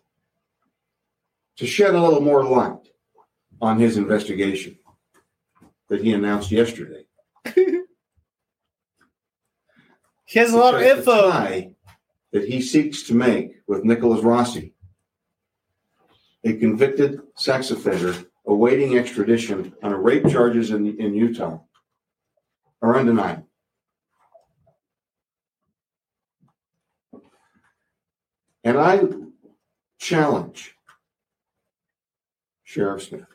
to 1.57 1.65
shed 1.65 1.95
a 1.95 2.01
little 2.01 2.21
more 2.21 2.43
light 2.43 2.89
on 3.59 3.79
his 3.79 3.97
investigation 3.97 4.77
that 5.89 6.01
he 6.01 6.13
announced 6.13 6.51
yesterday. 6.51 7.05
He 10.25 10.37
has 10.37 10.53
a 10.53 10.57
lot 10.57 10.75
of 10.75 10.81
info. 10.83 11.31
That 12.31 12.47
he 12.47 12.61
seeks 12.61 13.03
to 13.03 13.13
make 13.13 13.61
with 13.67 13.83
Nicholas 13.83 14.23
Rossi, 14.23 14.73
a 16.43 16.53
convicted 16.53 17.19
sex 17.35 17.71
offender 17.71 18.15
awaiting 18.45 18.97
extradition 18.97 19.73
on 19.83 19.93
rape 19.93 20.27
charges 20.27 20.71
in, 20.71 20.99
in 20.99 21.13
Utah, 21.13 21.59
are 22.81 22.97
undeniable. 22.97 23.47
And 28.63 28.77
I 28.77 29.01
challenge 29.99 30.75
Sheriff 32.63 33.03
Smith 33.03 33.25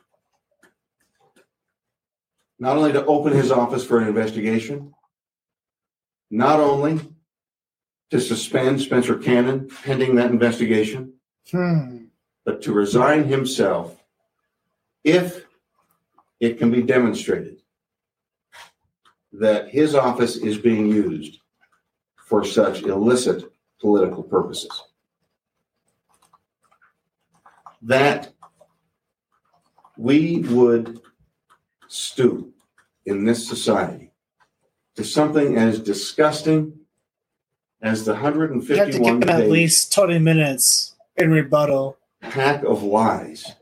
not 2.59 2.77
only 2.77 2.93
to 2.93 3.05
open 3.05 3.33
his 3.33 3.51
office 3.51 3.85
for 3.85 3.99
an 3.99 4.07
investigation, 4.07 4.93
not 6.31 6.59
only 6.59 6.99
to 8.11 8.19
suspend 8.19 8.81
Spencer 8.81 9.17
Cannon 9.17 9.69
pending 9.83 10.15
that 10.15 10.31
investigation, 10.31 11.13
Hmm. 11.51 12.05
but 12.43 12.61
to 12.63 12.73
resign 12.73 13.25
himself 13.25 14.03
if 15.03 15.45
it 16.39 16.57
can 16.57 16.71
be 16.71 16.81
demonstrated 16.81 17.61
that 19.31 19.69
his 19.69 19.95
office 19.95 20.35
is 20.37 20.57
being 20.57 20.87
used 20.87 21.39
for 22.15 22.43
such 22.43 22.83
illicit 22.83 23.51
political 23.79 24.23
purposes. 24.23 24.71
That 27.81 28.33
we 29.97 30.39
would 30.39 31.01
stoop 31.87 32.53
in 33.05 33.25
this 33.25 33.47
society 33.47 34.11
to 34.95 35.03
something 35.03 35.57
as 35.57 35.79
disgusting 35.79 36.84
as 37.81 38.05
the 38.05 38.15
You 38.15 38.21
have 38.21 38.33
to 38.33 38.99
151 38.99 39.19
give 39.19 39.29
at 39.29 39.49
least 39.49 39.93
20 39.93 40.19
minutes 40.19 40.95
in 41.17 41.31
rebuttal. 41.31 41.97
pack 42.21 42.63
of 42.63 42.83
lies 42.83 43.53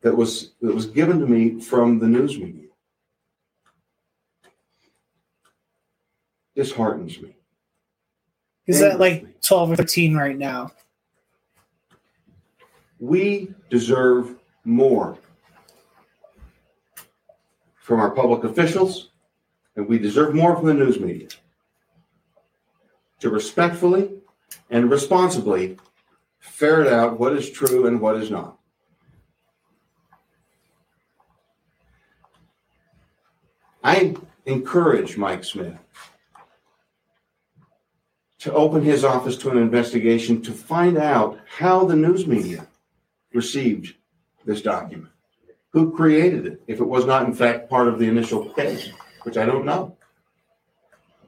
that 0.00 0.16
was 0.16 0.52
that 0.60 0.74
was 0.74 0.86
given 0.86 1.20
to 1.20 1.26
me 1.26 1.60
from 1.60 1.98
the 1.98 2.06
news 2.06 2.38
media 2.38 2.68
disheartens 6.54 7.20
me. 7.20 7.34
Is 8.66 8.80
that 8.80 9.00
like 9.00 9.40
12 9.42 9.72
or 9.72 9.76
13 9.76 10.14
right 10.14 10.38
now. 10.38 10.70
We 13.00 13.52
deserve 13.70 14.36
more 14.64 15.18
from 17.76 18.00
our 18.00 18.10
public 18.10 18.44
officials, 18.44 19.10
and 19.76 19.86
we 19.86 19.98
deserve 19.98 20.34
more 20.34 20.56
from 20.56 20.66
the 20.66 20.74
news 20.74 20.98
media 20.98 21.28
to 23.24 23.30
respectfully 23.30 24.10
and 24.68 24.90
responsibly 24.90 25.78
ferret 26.40 26.92
out 26.92 27.18
what 27.18 27.32
is 27.32 27.50
true 27.50 27.86
and 27.86 27.98
what 27.98 28.16
is 28.18 28.30
not. 28.30 28.58
I 33.82 34.14
encourage 34.44 35.16
Mike 35.16 35.42
Smith 35.42 35.78
to 38.40 38.52
open 38.52 38.82
his 38.82 39.04
office 39.04 39.38
to 39.38 39.50
an 39.50 39.56
investigation 39.56 40.42
to 40.42 40.52
find 40.52 40.98
out 40.98 41.40
how 41.46 41.86
the 41.86 41.96
news 41.96 42.26
media 42.26 42.68
received 43.32 43.94
this 44.44 44.60
document. 44.60 45.12
Who 45.70 45.96
created 45.96 46.46
it, 46.46 46.62
if 46.66 46.78
it 46.78 46.84
was 46.84 47.06
not, 47.06 47.24
in 47.26 47.32
fact, 47.32 47.70
part 47.70 47.88
of 47.88 47.98
the 47.98 48.06
initial 48.06 48.50
case, 48.50 48.90
which 49.22 49.38
I 49.38 49.46
don't 49.46 49.64
know. 49.64 49.96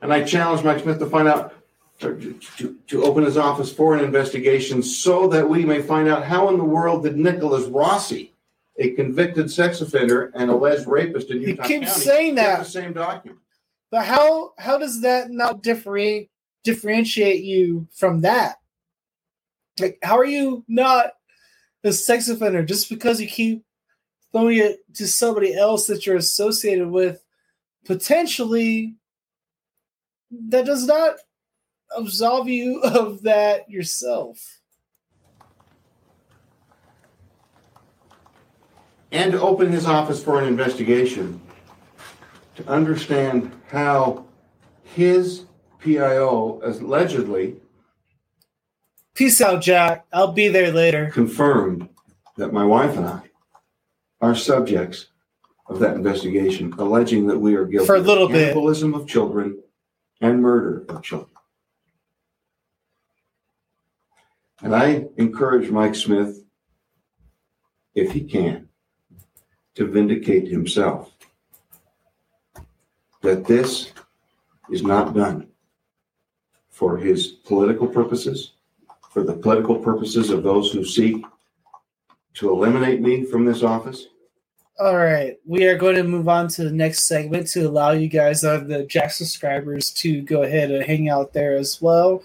And 0.03 0.13
I 0.13 0.25
challenge 0.25 0.63
Mike 0.63 0.83
Smith 0.83 0.99
to 0.99 1.07
find 1.07 1.27
out, 1.27 1.56
to, 1.99 2.39
to, 2.59 2.77
to 2.87 3.05
open 3.05 3.25
his 3.25 3.37
office 3.37 3.73
for 3.73 3.97
an 3.97 4.05
investigation 4.05 4.83
so 4.83 5.27
that 5.29 5.49
we 5.49 5.65
may 5.65 5.81
find 5.81 6.09
out 6.09 6.25
how 6.25 6.49
in 6.51 6.59
the 6.59 6.65
world 6.65 7.03
did 7.05 7.17
Nicholas 7.17 7.65
Rossi, 7.67 8.35
a 8.79 8.91
convicted 8.91 9.51
sex 9.51 9.81
offender 9.81 10.31
and 10.35 10.51
alleged 10.51 10.87
rapist 10.87 11.31
in 11.31 11.41
You 11.41 11.49
Utah 11.49 11.65
keep 11.65 11.83
County, 11.83 12.01
saying 12.01 12.35
that. 12.37 12.59
the 12.59 12.65
same 12.65 12.93
document. 12.93 13.41
But 13.91 14.05
how 14.05 14.53
how 14.59 14.79
does 14.79 15.01
that 15.03 15.31
not 15.31 15.63
differentiate 15.63 16.31
differentiate 16.65 17.45
you 17.45 17.87
from 17.95 18.21
that? 18.23 18.57
Like, 19.79 19.99
how 20.03 20.19
are 20.19 20.25
you 20.25 20.65
not 20.69 21.13
a 21.85 21.93
sex 21.93 22.29
offender 22.29 22.65
just 22.65 22.89
because 22.91 23.21
you 23.21 23.29
keep 23.29 23.65
throwing 24.33 24.59
it 24.59 24.81
to 24.95 25.07
somebody 25.07 25.55
else 25.55 25.87
that 25.87 26.05
you're 26.05 26.17
associated 26.17 26.91
with? 26.91 27.23
Potentially, 27.85 28.97
that 30.49 30.67
does 30.67 30.85
not 30.87 31.15
absolve 31.97 32.49
you 32.49 32.81
of 32.83 33.23
that 33.23 33.71
yourself. 33.71 34.61
and 39.13 39.33
to 39.33 39.41
open 39.41 39.71
his 39.71 39.87
office 39.87 40.23
for 40.23 40.41
an 40.41 40.47
investigation 40.47 41.41
to 42.57 42.69
understand 42.69 43.51
how 43.69 44.25
his 44.83 45.45
PIO 45.81 46.61
allegedly 46.63 47.57
Peace 49.15 49.41
out, 49.41 49.63
Jack. 49.63 50.05
I'll 50.13 50.33
be 50.33 50.49
there 50.49 50.71
later. 50.71 51.09
confirmed 51.11 51.89
that 52.37 52.53
my 52.53 52.65
wife 52.65 52.99
and 52.99 53.07
I 53.07 53.23
are 54.21 54.35
subjects 54.35 55.07
of 55.69 55.79
that 55.79 55.95
investigation, 55.95 56.75
alleging 56.77 57.27
that 57.29 57.39
we 57.39 57.55
are 57.55 57.65
guilty 57.65 57.87
For 57.87 57.97
a 57.97 58.01
little 58.01 58.27
of 58.27 58.33
bit. 58.33 58.49
cannibalism 58.49 58.93
of 58.93 59.07
children 59.07 59.63
and 60.21 60.43
murder 60.43 60.85
of 60.91 61.03
children. 61.03 61.31
And 64.63 64.75
I 64.75 65.07
encourage 65.17 65.71
Mike 65.71 65.95
Smith, 65.95 66.43
if 67.95 68.13
he 68.13 68.23
can, 68.23 68.69
to 69.75 69.87
vindicate 69.87 70.49
himself 70.49 71.13
that 73.23 73.45
this 73.45 73.93
is 74.71 74.83
not 74.83 75.15
done 75.15 75.49
for 76.71 76.97
his 76.97 77.27
political 77.27 77.87
purposes, 77.87 78.53
for 79.11 79.23
the 79.23 79.35
political 79.35 79.77
purposes 79.77 80.31
of 80.31 80.43
those 80.43 80.73
who 80.73 80.85
seek 80.85 81.25
to 82.35 82.51
eliminate 82.51 83.01
me 83.01 83.25
from 83.25 83.45
this 83.45 83.63
office. 83.63 84.09
All 84.79 84.97
right, 84.97 85.39
we 85.47 85.65
are 85.65 85.79
going 85.79 85.97
to 85.97 86.05
move 86.05 86.29
on 86.29 86.49
to 86.49 86.65
the 86.65 86.71
next 86.71 87.07
segment 87.07 87.47
to 87.49 87.67
allow 87.67 87.93
you 87.93 88.09
guys, 88.09 88.45
uh, 88.45 88.59
the 88.59 88.85
Jack 88.85 89.11
subscribers, 89.11 89.91
to 89.93 90.21
go 90.21 90.43
ahead 90.43 90.71
and 90.71 90.85
hang 90.85 91.09
out 91.09 91.33
there 91.33 91.57
as 91.57 91.81
well. 91.81 92.23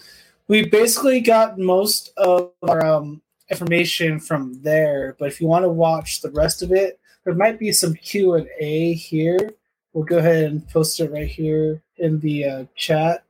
We 0.51 0.65
basically 0.65 1.21
got 1.21 1.57
most 1.57 2.11
of 2.17 2.51
our 2.63 2.85
um, 2.85 3.21
information 3.49 4.19
from 4.19 4.61
there, 4.61 5.15
but 5.17 5.29
if 5.29 5.39
you 5.39 5.47
want 5.47 5.63
to 5.63 5.69
watch 5.69 6.19
the 6.19 6.31
rest 6.31 6.61
of 6.61 6.73
it, 6.73 6.99
there 7.23 7.33
might 7.33 7.57
be 7.57 7.71
some 7.71 7.93
Q 7.93 8.33
and 8.33 8.49
A 8.59 8.91
here. 8.91 9.53
We'll 9.93 10.03
go 10.03 10.17
ahead 10.17 10.43
and 10.43 10.67
post 10.67 10.99
it 10.99 11.09
right 11.09 11.29
here 11.29 11.81
in 11.99 12.19
the 12.19 12.43
uh, 12.43 12.65
chat. 12.75 13.23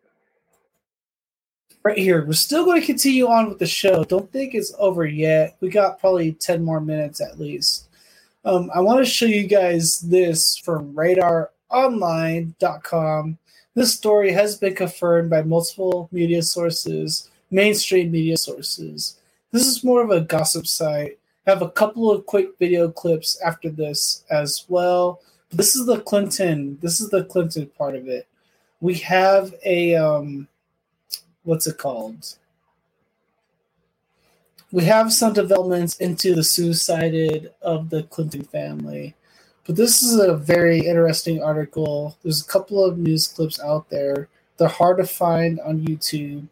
Right 1.84 2.00
here, 2.00 2.26
we're 2.26 2.34
still 2.34 2.66
going 2.66 2.82
to 2.82 2.88
continue 2.88 3.28
on 3.28 3.50
with 3.50 3.60
the 3.60 3.68
show. 3.68 4.04
Don't 4.04 4.32
think 4.32 4.56
it's 4.56 4.74
over 4.80 5.06
yet. 5.06 5.58
We 5.62 5.70
got 5.70 6.00
probably 6.00 6.32
ten 6.32 6.64
more 6.64 6.82
minutes 6.82 7.22
at 7.22 7.40
least. 7.40 7.88
Um, 8.46 8.72
I 8.74 8.80
want 8.80 8.98
to 8.98 9.06
show 9.06 9.28
you 9.28 9.46
guys 9.46 10.00
this 10.00 10.58
from 10.58 10.96
radaronline.com. 10.96 13.38
This 13.74 13.94
story 13.94 14.32
has 14.34 14.58
been 14.58 14.76
confirmed 14.76 15.30
by 15.30 15.44
multiple 15.44 16.10
media 16.12 16.42
sources, 16.44 17.30
mainstream 17.50 18.12
media 18.12 18.38
sources. 18.38 19.18
This 19.52 19.66
is 19.66 19.84
more 19.84 20.04
of 20.04 20.10
a 20.10 20.22
gossip 20.22 20.68
site. 20.68 21.18
I 21.48 21.50
have 21.50 21.62
a 21.62 21.72
couple 21.72 22.12
of 22.12 22.26
quick 22.26 22.50
video 22.60 22.90
clips 22.90 23.40
after 23.42 23.70
this 23.70 24.24
as 24.30 24.66
well. 24.68 25.22
This 25.52 25.76
is 25.76 25.86
the 25.86 26.02
Clinton. 26.02 26.78
This 26.82 27.02
is 27.02 27.10
the 27.10 27.24
Clinton 27.26 27.68
part 27.78 27.96
of 27.96 28.08
it. 28.08 28.28
We 28.80 28.96
have 28.96 29.54
a 29.66 29.96
um, 29.96 30.48
what's 31.44 31.68
it 31.68 31.78
called? 31.78 32.36
we 34.72 34.86
have 34.86 35.12
some 35.12 35.34
developments 35.34 35.98
into 35.98 36.34
the 36.34 36.44
suicided 36.44 37.52
of 37.62 37.90
the 37.90 38.04
Clinton 38.04 38.44
family. 38.44 39.16
But 39.66 39.76
this 39.76 40.02
is 40.02 40.18
a 40.18 40.36
very 40.36 40.80
interesting 40.80 41.42
article. 41.42 42.18
There's 42.24 42.42
a 42.42 42.48
couple 42.48 42.84
of 42.84 42.98
news 42.98 43.28
clips 43.28 43.60
out 43.60 43.90
there. 43.90 44.28
They're 44.58 44.68
hard 44.68 44.98
to 44.98 45.06
find 45.06 45.60
on 45.60 45.82
YouTube. 45.82 46.48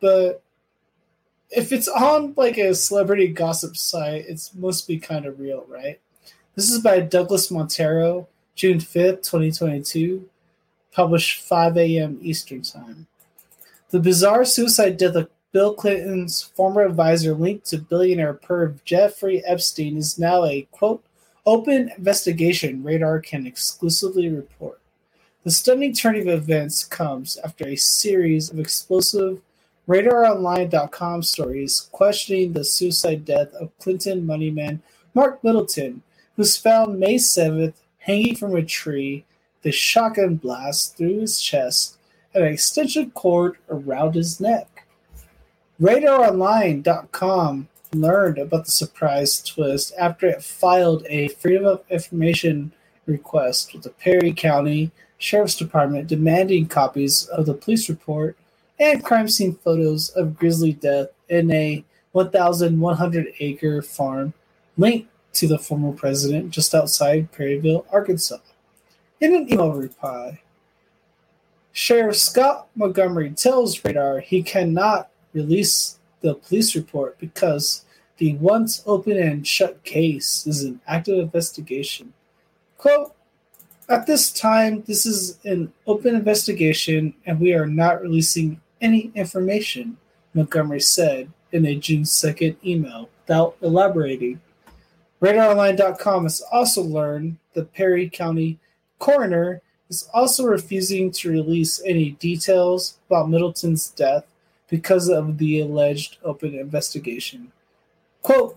But 0.00 0.42
if 1.50 1.72
it's 1.72 1.88
on 1.88 2.34
like 2.36 2.58
a 2.58 2.74
celebrity 2.74 3.28
gossip 3.28 3.76
site, 3.76 4.26
it 4.26 4.50
must 4.54 4.86
be 4.86 4.98
kind 4.98 5.26
of 5.26 5.40
real, 5.40 5.64
right? 5.68 5.98
This 6.54 6.70
is 6.70 6.80
by 6.80 7.00
Douglas 7.00 7.50
Montero, 7.50 8.28
June 8.54 8.78
5th, 8.78 9.22
2022, 9.22 10.28
published 10.92 11.42
5 11.42 11.76
a.m. 11.78 12.18
Eastern 12.20 12.62
Time. 12.62 13.06
The 13.90 14.00
bizarre 14.00 14.44
suicide 14.44 14.96
death 14.96 15.16
of 15.16 15.30
Bill 15.52 15.74
Clinton's 15.74 16.42
former 16.42 16.82
advisor 16.82 17.34
linked 17.34 17.66
to 17.66 17.78
billionaire 17.78 18.34
perv 18.34 18.84
Jeffrey 18.84 19.44
Epstein 19.44 19.96
is 19.96 20.18
now 20.18 20.44
a 20.44 20.68
quote 20.70 21.02
open 21.46 21.90
investigation 21.96 22.82
radar 22.82 23.20
can 23.20 23.46
exclusively 23.46 24.28
report. 24.28 24.80
The 25.44 25.50
stunning 25.50 25.94
turn 25.94 26.16
of 26.16 26.26
events 26.28 26.84
comes 26.84 27.38
after 27.38 27.66
a 27.66 27.76
series 27.76 28.50
of 28.50 28.58
explosive 28.58 29.40
radaronline.com 29.88 31.22
stories 31.22 31.88
questioning 31.90 32.52
the 32.52 32.64
suicide 32.64 33.24
death 33.24 33.52
of 33.54 33.76
Clinton 33.78 34.26
moneyman 34.26 34.80
Mark 35.14 35.42
Middleton, 35.42 36.02
who 36.36 36.42
was 36.42 36.56
found 36.56 37.00
May 37.00 37.16
7th 37.16 37.74
hanging 37.98 38.36
from 38.36 38.54
a 38.54 38.62
tree, 38.62 39.24
the 39.62 39.72
shotgun 39.72 40.36
blast 40.36 40.96
through 40.96 41.20
his 41.20 41.40
chest 41.40 41.98
and 42.34 42.44
an 42.44 42.52
extension 42.52 43.10
cord 43.10 43.56
around 43.68 44.14
his 44.14 44.40
neck. 44.40 44.86
RadarOnline.com 45.80 47.68
learned 47.92 48.38
about 48.38 48.66
the 48.66 48.70
surprise 48.70 49.42
twist 49.42 49.92
after 49.98 50.26
it 50.26 50.42
filed 50.42 51.04
a 51.08 51.28
Freedom 51.28 51.66
of 51.66 51.84
Information 51.90 52.72
request 53.06 53.72
with 53.72 53.82
the 53.82 53.90
Perry 53.90 54.32
County 54.32 54.90
Sheriff's 55.18 55.56
Department 55.56 56.08
demanding 56.08 56.66
copies 56.66 57.26
of 57.26 57.46
the 57.46 57.54
police 57.54 57.88
report 57.88 58.36
and 58.78 59.04
crime 59.04 59.28
scene 59.28 59.54
photos 59.54 60.08
of 60.10 60.36
grisly 60.36 60.72
death 60.72 61.08
in 61.28 61.50
a 61.50 61.84
1,100 62.12 63.34
acre 63.38 63.82
farm 63.82 64.32
linked 64.78 65.08
to 65.34 65.46
the 65.46 65.58
former 65.58 65.92
president 65.92 66.50
just 66.50 66.74
outside 66.74 67.30
Perryville, 67.32 67.86
Arkansas. 67.92 68.38
In 69.20 69.34
an 69.34 69.52
email 69.52 69.72
reply, 69.72 70.40
Sheriff 71.72 72.16
Scott 72.16 72.68
Montgomery 72.74 73.30
tells 73.30 73.84
Radar 73.84 74.18
he 74.20 74.42
cannot 74.42 75.10
release 75.34 75.99
the 76.20 76.34
police 76.34 76.74
report 76.74 77.18
because 77.18 77.84
the 78.18 78.34
once 78.36 78.82
open 78.86 79.18
and 79.18 79.46
shut 79.46 79.82
case 79.82 80.46
is 80.46 80.62
an 80.62 80.80
active 80.86 81.18
investigation. 81.18 82.12
Quote, 82.76 83.14
at 83.88 84.06
this 84.06 84.30
time, 84.30 84.82
this 84.86 85.04
is 85.04 85.38
an 85.44 85.72
open 85.86 86.14
investigation 86.14 87.14
and 87.26 87.40
we 87.40 87.54
are 87.54 87.66
not 87.66 88.02
releasing 88.02 88.60
any 88.80 89.10
information, 89.14 89.96
Montgomery 90.34 90.80
said 90.80 91.32
in 91.52 91.66
a 91.66 91.74
June 91.74 92.02
2nd 92.02 92.56
email 92.64 93.08
without 93.22 93.56
elaborating. 93.62 94.40
RadarOnline.com 95.20 96.22
has 96.22 96.40
also 96.52 96.82
learned 96.82 97.36
the 97.54 97.64
Perry 97.64 98.08
County 98.08 98.58
coroner 98.98 99.60
is 99.88 100.08
also 100.14 100.44
refusing 100.44 101.10
to 101.10 101.30
release 101.30 101.82
any 101.84 102.12
details 102.12 102.98
about 103.08 103.28
Middleton's 103.28 103.88
death 103.88 104.24
because 104.70 105.08
of 105.10 105.38
the 105.38 105.60
alleged 105.60 106.16
open 106.22 106.54
investigation. 106.54 107.52
Quote, 108.22 108.56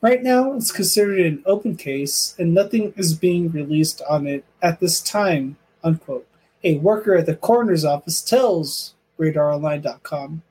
right 0.00 0.22
now 0.22 0.52
it's 0.52 0.70
considered 0.70 1.18
an 1.20 1.42
open 1.46 1.74
case 1.74 2.34
and 2.38 2.54
nothing 2.54 2.92
is 2.96 3.14
being 3.14 3.50
released 3.50 4.02
on 4.08 4.26
it 4.26 4.44
at 4.62 4.78
this 4.78 5.00
time, 5.00 5.56
unquote. 5.82 6.26
A 6.62 6.78
worker 6.78 7.16
at 7.16 7.26
the 7.26 7.34
coroner's 7.34 7.84
office 7.84 8.20
tells 8.20 8.94
radaronline.com. 9.18 10.42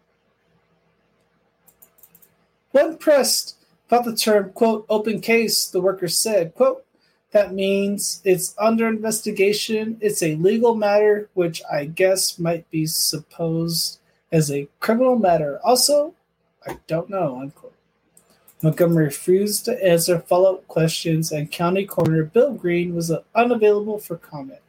When 2.71 2.97
pressed 2.97 3.55
about 3.87 4.05
the 4.05 4.15
term, 4.15 4.51
quote, 4.51 4.85
open 4.89 5.21
case, 5.21 5.67
the 5.67 5.81
worker 5.81 6.07
said, 6.07 6.55
quote, 6.55 6.83
that 7.31 7.53
means 7.53 8.21
it's 8.23 8.55
under 8.57 8.87
investigation. 8.87 9.97
It's 9.99 10.23
a 10.23 10.35
legal 10.35 10.73
matter, 10.73 11.29
which 11.33 11.61
I 11.69 11.85
guess 11.85 12.39
might 12.39 12.69
be 12.71 12.85
supposed 12.85 13.99
as 14.31 14.51
a 14.51 14.67
criminal 14.79 15.17
matter. 15.17 15.59
Also, 15.63 16.13
I 16.67 16.77
don't 16.87 17.09
know, 17.09 17.39
unquote. 17.39 17.73
Montgomery 18.61 19.05
refused 19.05 19.65
to 19.65 19.85
answer 19.85 20.19
follow 20.19 20.55
up 20.55 20.67
questions, 20.67 21.31
and 21.31 21.51
County 21.51 21.85
Coroner 21.85 22.23
Bill 22.23 22.53
Green 22.53 22.95
was 22.95 23.11
unavailable 23.35 23.99
for 23.99 24.17
comment. 24.17 24.61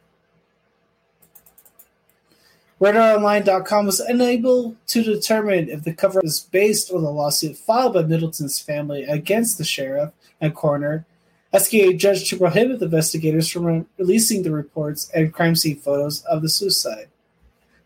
RadarOnline.com 2.80 3.86
was 3.86 4.00
unable 4.00 4.76
to 4.88 5.02
determine 5.02 5.70
if 5.70 5.84
the 5.84 5.94
cover 5.94 6.20
is 6.22 6.40
based 6.40 6.92
on 6.92 7.02
the 7.02 7.10
lawsuit 7.10 7.56
filed 7.56 7.94
by 7.94 8.02
Middleton's 8.02 8.58
family 8.58 9.04
against 9.04 9.56
the 9.56 9.64
sheriff 9.64 10.12
and 10.42 10.54
coroner, 10.54 11.06
asking 11.54 11.88
a 11.88 11.96
judge 11.96 12.28
to 12.28 12.36
prohibit 12.36 12.80
the 12.80 12.84
investigators 12.84 13.48
from 13.48 13.86
releasing 13.96 14.42
the 14.42 14.50
reports 14.50 15.10
and 15.14 15.32
crime 15.32 15.56
scene 15.56 15.78
photos 15.78 16.22
of 16.24 16.42
the 16.42 16.50
suicide. 16.50 17.08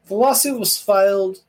The 0.09 0.15
lawsuit 0.15 0.59
was 0.59 0.77
filed 0.77 1.43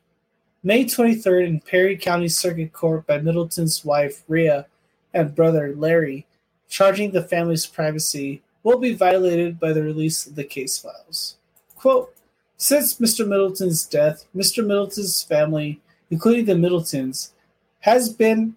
May 0.63 0.85
23rd 0.85 1.47
in 1.47 1.59
Perry 1.59 1.97
County 1.97 2.27
Circuit 2.29 2.71
Court 2.71 3.07
by 3.07 3.17
Middleton's 3.17 3.83
wife, 3.83 4.21
Rhea, 4.27 4.67
and 5.11 5.33
brother, 5.33 5.73
Larry, 5.75 6.27
charging 6.69 7.09
the 7.09 7.23
family's 7.23 7.65
privacy 7.65 8.43
will 8.61 8.77
be 8.77 8.93
violated 8.93 9.59
by 9.59 9.73
the 9.73 9.81
release 9.81 10.27
of 10.27 10.35
the 10.35 10.43
case 10.43 10.77
files. 10.77 11.37
Quote, 11.73 12.13
since 12.57 12.99
Mr. 12.99 13.27
Middleton's 13.27 13.85
death, 13.85 14.25
Mr. 14.35 14.63
Middleton's 14.63 15.23
family, 15.23 15.81
including 16.11 16.45
the 16.45 16.53
Middletons, 16.53 17.31
has 17.79 18.09
been 18.09 18.55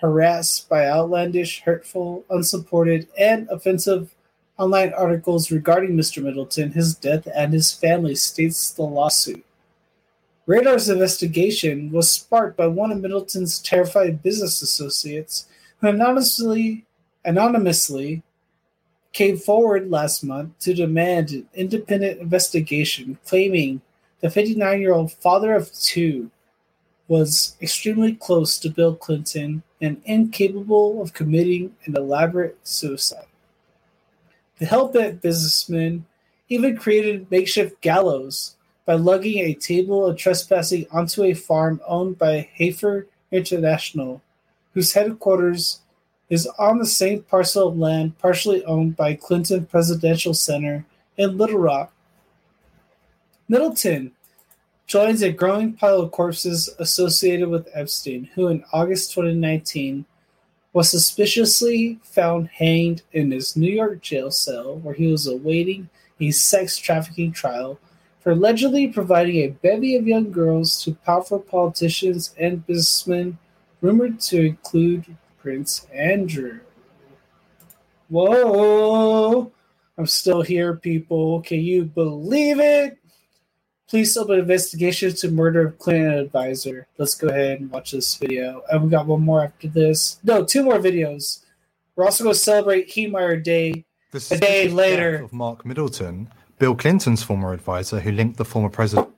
harassed 0.00 0.68
by 0.68 0.88
outlandish, 0.88 1.60
hurtful, 1.60 2.24
unsupported, 2.30 3.06
and 3.16 3.48
offensive 3.48 4.12
online 4.58 4.92
articles 4.92 5.52
regarding 5.52 5.92
Mr. 5.92 6.20
Middleton, 6.20 6.72
his 6.72 6.96
death, 6.96 7.28
and 7.32 7.52
his 7.52 7.72
family, 7.72 8.16
states 8.16 8.72
the 8.72 8.82
lawsuit. 8.82 9.44
Radar's 10.46 10.90
investigation 10.90 11.90
was 11.90 12.12
sparked 12.12 12.56
by 12.56 12.66
one 12.66 12.92
of 12.92 13.00
Middleton's 13.00 13.60
terrified 13.60 14.22
business 14.22 14.60
associates 14.60 15.46
who 15.78 15.88
anonymously, 15.88 16.84
anonymously 17.24 18.22
came 19.12 19.38
forward 19.38 19.90
last 19.90 20.22
month 20.22 20.58
to 20.58 20.74
demand 20.74 21.30
an 21.30 21.48
independent 21.54 22.20
investigation, 22.20 23.18
claiming 23.24 23.80
the 24.20 24.28
59 24.28 24.80
year 24.80 24.92
old 24.92 25.12
father 25.12 25.54
of 25.54 25.72
two 25.72 26.30
was 27.08 27.56
extremely 27.60 28.14
close 28.14 28.58
to 28.58 28.70
Bill 28.70 28.94
Clinton 28.94 29.62
and 29.80 30.00
incapable 30.04 31.02
of 31.02 31.12
committing 31.12 31.74
an 31.84 31.96
elaborate 31.96 32.58
suicide. 32.66 33.26
The 34.58 34.66
hell-bent 34.66 35.20
businessman 35.20 36.06
even 36.48 36.76
created 36.76 37.30
makeshift 37.30 37.80
gallows 37.80 38.56
by 38.86 38.94
lugging 38.94 39.38
a 39.38 39.54
table 39.54 40.04
of 40.06 40.16
trespassing 40.16 40.86
onto 40.90 41.22
a 41.24 41.34
farm 41.34 41.80
owned 41.86 42.18
by 42.18 42.48
Heifer 42.56 43.06
International, 43.32 44.22
whose 44.74 44.92
headquarters 44.92 45.80
is 46.28 46.46
on 46.58 46.78
the 46.78 46.86
same 46.86 47.22
parcel 47.22 47.68
of 47.68 47.78
land 47.78 48.18
partially 48.18 48.64
owned 48.64 48.96
by 48.96 49.14
Clinton 49.14 49.66
Presidential 49.66 50.34
Center 50.34 50.84
in 51.16 51.38
Little 51.38 51.58
Rock. 51.58 51.92
Middleton 53.48 54.12
joins 54.86 55.22
a 55.22 55.32
growing 55.32 55.72
pile 55.74 56.00
of 56.00 56.10
corpses 56.10 56.70
associated 56.78 57.48
with 57.48 57.68
Epstein, 57.72 58.28
who 58.34 58.48
in 58.48 58.64
August 58.72 59.12
2019 59.12 60.04
was 60.72 60.90
suspiciously 60.90 62.00
found 62.02 62.48
hanged 62.48 63.02
in 63.12 63.30
his 63.30 63.56
New 63.56 63.70
York 63.70 64.02
jail 64.02 64.30
cell 64.30 64.76
where 64.78 64.94
he 64.94 65.06
was 65.06 65.26
awaiting 65.26 65.88
a 66.20 66.30
sex 66.30 66.76
trafficking 66.76 67.32
trial 67.32 67.78
for 68.24 68.30
allegedly 68.30 68.88
providing 68.88 69.36
a 69.36 69.48
bevy 69.48 69.96
of 69.96 70.06
young 70.08 70.32
girls 70.32 70.82
to 70.82 70.94
powerful 70.94 71.38
politicians 71.38 72.34
and 72.38 72.66
businessmen, 72.66 73.36
rumored 73.82 74.18
to 74.18 74.46
include 74.46 75.14
Prince 75.38 75.86
Andrew. 75.92 76.60
Whoa! 78.08 79.52
I'm 79.98 80.06
still 80.06 80.40
here, 80.40 80.74
people. 80.74 81.42
Can 81.42 81.60
you 81.60 81.84
believe 81.84 82.60
it? 82.60 82.96
Police 83.90 84.16
open 84.16 84.38
investigation 84.38 85.12
to 85.16 85.30
murder 85.30 85.66
of 85.66 85.78
Clinton 85.78 86.14
advisor. 86.14 86.86
Let's 86.96 87.14
go 87.14 87.28
ahead 87.28 87.60
and 87.60 87.70
watch 87.70 87.90
this 87.90 88.14
video. 88.14 88.62
And 88.72 88.84
we 88.84 88.88
got 88.88 89.06
one 89.06 89.20
more 89.22 89.44
after 89.44 89.68
this. 89.68 90.18
No, 90.24 90.42
two 90.42 90.62
more 90.62 90.78
videos. 90.78 91.44
We're 91.94 92.06
also 92.06 92.24
going 92.24 92.34
to 92.34 92.40
celebrate 92.40 92.88
Heemeyer 92.88 93.44
Day 93.44 93.84
The 94.12 94.26
a 94.32 94.38
day 94.38 94.68
later. 94.68 95.12
death 95.18 95.24
of 95.24 95.32
Mark 95.34 95.66
Middleton, 95.66 96.28
Bill 96.58 96.74
Clinton's 96.74 97.22
former 97.22 97.52
advisor, 97.52 98.00
who 98.00 98.12
linked 98.12 98.36
the 98.36 98.44
former 98.44 98.68
president 98.68 99.08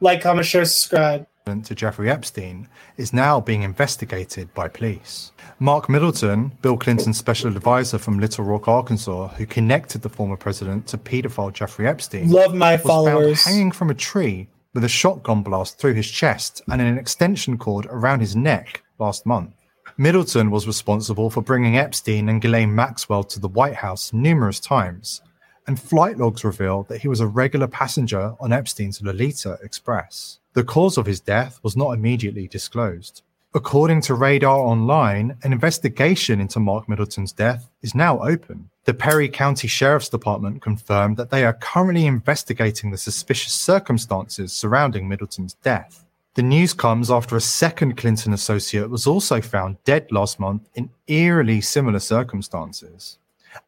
Like, 0.00 0.20
comment, 0.22 0.46
share, 0.46 0.64
subscribe. 0.64 1.26
to 1.46 1.74
Jeffrey 1.74 2.10
Epstein, 2.10 2.68
is 2.96 3.12
now 3.12 3.40
being 3.40 3.62
investigated 3.62 4.52
by 4.54 4.68
police. 4.68 5.32
Mark 5.58 5.88
Middleton, 5.88 6.52
Bill 6.62 6.76
Clinton's 6.76 7.18
special 7.18 7.48
advisor 7.56 7.98
from 7.98 8.18
Little 8.18 8.44
Rock, 8.44 8.66
Arkansas, 8.68 9.28
who 9.28 9.46
connected 9.46 10.02
the 10.02 10.08
former 10.08 10.36
president 10.36 10.86
to 10.88 10.98
pedophile 10.98 11.52
Jeffrey 11.52 11.86
Epstein, 11.86 12.30
Love 12.30 12.54
my 12.54 12.72
was 12.74 12.82
followers. 12.82 13.42
found 13.42 13.54
hanging 13.54 13.72
from 13.72 13.90
a 13.90 13.94
tree 13.94 14.48
with 14.74 14.84
a 14.84 14.88
shotgun 14.88 15.42
blast 15.42 15.78
through 15.78 15.94
his 15.94 16.10
chest 16.10 16.62
and 16.70 16.80
an 16.80 16.98
extension 16.98 17.58
cord 17.58 17.86
around 17.90 18.20
his 18.20 18.34
neck 18.34 18.82
last 18.98 19.26
month. 19.26 19.54
Middleton 19.98 20.50
was 20.50 20.66
responsible 20.66 21.28
for 21.28 21.42
bringing 21.42 21.76
Epstein 21.76 22.28
and 22.28 22.40
Ghislaine 22.40 22.74
Maxwell 22.74 23.24
to 23.24 23.38
the 23.38 23.48
White 23.48 23.76
House 23.76 24.12
numerous 24.12 24.58
times, 24.58 25.20
and 25.66 25.78
flight 25.78 26.18
logs 26.18 26.44
reveal 26.44 26.84
that 26.84 27.02
he 27.02 27.08
was 27.08 27.20
a 27.20 27.26
regular 27.26 27.66
passenger 27.66 28.34
on 28.40 28.52
Epstein's 28.52 29.02
Lolita 29.02 29.58
Express. 29.62 30.38
The 30.54 30.64
cause 30.64 30.98
of 30.98 31.06
his 31.06 31.20
death 31.20 31.60
was 31.62 31.76
not 31.76 31.92
immediately 31.92 32.48
disclosed. 32.48 33.22
According 33.54 34.00
to 34.02 34.14
Radar 34.14 34.58
Online, 34.58 35.36
an 35.42 35.52
investigation 35.52 36.40
into 36.40 36.58
Mark 36.58 36.88
Middleton's 36.88 37.32
death 37.32 37.68
is 37.82 37.94
now 37.94 38.18
open. 38.20 38.70
The 38.84 38.94
Perry 38.94 39.28
County 39.28 39.68
Sheriff's 39.68 40.08
Department 40.08 40.62
confirmed 40.62 41.18
that 41.18 41.28
they 41.28 41.44
are 41.44 41.52
currently 41.52 42.06
investigating 42.06 42.90
the 42.90 42.96
suspicious 42.96 43.52
circumstances 43.52 44.54
surrounding 44.54 45.06
Middleton's 45.06 45.52
death. 45.54 46.01
The 46.34 46.42
news 46.42 46.72
comes 46.72 47.10
after 47.10 47.36
a 47.36 47.42
second 47.42 47.98
Clinton 47.98 48.32
associate 48.32 48.88
was 48.88 49.06
also 49.06 49.42
found 49.42 49.82
dead 49.84 50.10
last 50.10 50.40
month 50.40 50.66
in 50.74 50.88
eerily 51.06 51.60
similar 51.60 51.98
circumstances. 51.98 53.18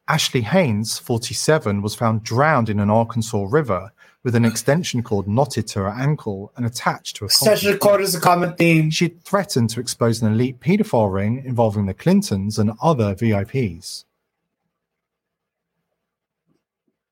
Ashley 0.07 0.41
Haynes, 0.41 0.97
47, 0.97 1.83
was 1.83 1.93
found 1.93 2.23
drowned 2.23 2.69
in 2.69 2.79
an 2.79 2.89
Arkansas 2.89 3.45
river 3.47 3.91
with 4.23 4.33
an 4.33 4.45
extension 4.45 5.03
cord 5.03 5.27
knotted 5.27 5.67
to 5.67 5.79
her 5.79 5.89
ankle 5.89 6.51
and 6.57 6.65
attached 6.65 7.17
to 7.17 7.25
a 7.25 7.27
Extension 7.27 7.77
cord 7.77 8.01
is 8.01 8.15
a 8.15 8.19
common 8.19 8.55
theme. 8.55 8.89
she 8.89 9.05
had 9.05 9.23
threatened 9.23 9.69
to 9.69 9.79
expose 9.79 10.23
an 10.23 10.33
elite 10.33 10.59
paedophile 10.59 11.13
ring 11.13 11.43
involving 11.45 11.85
the 11.85 11.93
Clintons 11.93 12.57
and 12.57 12.71
other 12.81 13.13
VIPs. 13.13 14.05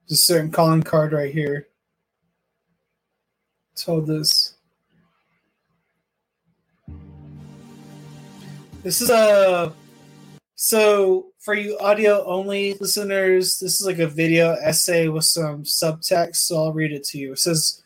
There's 0.08 0.20
a 0.20 0.24
certain 0.24 0.50
calling 0.50 0.82
card 0.82 1.14
right 1.14 1.32
here. 1.32 1.68
Told 3.76 4.08
this. 4.08 4.56
This 8.84 9.02
is 9.02 9.10
a 9.10 9.74
so 10.56 11.28
for 11.40 11.54
you 11.54 11.78
audio 11.80 12.24
only 12.26 12.74
listeners, 12.76 13.58
this 13.60 13.80
is 13.80 13.88
like 13.88 14.00
a 14.00 14.08
video 14.08 14.54
essay 14.54 15.08
with 15.08 15.24
some 15.24 15.64
subtext, 15.64 16.36
so 16.38 16.58
I'll 16.58 16.74
read 16.74 16.92
it 16.92 17.06
to 17.06 17.18
you. 17.18 17.32
It 17.32 17.40
says 17.40 17.82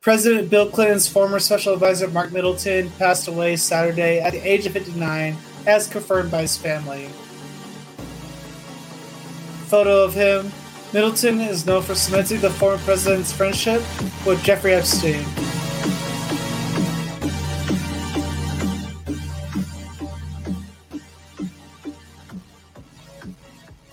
President 0.00 0.50
Bill 0.50 0.70
Clinton's 0.70 1.08
former 1.08 1.40
special 1.40 1.74
advisor 1.74 2.06
Mark 2.08 2.30
Middleton 2.30 2.90
passed 2.92 3.26
away 3.26 3.56
Saturday 3.56 4.20
at 4.20 4.32
the 4.32 4.48
age 4.48 4.66
of 4.66 4.72
59, 4.72 5.36
as 5.66 5.88
confirmed 5.88 6.30
by 6.30 6.42
his 6.42 6.56
family. 6.56 7.08
Photo 9.66 10.04
of 10.04 10.14
him. 10.14 10.52
Middleton 10.92 11.40
is 11.40 11.66
known 11.66 11.82
for 11.82 11.96
cementing 11.96 12.40
the 12.40 12.50
former 12.50 12.78
president's 12.84 13.32
friendship 13.32 13.82
with 14.24 14.40
Jeffrey 14.44 14.74
Epstein. 14.74 15.24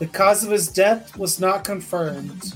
The 0.01 0.07
cause 0.07 0.43
of 0.43 0.49
his 0.49 0.67
death 0.67 1.15
was 1.15 1.39
not 1.39 1.63
confirmed. 1.63 2.55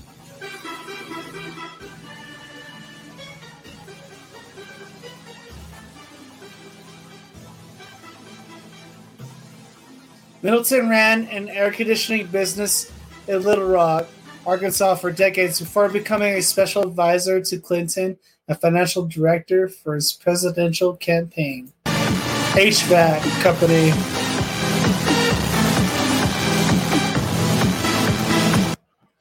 Middleton 10.42 10.90
ran 10.90 11.28
an 11.28 11.48
air 11.50 11.72
conditioning 11.72 12.26
business 12.26 12.92
in 13.28 13.44
Little 13.44 13.68
Rock, 13.68 14.08
Arkansas 14.48 14.96
for 14.96 15.12
decades 15.12 15.60
before 15.60 15.88
becoming 15.90 16.34
a 16.34 16.42
special 16.42 16.82
advisor 16.82 17.40
to 17.42 17.60
Clinton 17.60 18.18
and 18.48 18.60
financial 18.60 19.06
director 19.06 19.70
for 19.70 19.94
his 19.94 20.12
presidential 20.14 20.96
campaign. 20.96 21.72
HVAC 21.86 23.44
company. 23.44 24.25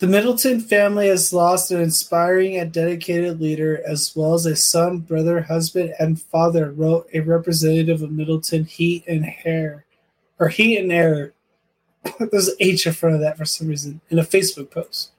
The 0.05 0.11
Middleton 0.11 0.61
family 0.61 1.09
has 1.09 1.33
lost 1.33 1.71
an 1.71 1.81
inspiring 1.81 2.59
and 2.59 2.71
dedicated 2.71 3.41
leader, 3.41 3.81
as 3.87 4.15
well 4.15 4.35
as 4.35 4.45
a 4.45 4.55
son, 4.55 4.99
brother, 4.99 5.41
husband, 5.41 5.95
and 5.99 6.21
father, 6.21 6.73
wrote 6.73 7.09
a 7.15 7.21
representative 7.21 8.03
of 8.03 8.13
Middleton 8.13 8.67
Heat 8.67 9.03
and 9.09 9.25
Hair, 9.25 9.87
or 10.39 10.49
Heat 10.49 10.77
and 10.77 10.93
Air. 10.93 11.33
There's 12.21 12.49
an 12.49 12.57
H 12.61 12.87
in 12.87 12.93
front 12.93 13.15
of 13.15 13.23
that 13.23 13.39
for 13.39 13.47
some 13.47 13.69
reason 13.69 14.03
in 14.11 14.19
a 14.19 14.25
Facebook 14.25 14.71
post. 14.71 15.11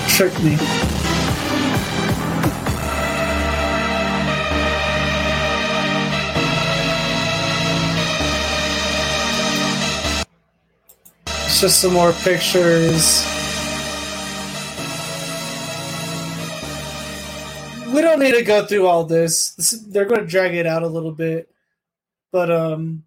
It 0.00 0.08
tricked 0.08 0.42
me. 0.42 0.97
Just 11.60 11.80
some 11.80 11.92
more 11.92 12.12
pictures. 12.12 13.26
We 17.92 18.00
don't 18.00 18.20
need 18.20 18.34
to 18.34 18.44
go 18.44 18.64
through 18.64 18.86
all 18.86 19.02
this. 19.02 19.50
this 19.54 19.72
they're 19.72 20.04
going 20.04 20.20
to 20.20 20.26
drag 20.26 20.54
it 20.54 20.66
out 20.66 20.84
a 20.84 20.86
little 20.86 21.10
bit, 21.10 21.50
but 22.30 22.48
um, 22.52 23.02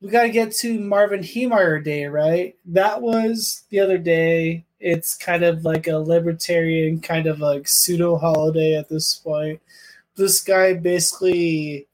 we 0.00 0.10
got 0.10 0.22
to 0.22 0.30
get 0.30 0.50
to 0.56 0.80
Marvin 0.80 1.20
Heemeyer 1.20 1.84
Day, 1.84 2.06
right? 2.06 2.56
That 2.64 3.00
was 3.00 3.62
the 3.70 3.78
other 3.78 3.98
day. 3.98 4.64
It's 4.80 5.16
kind 5.16 5.44
of 5.44 5.64
like 5.64 5.86
a 5.86 5.98
libertarian 5.98 7.00
kind 7.00 7.28
of 7.28 7.38
like 7.38 7.68
pseudo 7.68 8.16
holiday 8.16 8.74
at 8.74 8.88
this 8.88 9.14
point. 9.14 9.60
This 10.16 10.40
guy 10.40 10.74
basically 10.74 11.86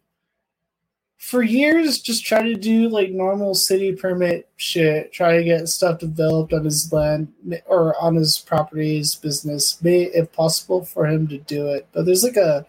for 1.19 1.43
years 1.43 2.01
just 2.01 2.25
try 2.25 2.43
to 2.43 2.55
do 2.55 2.89
like 2.89 3.11
normal 3.11 3.53
city 3.53 3.93
permit 3.93 4.49
shit 4.57 5.12
try 5.12 5.37
to 5.37 5.45
get 5.45 5.69
stuff 5.69 5.99
developed 5.99 6.53
on 6.53 6.64
his 6.64 6.93
land 6.93 7.27
or 7.66 8.01
on 8.01 8.14
his 8.14 8.39
properties 8.39 9.16
business 9.16 9.83
made 9.83 10.09
it 10.14 10.33
possible 10.33 10.85
for 10.85 11.07
him 11.07 11.27
to 11.27 11.39
do 11.39 11.66
it. 11.69 11.87
But 11.93 12.07
there's 12.07 12.23
like 12.23 12.37
a 12.37 12.64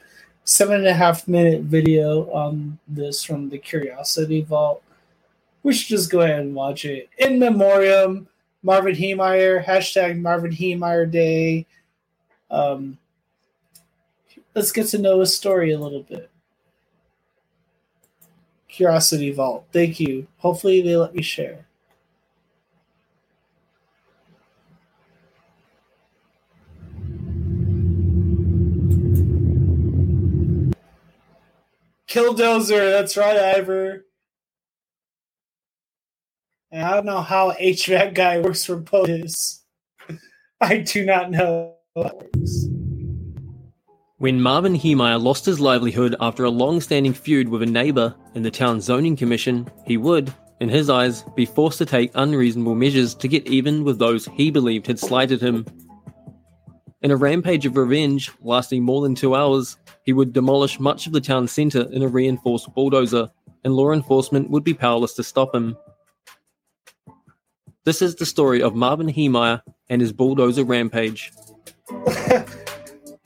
seven 0.46 0.78
and 0.78 0.88
a 0.88 0.94
half 0.94 1.28
minute 1.28 1.62
video 1.62 2.30
on 2.32 2.80
this 2.88 3.24
from 3.24 3.50
the 3.50 3.60
curiosity 3.60 4.42
vault. 4.42 4.82
We 5.62 5.74
should 5.74 5.90
just 5.90 6.10
go 6.10 6.22
ahead 6.22 6.40
and 6.40 6.56
watch 6.56 6.86
it. 6.86 7.08
In 7.20 7.38
memoriam 7.38 8.28
marvin 8.64 8.96
heemeyer 8.96 9.64
hashtag 9.64 10.20
marvin 10.20 10.52
heemeyer 10.52 11.10
day. 11.10 11.68
Um, 12.50 12.98
let's 14.56 14.72
get 14.72 14.88
to 14.88 14.98
know 14.98 15.20
his 15.20 15.38
story 15.38 15.72
a 15.72 15.80
little 15.80 16.02
bit 16.02 16.32
Curiosity 18.80 19.30
Vault. 19.32 19.68
Thank 19.74 20.00
you. 20.00 20.26
Hopefully 20.38 20.82
they 20.82 20.96
let 20.96 21.14
me 21.14 21.22
share. 21.22 21.66
Killdozer, 32.08 32.90
that's 32.90 33.18
right, 33.18 33.36
Ivor. 33.36 34.06
And 36.72 36.82
I 36.82 36.94
don't 36.94 37.06
know 37.06 37.20
how 37.20 37.52
HVAC 37.52 38.14
guy 38.14 38.40
works 38.40 38.64
for 38.64 38.80
POTUS. 38.80 39.60
I 40.62 40.78
do 40.78 41.06
not 41.06 41.32
know 41.32 41.76
how 41.98 42.04
that 42.04 42.16
works. 42.16 42.79
When 44.20 44.42
Marvin 44.42 44.76
Heemeyer 44.76 45.18
lost 45.18 45.46
his 45.46 45.62
livelihood 45.62 46.14
after 46.20 46.44
a 46.44 46.50
long 46.50 46.82
standing 46.82 47.14
feud 47.14 47.48
with 47.48 47.64
a 47.64 47.66
neighbour 47.66 48.14
in 48.36 48.44
the 48.44 48.52
town 48.52 48.82
zoning 48.82 49.16
commission, 49.16 49.66
he 49.86 49.96
would, 49.96 50.34
in 50.60 50.68
his 50.68 50.90
eyes, 50.90 51.24
be 51.38 51.46
forced 51.46 51.78
to 51.78 51.86
take 51.86 52.12
unreasonable 52.16 52.76
measures 52.76 53.16
to 53.16 53.30
get 53.30 53.48
even 53.48 53.86
with 53.86 53.98
those 53.98 54.26
he 54.26 54.52
believed 54.52 54.88
had 54.88 55.00
slighted 55.00 55.40
him. 55.40 55.66
In 57.02 57.12
a 57.12 57.16
rampage 57.16 57.66
of 57.66 57.78
revenge 57.78 58.30
lasting 58.42 58.84
more 58.84 59.02
than 59.04 59.16
two 59.16 59.36
hours, 59.36 59.78
he 60.04 60.12
would 60.12 60.34
demolish 60.34 60.82
much 60.82 61.08
of 61.08 61.14
the 61.14 61.22
town 61.22 61.48
centre 61.48 61.88
in 61.94 62.04
a 62.04 62.10
reinforced 62.10 62.76
bulldozer, 62.76 63.30
and 63.64 63.74
law 63.74 63.94
enforcement 63.94 64.50
would 64.50 64.66
be 64.66 64.74
powerless 64.74 65.14
to 65.14 65.24
stop 65.24 65.56
him. 65.56 65.78
This 67.86 68.02
is 68.02 68.16
the 68.16 68.26
story 68.26 68.62
of 68.62 68.76
Marvin 68.76 69.08
Heemeyer 69.08 69.62
and 69.88 70.02
his 70.02 70.12
bulldozer 70.12 70.66
rampage. 70.66 71.32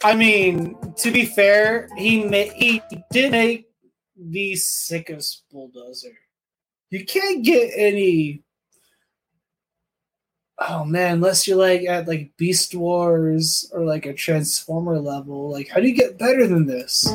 I 0.03 0.15
mean, 0.15 0.75
to 0.97 1.11
be 1.11 1.23
fair, 1.23 1.87
he 1.97 2.25
ma- 2.25 2.53
he 2.53 2.81
did 3.11 3.31
make 3.31 3.69
the 4.17 4.55
sickest 4.57 5.43
bulldozer. 5.49 6.17
You 6.89 7.05
can't 7.05 7.43
get 7.43 7.71
any. 7.73 8.43
Oh 10.59 10.83
man, 10.83 11.15
unless 11.15 11.47
you're 11.47 11.57
like 11.57 11.83
at 11.85 12.07
like 12.07 12.33
Beast 12.37 12.75
Wars 12.75 13.71
or 13.73 13.85
like 13.85 14.05
a 14.05 14.13
Transformer 14.13 14.99
level, 14.99 15.51
like 15.51 15.69
how 15.69 15.79
do 15.79 15.87
you 15.87 15.95
get 15.95 16.19
better 16.19 16.47
than 16.47 16.65
this? 16.65 17.07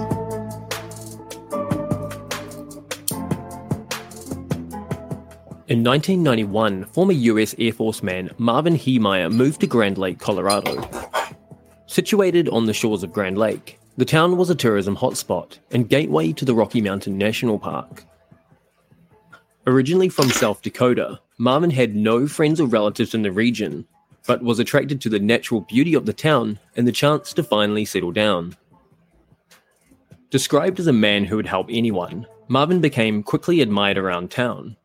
In 5.68 5.84
1991, 5.84 6.86
former 6.86 7.12
US 7.12 7.54
Air 7.58 7.72
Force 7.74 8.02
man 8.02 8.30
Marvin 8.38 8.74
Heemeyer 8.74 9.30
moved 9.30 9.60
to 9.60 9.66
Grand 9.66 9.98
Lake, 9.98 10.18
Colorado. 10.18 10.80
Situated 11.88 12.50
on 12.50 12.66
the 12.66 12.74
shores 12.74 13.02
of 13.02 13.14
Grand 13.14 13.38
Lake, 13.38 13.80
the 13.96 14.04
town 14.04 14.36
was 14.36 14.50
a 14.50 14.54
tourism 14.54 14.94
hotspot 14.94 15.56
and 15.70 15.88
gateway 15.88 16.34
to 16.34 16.44
the 16.44 16.54
Rocky 16.54 16.82
Mountain 16.82 17.16
National 17.16 17.58
Park. 17.58 18.04
Originally 19.66 20.10
from 20.10 20.28
South 20.28 20.60
Dakota, 20.60 21.18
Marvin 21.38 21.70
had 21.70 21.96
no 21.96 22.28
friends 22.28 22.60
or 22.60 22.66
relatives 22.66 23.14
in 23.14 23.22
the 23.22 23.32
region, 23.32 23.86
but 24.26 24.42
was 24.42 24.58
attracted 24.58 25.00
to 25.00 25.08
the 25.08 25.18
natural 25.18 25.62
beauty 25.62 25.94
of 25.94 26.04
the 26.04 26.12
town 26.12 26.58
and 26.76 26.86
the 26.86 26.92
chance 26.92 27.32
to 27.32 27.42
finally 27.42 27.86
settle 27.86 28.12
down. 28.12 28.54
Described 30.28 30.78
as 30.78 30.88
a 30.88 30.92
man 30.92 31.24
who 31.24 31.36
would 31.36 31.46
help 31.46 31.68
anyone, 31.70 32.26
Marvin 32.48 32.82
became 32.82 33.22
quickly 33.22 33.62
admired 33.62 33.96
around 33.96 34.30
town. 34.30 34.76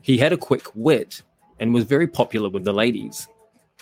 He 0.00 0.16
had 0.16 0.32
a 0.32 0.38
quick 0.38 0.68
wit 0.74 1.20
and 1.60 1.74
was 1.74 1.84
very 1.84 2.06
popular 2.06 2.48
with 2.48 2.64
the 2.64 2.72
ladies. 2.72 3.28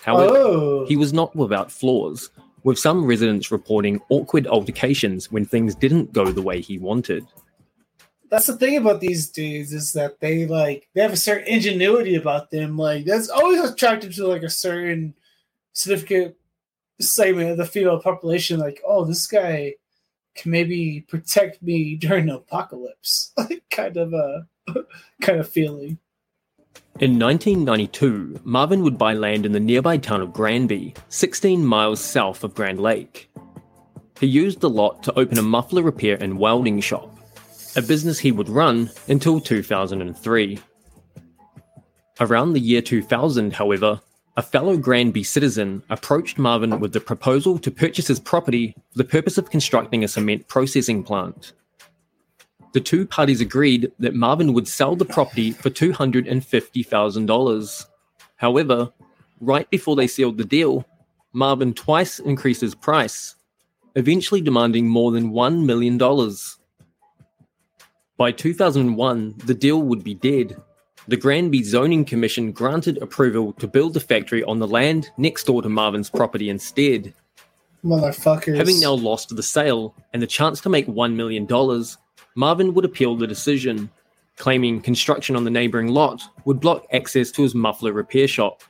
However, 0.03 0.37
oh, 0.37 0.87
he 0.87 0.97
was 0.97 1.13
not 1.13 1.35
without 1.37 1.71
flaws, 1.71 2.31
with 2.65 2.79
some 2.79 3.05
residents 3.05 3.53
reporting 3.53 4.01
awkward 4.09 4.47
altercations 4.47 5.31
when 5.31 5.45
things 5.45 5.75
didn't 5.75 6.13
go 6.13 6.33
the 6.33 6.43
way 6.43 6.61
he 6.61 6.79
wanted. 6.79 7.25
that's 8.31 8.47
the 8.47 8.57
thing 8.57 8.77
about 8.77 9.01
these 9.01 9.31
dudes 9.31 9.73
is 9.73 9.93
that 9.93 10.19
they 10.19 10.47
like 10.47 10.89
they 10.95 11.03
have 11.03 11.13
a 11.13 11.17
certain 11.17 11.47
ingenuity 11.47 12.17
about 12.17 12.51
them. 12.51 12.77
Like 12.77 13.05
that's 13.05 13.29
always 13.29 13.61
attractive 13.61 14.15
to 14.17 14.27
like 14.27 14.43
a 14.43 14.51
certain 14.51 15.15
significant 15.73 16.35
segment 17.01 17.51
of 17.51 17.57
the 17.59 17.67
female 17.67 18.01
population. 18.01 18.59
Like, 18.59 18.81
oh, 18.87 19.05
this 19.05 19.27
guy 19.27 19.75
can 20.35 20.51
maybe 20.51 21.05
protect 21.09 21.63
me 21.63 21.97
during 21.97 22.27
the 22.27 22.37
apocalypse. 22.37 23.33
Like, 23.37 23.63
kind 23.71 23.97
of 23.97 24.15
uh, 24.15 24.43
a 24.69 24.75
kind 25.23 25.41
of 25.41 25.49
feeling. 25.49 25.99
In 27.01 27.19
1992, 27.19 28.43
Marvin 28.45 28.85
would 28.85 28.97
buy 28.97 29.15
land 29.15 29.45
in 29.45 29.51
the 29.51 29.59
nearby 29.59 29.97
town 29.97 30.21
of 30.21 30.33
Granby, 30.33 30.95
16 31.09 31.67
miles 31.67 31.99
south 31.99 32.45
of 32.45 32.55
Grand 32.55 32.79
Lake. 32.79 33.29
He 34.21 34.29
used 34.29 34.61
the 34.61 34.71
lot 34.71 35.03
to 35.03 35.19
open 35.19 35.37
a 35.37 35.43
muffler 35.43 35.83
repair 35.83 36.17
and 36.21 36.39
welding 36.39 36.81
shop, 36.81 37.19
a 37.75 37.83
business 37.83 38.21
he 38.21 38.31
would 38.31 38.49
run 38.49 38.93
until 39.09 39.41
2003. 39.41 40.61
Around 42.21 42.53
the 42.53 42.61
year 42.61 42.81
2000, 42.81 43.55
however, 43.55 44.01
a 44.37 44.43
fellow 44.43 44.77
Granby 44.77 45.25
citizen 45.25 45.83
approached 45.91 46.39
Marvin 46.39 46.79
with 46.79 46.93
the 46.93 47.01
proposal 47.01 47.59
to 47.59 47.73
purchase 47.73 48.07
his 48.07 48.21
property 48.21 48.73
for 48.93 48.99
the 48.99 49.05
purpose 49.05 49.37
of 49.37 49.51
constructing 49.51 50.05
a 50.05 50.09
cement 50.09 50.47
processing 50.47 51.03
plant. 51.03 51.55
The 52.75 52.81
two 52.81 53.07
parties 53.07 53.41
agreed 53.41 53.91
that 54.01 54.17
Marvin 54.17 54.53
would 54.53 54.67
sell 54.67 54.97
the 54.97 55.05
property 55.05 55.53
for 55.53 55.71
$250,000. 55.71 57.87
However, 58.35 58.93
right 59.41 59.71
before 59.71 59.95
they 59.95 60.09
sealed 60.09 60.39
the 60.39 60.45
deal, 60.45 60.85
Marvin 61.33 61.73
twice 61.73 62.19
increased 62.19 62.63
his 62.63 62.75
price, 62.75 63.37
eventually 63.95 64.41
demanding 64.41 64.89
more 64.89 65.13
than 65.13 65.31
$1 65.31 65.65
million. 65.65 65.97
By 68.17 68.33
2001, 68.33 69.35
the 69.45 69.55
deal 69.55 69.83
would 69.83 70.03
be 70.03 70.15
dead. 70.15 70.61
The 71.07 71.17
Granby 71.17 71.63
Zoning 71.63 72.05
Commission 72.05 72.51
granted 72.51 73.01
approval 73.01 73.53
to 73.55 73.69
build 73.69 73.95
the 73.95 74.01
factory 74.01 74.43
on 74.43 74.59
the 74.59 74.67
land 74.67 75.11
next 75.17 75.45
door 75.45 75.63
to 75.63 75.69
Marvin's 75.69 76.11
property 76.11 76.51
instead. 76.51 77.15
Motherfuckers. 77.85 78.57
Having 78.57 78.81
now 78.81 78.95
lost 78.95 79.37
the 79.37 79.45
sale 79.45 79.95
and 80.13 80.21
the 80.21 80.27
chance 80.27 80.61
to 80.63 80.69
make 80.69 80.89
$1 80.89 81.15
million, 81.15 81.47
Marvin 82.35 82.75
would 82.75 82.85
appeal 82.85 83.17
the 83.17 83.27
decision, 83.27 83.91
claiming 84.37 84.81
construction 84.81 85.37
on 85.37 85.45
the 85.45 85.51
neighbouring 85.51 85.89
lot 85.89 86.23
would 86.45 86.61
block 86.61 86.87
access 86.93 87.31
to 87.33 87.43
his 87.43 87.55
muffler 87.55 87.93
repair 87.93 88.27
shop. 88.27 88.63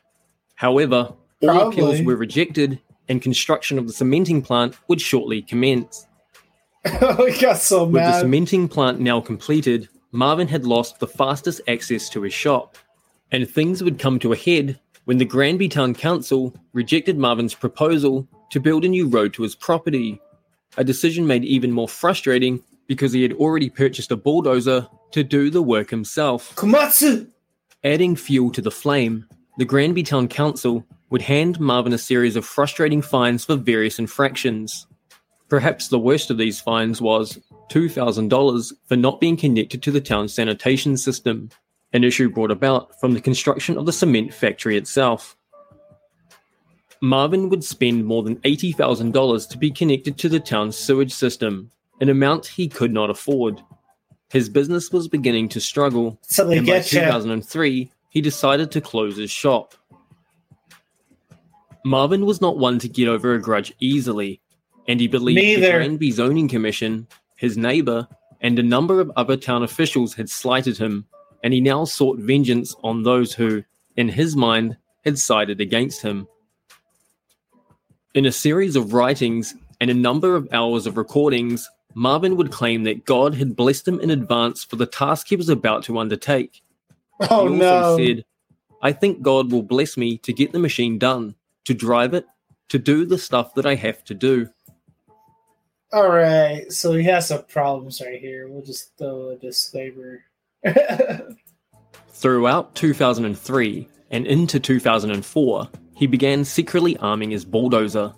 However, 0.57 0.97
all 0.97 1.49
Probably. 1.49 1.73
appeals 1.73 2.03
were 2.03 2.17
rejected 2.17 2.81
and 3.09 3.21
construction 3.21 3.79
of 3.79 3.87
the 3.87 3.93
cementing 3.93 4.43
plant 4.43 4.77
would 4.89 5.01
shortly 5.01 5.43
commence. 5.43 6.07
we 7.19 7.39
got 7.39 7.59
so 7.59 7.85
With 7.85 8.03
the 8.03 8.21
cementing 8.21 8.69
plant 8.69 9.01
now 9.01 9.21
completed, 9.21 9.89
Marvin 10.13 10.49
had 10.49 10.67
lost 10.67 11.01
the 11.01 11.07
fastest 11.07 11.61
access 11.67 12.09
to 12.11 12.23
his 12.23 12.33
shop, 12.33 12.77
And 13.33 13.49
things 13.49 13.83
would 13.83 13.99
come 13.99 14.19
to 14.21 14.33
a 14.33 14.37
head 14.37 14.79
when 15.05 15.19
the 15.19 15.25
Granby 15.25 15.69
Town 15.69 15.95
Council 15.95 16.55
rejected 16.73 17.19
Marvin's 17.19 17.55
proposal 17.55 18.29
to 18.51 18.61
build 18.61 18.85
a 18.85 18.89
new 18.89 19.07
road 19.09 19.35
to 19.35 19.43
his 19.43 19.55
property, 19.55 20.21
a 20.77 20.85
decision 20.85 21.27
made 21.27 21.45
even 21.45 21.73
more 21.73 21.89
frustrating 21.89 22.63
because 22.87 23.13
he 23.13 23.23
had 23.23 23.33
already 23.35 23.71
purchased 23.71 24.11
a 24.11 24.17
bulldozer 24.17 24.89
to 25.13 25.25
do 25.25 25.51
the 25.51 25.63
work 25.63 25.91
himself. 25.91 26.55
Komatsu! 26.57 27.29
Adding 27.83 28.17
fuel 28.17 28.51
to 28.53 28.63
the 28.63 28.71
flame, 28.71 29.27
the 29.59 29.65
Granby 29.65 30.03
Town 30.03 30.29
Council 30.29 30.85
would 31.11 31.23
hand 31.23 31.61
Marvin 31.61 31.93
a 31.93 31.99
series 31.99 32.35
of 32.35 32.45
frustrating 32.45 33.03
fines 33.03 33.45
for 33.45 33.57
various 33.57 33.99
infractions. 33.99 34.87
Perhaps 35.49 35.89
the 35.89 35.99
worst 35.99 36.31
of 36.31 36.39
these 36.39 36.61
fines 36.61 37.01
was 37.01 37.39
$2,000 37.71 38.73
for 38.87 38.97
not 38.97 39.21
being 39.21 39.37
connected 39.37 39.83
to 39.83 39.91
the 39.91 40.01
town's 40.01 40.35
sanitation 40.35 40.97
system, 40.97 41.51
an 41.93 42.03
issue 42.03 42.29
brought 42.29 42.51
about 42.51 42.99
from 43.01 43.15
the 43.15 43.21
construction 43.21 43.79
of 43.79 43.87
the 43.87 43.93
cement 43.93 44.35
factory 44.35 44.77
itself. 44.77 45.37
Marvin 47.01 47.51
would 47.51 47.63
spend 47.63 48.07
more 48.07 48.23
than 48.23 48.37
$80,000 48.37 49.49
to 49.51 49.59
be 49.59 49.71
connected 49.71 50.19
to 50.19 50.29
the 50.29 50.41
town's 50.41 50.77
sewage 50.77 51.13
system, 51.13 51.71
an 52.05 52.11
amount 52.11 52.45
he 52.45 52.69
could 52.69 52.93
not 52.93 53.09
afford. 53.09 53.63
His 54.29 54.51
business 54.51 54.93
was 54.93 55.09
beginning 55.09 55.49
to 55.49 55.61
struggle, 55.61 56.19
So 56.21 56.51
and 56.51 56.67
by 56.67 56.81
get 56.81 56.93
you. 56.93 57.01
2003, 57.01 57.91
he 58.11 58.21
decided 58.21 58.71
to 58.73 58.83
close 58.83 59.17
his 59.17 59.31
shop. 59.31 59.75
Marvin 61.83 62.27
was 62.27 62.43
not 62.43 62.59
one 62.59 62.79
to 62.81 62.91
get 62.91 63.09
over 63.09 63.33
a 63.33 63.41
grudge 63.41 63.73
easily, 63.81 64.43
and 64.87 65.01
he 65.01 65.09
believed 65.09 65.41
the 65.41 65.57
Neither. 65.57 65.79
Granby 65.79 66.11
Zoning 66.11 66.47
Commission, 66.47 67.07
his 67.37 67.57
neighbor, 67.57 68.07
and 68.43 68.59
a 68.59 68.63
number 68.63 69.01
of 69.01 69.11
other 69.17 69.39
town 69.39 69.63
officials 69.63 70.13
had 70.13 70.29
slighted 70.29 70.77
him, 70.77 71.07
and 71.43 71.55
he 71.55 71.61
now 71.63 71.87
sought 71.87 72.19
vengeance 72.19 72.77
on 72.85 73.03
those 73.03 73.33
who, 73.33 73.65
in 73.97 74.11
his 74.11 74.37
mind, 74.37 74.77
had 75.07 75.19
sided 75.19 75.59
against 75.59 76.03
him. 76.03 76.29
In 78.13 78.27
a 78.27 78.33
series 78.33 78.77
of 78.77 78.93
writings 78.93 79.55
and 79.81 79.91
a 79.91 79.95
number 79.95 80.37
of 80.37 80.47
hours 80.53 80.87
of 80.87 80.99
recordings, 80.99 81.67
Marvin 81.95 82.37
would 82.37 82.51
claim 82.51 82.83
that 82.85 83.05
God 83.05 83.35
had 83.35 83.57
blessed 83.57 83.87
him 83.87 84.01
in 84.01 84.11
advance 84.11 84.65
for 84.65 84.77
the 84.77 84.87
task 84.87 85.29
he 85.29 85.37
was 85.37 85.49
about 85.49 85.85
to 85.85 85.99
undertake. 85.99 86.63
Oh 87.31 87.47
he 87.47 87.63
also 87.63 87.97
no. 87.97 87.97
said, 87.97 88.25
I 88.83 88.91
think 88.91 89.23
God 89.23 89.53
will 89.53 89.63
bless 89.63 89.97
me 89.97 90.19
to 90.19 90.33
get 90.33 90.51
the 90.51 90.59
machine 90.59 90.99
done, 90.99 91.37
to 91.65 91.73
drive 91.73 92.13
it, 92.13 92.27
to 92.71 92.79
do 92.79 93.07
the 93.07 93.19
stuff 93.19 93.55
that 93.55 93.67
I 93.67 93.77
have 93.77 94.03
to 94.07 94.15
do. 94.15 94.49
All 95.93 96.09
right, 96.09 96.71
so 96.73 96.93
he 96.93 97.05
has 97.05 97.29
some 97.29 97.45
problems 97.45 98.03
right 98.05 98.21
here. 98.21 98.49
We'll 98.49 98.65
just 98.65 98.99
throw 98.99 99.29
a 99.31 99.37
disclaimer. 99.37 100.25
Throughout 102.09 102.75
2003 102.75 103.89
and 104.11 104.27
into 104.27 104.59
2004, 104.59 105.69
he 105.95 106.09
began 106.09 106.45
secretly 106.45 106.97
arming 106.97 107.31
his 107.31 107.45
bulldozer, 107.45 108.13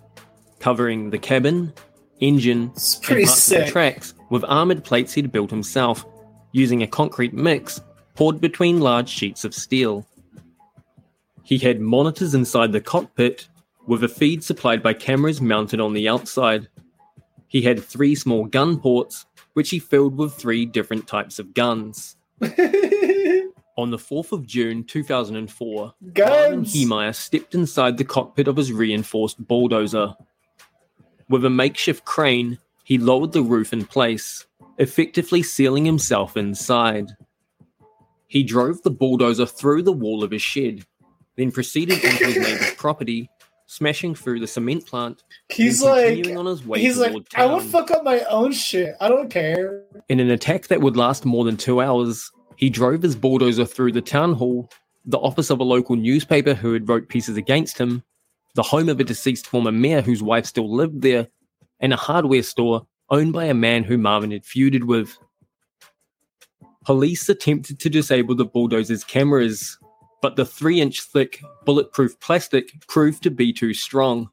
covering 0.59 1.11
the 1.11 1.19
cabin, 1.19 1.71
engine, 2.19 2.71
it's 2.75 2.95
and 2.95 3.03
pretty 3.03 3.25
parts 3.25 3.51
of 3.51 3.65
the 3.65 3.71
tracks 3.71 4.13
with 4.29 4.43
armored 4.47 4.83
plates 4.83 5.13
he'd 5.13 5.31
built 5.31 5.49
himself, 5.49 6.05
using 6.51 6.83
a 6.83 6.87
concrete 6.87 7.33
mix 7.33 7.81
poured 8.15 8.41
between 8.41 8.79
large 8.79 9.09
sheets 9.09 9.43
of 9.43 9.53
steel. 9.53 10.05
He 11.43 11.57
had 11.57 11.79
monitors 11.79 12.33
inside 12.33 12.71
the 12.71 12.81
cockpit, 12.81 13.47
with 13.85 14.03
a 14.03 14.09
feed 14.09 14.43
supplied 14.43 14.83
by 14.83 14.93
cameras 14.93 15.39
mounted 15.39 15.79
on 15.79 15.93
the 15.93 16.09
outside. 16.09 16.67
He 17.47 17.61
had 17.61 17.81
three 17.81 18.15
small 18.15 18.45
gun 18.45 18.79
ports, 18.79 19.25
which 19.53 19.69
he 19.69 19.79
filled 19.79 20.17
with 20.17 20.33
three 20.33 20.65
different 20.65 21.07
types 21.07 21.39
of 21.39 21.53
guns. 21.53 22.17
On 22.41 23.91
the 23.91 23.97
4th 23.97 24.31
of 24.31 24.45
June 24.45 24.83
2004, 24.83 25.77
Marvin 25.77 26.13
Guns. 26.13 26.73
Heemeyer 26.73 27.15
stepped 27.15 27.53
inside 27.53 27.97
the 27.97 28.03
cockpit 28.03 28.47
of 28.47 28.57
his 28.57 28.71
reinforced 28.73 29.39
bulldozer. 29.47 30.15
With 31.29 31.43
a 31.43 31.49
makeshift 31.49 32.05
crane, 32.05 32.57
he 32.83 32.97
lowered 32.97 33.33
the 33.33 33.43
roof 33.43 33.73
in 33.73 33.85
place, 33.85 34.45
effectively 34.77 35.43
sealing 35.43 35.83
himself 35.83 36.37
inside. 36.37 37.11
He 38.27 38.43
drove 38.43 38.81
the 38.83 38.91
bulldozer 38.91 39.45
through 39.45 39.83
the 39.83 39.91
wall 39.91 40.23
of 40.23 40.31
his 40.31 40.41
shed, 40.41 40.85
then 41.35 41.51
proceeded 41.51 42.03
onto 42.05 42.25
his 42.25 42.37
neighbor's 42.37 42.73
property, 42.75 43.29
smashing 43.65 44.15
through 44.15 44.39
the 44.39 44.47
cement 44.47 44.85
plant. 44.85 45.23
He's 45.49 45.81
like, 45.81 46.25
on 46.35 46.45
his 46.45 46.65
way 46.65 46.79
he's 46.79 46.97
like, 46.97 47.11
toward 47.11 47.27
I 47.35 47.47
town. 47.47 47.61
fuck 47.61 47.91
up 47.91 48.03
my 48.03 48.21
own 48.29 48.53
shit. 48.53 48.95
I 49.01 49.09
don't 49.09 49.29
care. 49.29 49.83
In 50.07 50.21
an 50.21 50.29
attack 50.29 50.67
that 50.67 50.79
would 50.79 50.95
last 50.95 51.25
more 51.25 51.43
than 51.43 51.57
two 51.57 51.81
hours, 51.81 52.31
he 52.55 52.69
drove 52.69 53.01
his 53.01 53.15
bulldozer 53.15 53.65
through 53.65 53.91
the 53.91 54.01
town 54.01 54.33
hall, 54.33 54.69
the 55.05 55.19
office 55.19 55.49
of 55.49 55.59
a 55.59 55.63
local 55.65 55.97
newspaper 55.97 56.53
who 56.53 56.71
had 56.73 56.87
wrote 56.87 57.09
pieces 57.09 57.35
against 57.35 57.77
him, 57.77 58.03
the 58.57 58.63
home 58.63 58.89
of 58.89 58.99
a 58.99 59.03
deceased 59.03 59.45
former 59.45 59.71
mayor 59.71 60.01
whose 60.01 60.23
wife 60.23 60.47
still 60.47 60.75
lived 60.75 61.03
there, 61.03 61.27
and 61.79 61.93
a 61.93 61.95
hardware 61.95 62.41
store 62.41 62.87
owned 63.11 63.31
by 63.31 63.45
a 63.45 63.53
man 63.53 63.83
who 63.83 63.99
Marvin 63.99 64.31
had 64.31 64.43
feuded 64.43 64.83
with. 64.83 65.15
Police 66.83 67.29
attempted 67.29 67.79
to 67.79 67.87
disable 67.87 68.33
the 68.33 68.45
bulldozer's 68.45 69.03
cameras, 69.03 69.77
but 70.23 70.37
the 70.37 70.45
three 70.45 70.81
inch 70.81 71.03
thick, 71.03 71.39
bulletproof 71.65 72.19
plastic 72.19 72.71
proved 72.87 73.21
to 73.21 73.29
be 73.29 73.53
too 73.53 73.75
strong. 73.75 74.27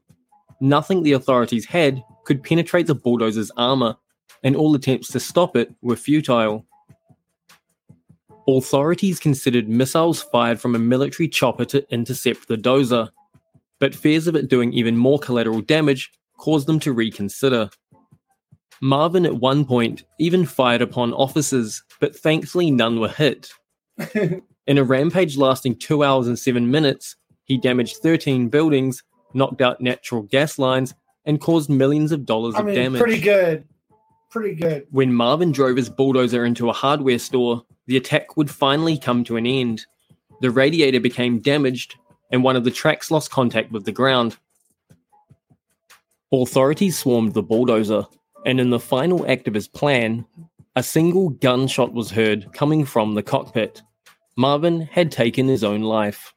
Nothing 0.59 1.03
the 1.03 1.11
authorities 1.11 1.65
had 1.65 2.03
could 2.23 2.41
penetrate 2.41 2.87
the 2.87 2.95
bulldozer's 2.95 3.51
armor, 3.57 3.95
and 4.43 4.55
all 4.55 4.73
attempts 4.73 5.09
to 5.09 5.19
stop 5.19 5.55
it 5.55 5.71
were 5.83 5.95
futile. 5.95 6.65
Authorities 8.47 9.19
considered 9.19 9.69
missiles 9.69 10.23
fired 10.23 10.59
from 10.59 10.73
a 10.73 10.79
military 10.79 11.27
chopper 11.27 11.65
to 11.65 11.87
intercept 11.93 12.47
the 12.47 12.57
dozer, 12.57 13.11
but 13.79 13.95
fears 13.95 14.27
of 14.27 14.35
it 14.35 14.49
doing 14.49 14.73
even 14.73 14.97
more 14.97 15.19
collateral 15.19 15.61
damage 15.61 16.11
caused 16.37 16.67
them 16.67 16.79
to 16.81 16.93
reconsider. 16.93 17.69
Marvin 18.81 19.25
at 19.25 19.35
one 19.35 19.65
point 19.65 20.03
even 20.19 20.45
fired 20.45 20.81
upon 20.81 21.13
officers, 21.13 21.83
but 21.99 22.15
thankfully 22.15 22.71
none 22.71 22.99
were 22.99 23.09
hit. 23.09 23.49
In 24.67 24.77
a 24.77 24.83
rampage 24.83 25.37
lasting 25.37 25.77
2 25.77 26.03
hours 26.03 26.27
and 26.27 26.37
7 26.37 26.69
minutes, 26.69 27.15
he 27.43 27.57
damaged 27.57 27.97
13 27.97 28.49
buildings, 28.49 29.03
knocked 29.33 29.61
out 29.61 29.79
natural 29.79 30.23
gas 30.23 30.57
lines, 30.57 30.93
and 31.25 31.39
caused 31.39 31.69
millions 31.69 32.11
of 32.11 32.25
dollars 32.25 32.55
I 32.55 32.59
of 32.59 32.65
mean, 32.65 32.75
damage. 32.75 33.01
pretty 33.01 33.21
good. 33.21 33.65
Pretty 34.29 34.55
good. 34.55 34.87
When 34.91 35.13
Marvin 35.13 35.51
drove 35.51 35.77
his 35.77 35.89
bulldozer 35.89 36.45
into 36.45 36.69
a 36.69 36.73
hardware 36.73 37.19
store, 37.19 37.63
the 37.87 37.97
attack 37.97 38.35
would 38.37 38.49
finally 38.49 38.97
come 38.97 39.23
to 39.25 39.37
an 39.37 39.45
end. 39.45 39.85
The 40.41 40.51
radiator 40.51 40.99
became 40.99 41.39
damaged, 41.39 41.95
and 42.35 42.43
one 42.43 42.57
of 42.57 42.65
the 42.65 42.71
tracks 42.71 43.09
lost 43.09 43.31
contact 43.31 43.71
with 43.71 43.85
the 43.85 43.93
ground. 43.93 44.35
Authorities 46.33 46.97
swarmed 46.97 47.33
the 47.33 47.41
bulldozer, 47.41 48.07
and 48.45 48.59
in 48.59 48.71
the 48.71 48.79
final 48.79 49.25
act 49.25 49.47
of 49.47 49.53
his 49.53 49.69
plan, 49.69 50.25
a 50.75 50.83
single 50.83 51.29
gunshot 51.29 51.93
was 51.93 52.11
heard 52.11 52.51
coming 52.51 52.83
from 52.83 53.13
the 53.13 53.23
cockpit. 53.23 53.81
Marvin 54.35 54.81
had 54.81 55.13
taken 55.13 55.47
his 55.47 55.63
own 55.63 55.79
life. 55.79 56.33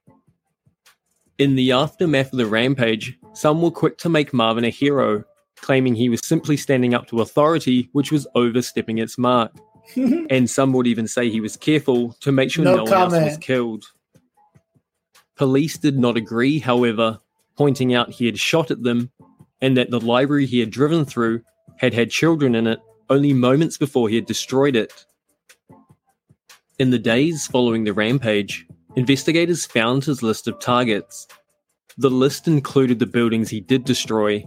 In 1.37 1.57
the 1.57 1.73
aftermath 1.73 2.33
of 2.33 2.39
the 2.39 2.47
rampage, 2.47 3.19
some 3.33 3.61
were 3.61 3.73
quick 3.73 3.99
to 3.99 4.09
make 4.09 4.33
Marvin 4.33 4.65
a 4.65 4.71
hero, 4.71 5.25
claiming 5.57 5.97
he 5.97 6.09
was 6.09 6.25
simply 6.25 6.57
standing 6.57 6.95
up 6.95 7.09
to 7.09 7.23
authority, 7.23 7.89
which 7.91 8.13
was 8.13 8.25
overstepping 8.37 8.99
its 8.99 9.19
mark. 9.19 9.51
and 9.97 10.49
some 10.49 10.73
would 10.75 10.87
even 10.87 11.09
say 11.09 11.29
he 11.29 11.41
was 11.41 11.57
careful 11.57 12.13
to 12.21 12.31
make 12.31 12.53
sure 12.53 12.65
No 12.65 12.77
no, 12.77 12.85
one 12.85 12.93
else 12.93 13.13
was 13.15 13.39
killed. 13.39 13.85
Police 15.39 15.79
did 15.79 15.97
not 15.97 16.17
agree, 16.17 16.59
however, 16.59 17.21
pointing 17.57 17.95
out 17.95 18.11
he 18.11 18.27
had 18.27 18.39
shot 18.39 18.73
at 18.73 18.83
them 18.83 19.11
and 19.61 19.77
that 19.77 19.91
the 19.91 20.01
library 20.01 20.47
he 20.47 20.59
had 20.61 20.71
driven 20.71 21.05
through 21.05 21.43
had 21.77 21.95
had 21.95 22.11
children 22.11 22.55
in 22.57 22.67
it 22.67 22.81
only 23.09 23.33
moments 23.33 23.79
before 23.79 24.09
he 24.09 24.17
had 24.17 24.27
destroyed 24.27 24.77
it. 24.77 25.07
In 26.79 26.91
the 26.91 26.99
days 26.99 27.47
following 27.47 27.85
the 27.85 27.93
rampage, 27.93 28.67
investigators 28.97 29.65
found 29.65 30.05
his 30.05 30.23
list 30.23 30.49
of 30.49 30.59
targets. 30.59 31.27
The 31.97 32.11
list 32.11 32.47
included 32.49 32.99
the 32.99 33.07
buildings 33.07 33.49
he 33.49 33.61
did 33.61 33.85
destroy, 33.85 34.45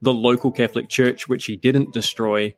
the 0.00 0.12
local 0.12 0.50
Catholic 0.50 0.88
church 0.88 1.28
which 1.28 1.46
he 1.46 1.56
didn't 1.56 1.92
destroy, 1.92 2.54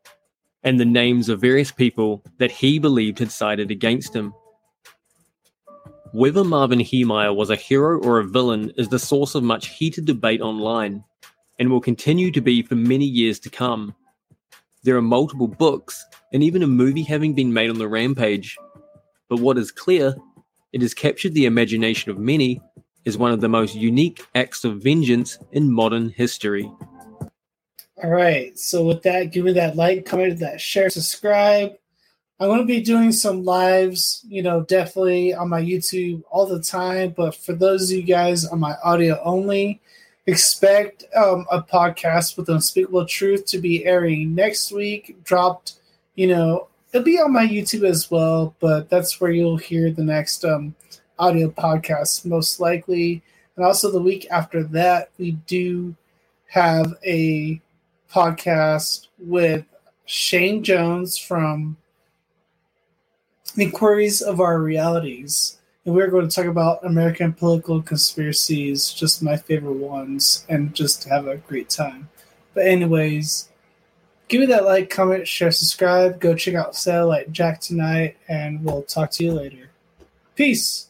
and 0.62 0.80
the 0.80 0.84
names 0.86 1.28
of 1.28 1.40
various 1.40 1.70
people 1.70 2.24
that 2.38 2.50
he 2.50 2.78
believed 2.78 3.18
had 3.18 3.30
sided 3.30 3.70
against 3.70 4.14
him. 4.14 4.32
Whether 6.14 6.44
Marvin 6.44 6.78
Heemeyer 6.78 7.34
was 7.34 7.50
a 7.50 7.56
hero 7.56 7.98
or 7.98 8.20
a 8.20 8.24
villain 8.24 8.70
is 8.76 8.88
the 8.88 9.00
source 9.00 9.34
of 9.34 9.42
much 9.42 9.70
heated 9.70 10.04
debate 10.04 10.40
online, 10.40 11.02
and 11.58 11.68
will 11.68 11.80
continue 11.80 12.30
to 12.30 12.40
be 12.40 12.62
for 12.62 12.76
many 12.76 13.04
years 13.04 13.40
to 13.40 13.50
come. 13.50 13.96
There 14.84 14.96
are 14.96 15.02
multiple 15.02 15.48
books, 15.48 16.06
and 16.32 16.40
even 16.40 16.62
a 16.62 16.68
movie 16.68 17.02
having 17.02 17.34
been 17.34 17.52
made 17.52 17.68
on 17.68 17.78
the 17.78 17.88
rampage. 17.88 18.56
But 19.28 19.40
what 19.40 19.58
is 19.58 19.72
clear, 19.72 20.14
it 20.72 20.82
has 20.82 20.94
captured 20.94 21.34
the 21.34 21.46
imagination 21.46 22.12
of 22.12 22.18
many 22.18 22.60
as 23.04 23.18
one 23.18 23.32
of 23.32 23.40
the 23.40 23.48
most 23.48 23.74
unique 23.74 24.24
acts 24.36 24.62
of 24.62 24.80
vengeance 24.80 25.36
in 25.50 25.72
modern 25.72 26.10
history. 26.10 26.70
All 28.04 28.10
right. 28.10 28.56
So 28.56 28.84
with 28.84 29.02
that, 29.02 29.32
give 29.32 29.46
me 29.46 29.52
that 29.54 29.74
like, 29.74 30.06
comment, 30.06 30.38
that 30.38 30.60
share, 30.60 30.90
subscribe. 30.90 31.72
I'm 32.44 32.50
going 32.50 32.60
to 32.60 32.66
be 32.66 32.82
doing 32.82 33.10
some 33.10 33.42
lives, 33.42 34.22
you 34.28 34.42
know, 34.42 34.64
definitely 34.64 35.32
on 35.32 35.48
my 35.48 35.62
YouTube 35.62 36.22
all 36.30 36.44
the 36.44 36.60
time. 36.60 37.14
But 37.16 37.34
for 37.34 37.54
those 37.54 37.90
of 37.90 37.96
you 37.96 38.02
guys 38.02 38.44
on 38.44 38.60
my 38.60 38.76
audio 38.84 39.18
only, 39.24 39.80
expect 40.26 41.04
um, 41.16 41.46
a 41.50 41.62
podcast 41.62 42.36
with 42.36 42.50
Unspeakable 42.50 43.06
Truth 43.06 43.46
to 43.46 43.58
be 43.58 43.86
airing 43.86 44.34
next 44.34 44.72
week. 44.72 45.16
Dropped, 45.24 45.76
you 46.16 46.26
know, 46.26 46.68
it'll 46.92 47.02
be 47.02 47.18
on 47.18 47.32
my 47.32 47.46
YouTube 47.46 47.88
as 47.88 48.10
well, 48.10 48.54
but 48.60 48.90
that's 48.90 49.22
where 49.22 49.30
you'll 49.30 49.56
hear 49.56 49.90
the 49.90 50.04
next 50.04 50.44
um, 50.44 50.74
audio 51.18 51.48
podcast 51.48 52.26
most 52.26 52.60
likely. 52.60 53.22
And 53.56 53.64
also 53.64 53.90
the 53.90 54.02
week 54.02 54.26
after 54.30 54.64
that, 54.64 55.08
we 55.16 55.30
do 55.46 55.96
have 56.48 56.92
a 57.06 57.58
podcast 58.12 59.08
with 59.18 59.64
Shane 60.04 60.62
Jones 60.62 61.16
from 61.16 61.78
Inquiries 63.56 64.20
of 64.20 64.40
Our 64.40 64.58
Realities. 64.60 65.58
And 65.84 65.94
we're 65.94 66.08
going 66.08 66.28
to 66.28 66.34
talk 66.34 66.46
about 66.46 66.84
American 66.84 67.32
political 67.32 67.82
conspiracies, 67.82 68.90
just 68.90 69.22
my 69.22 69.36
favorite 69.36 69.76
ones, 69.76 70.44
and 70.48 70.74
just 70.74 71.04
have 71.04 71.26
a 71.26 71.36
great 71.36 71.68
time. 71.68 72.08
But, 72.54 72.66
anyways, 72.66 73.50
give 74.28 74.40
me 74.40 74.46
that 74.46 74.64
like, 74.64 74.90
comment, 74.90 75.28
share, 75.28 75.50
subscribe. 75.50 76.20
Go 76.20 76.34
check 76.34 76.54
out 76.54 76.74
Satellite 76.74 77.32
Jack 77.32 77.60
tonight, 77.60 78.16
and 78.28 78.64
we'll 78.64 78.82
talk 78.82 79.10
to 79.12 79.24
you 79.24 79.32
later. 79.32 79.70
Peace. 80.34 80.88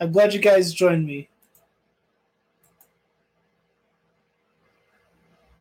I'm 0.00 0.12
glad 0.12 0.34
you 0.34 0.40
guys 0.40 0.72
joined 0.72 1.06
me. 1.06 1.28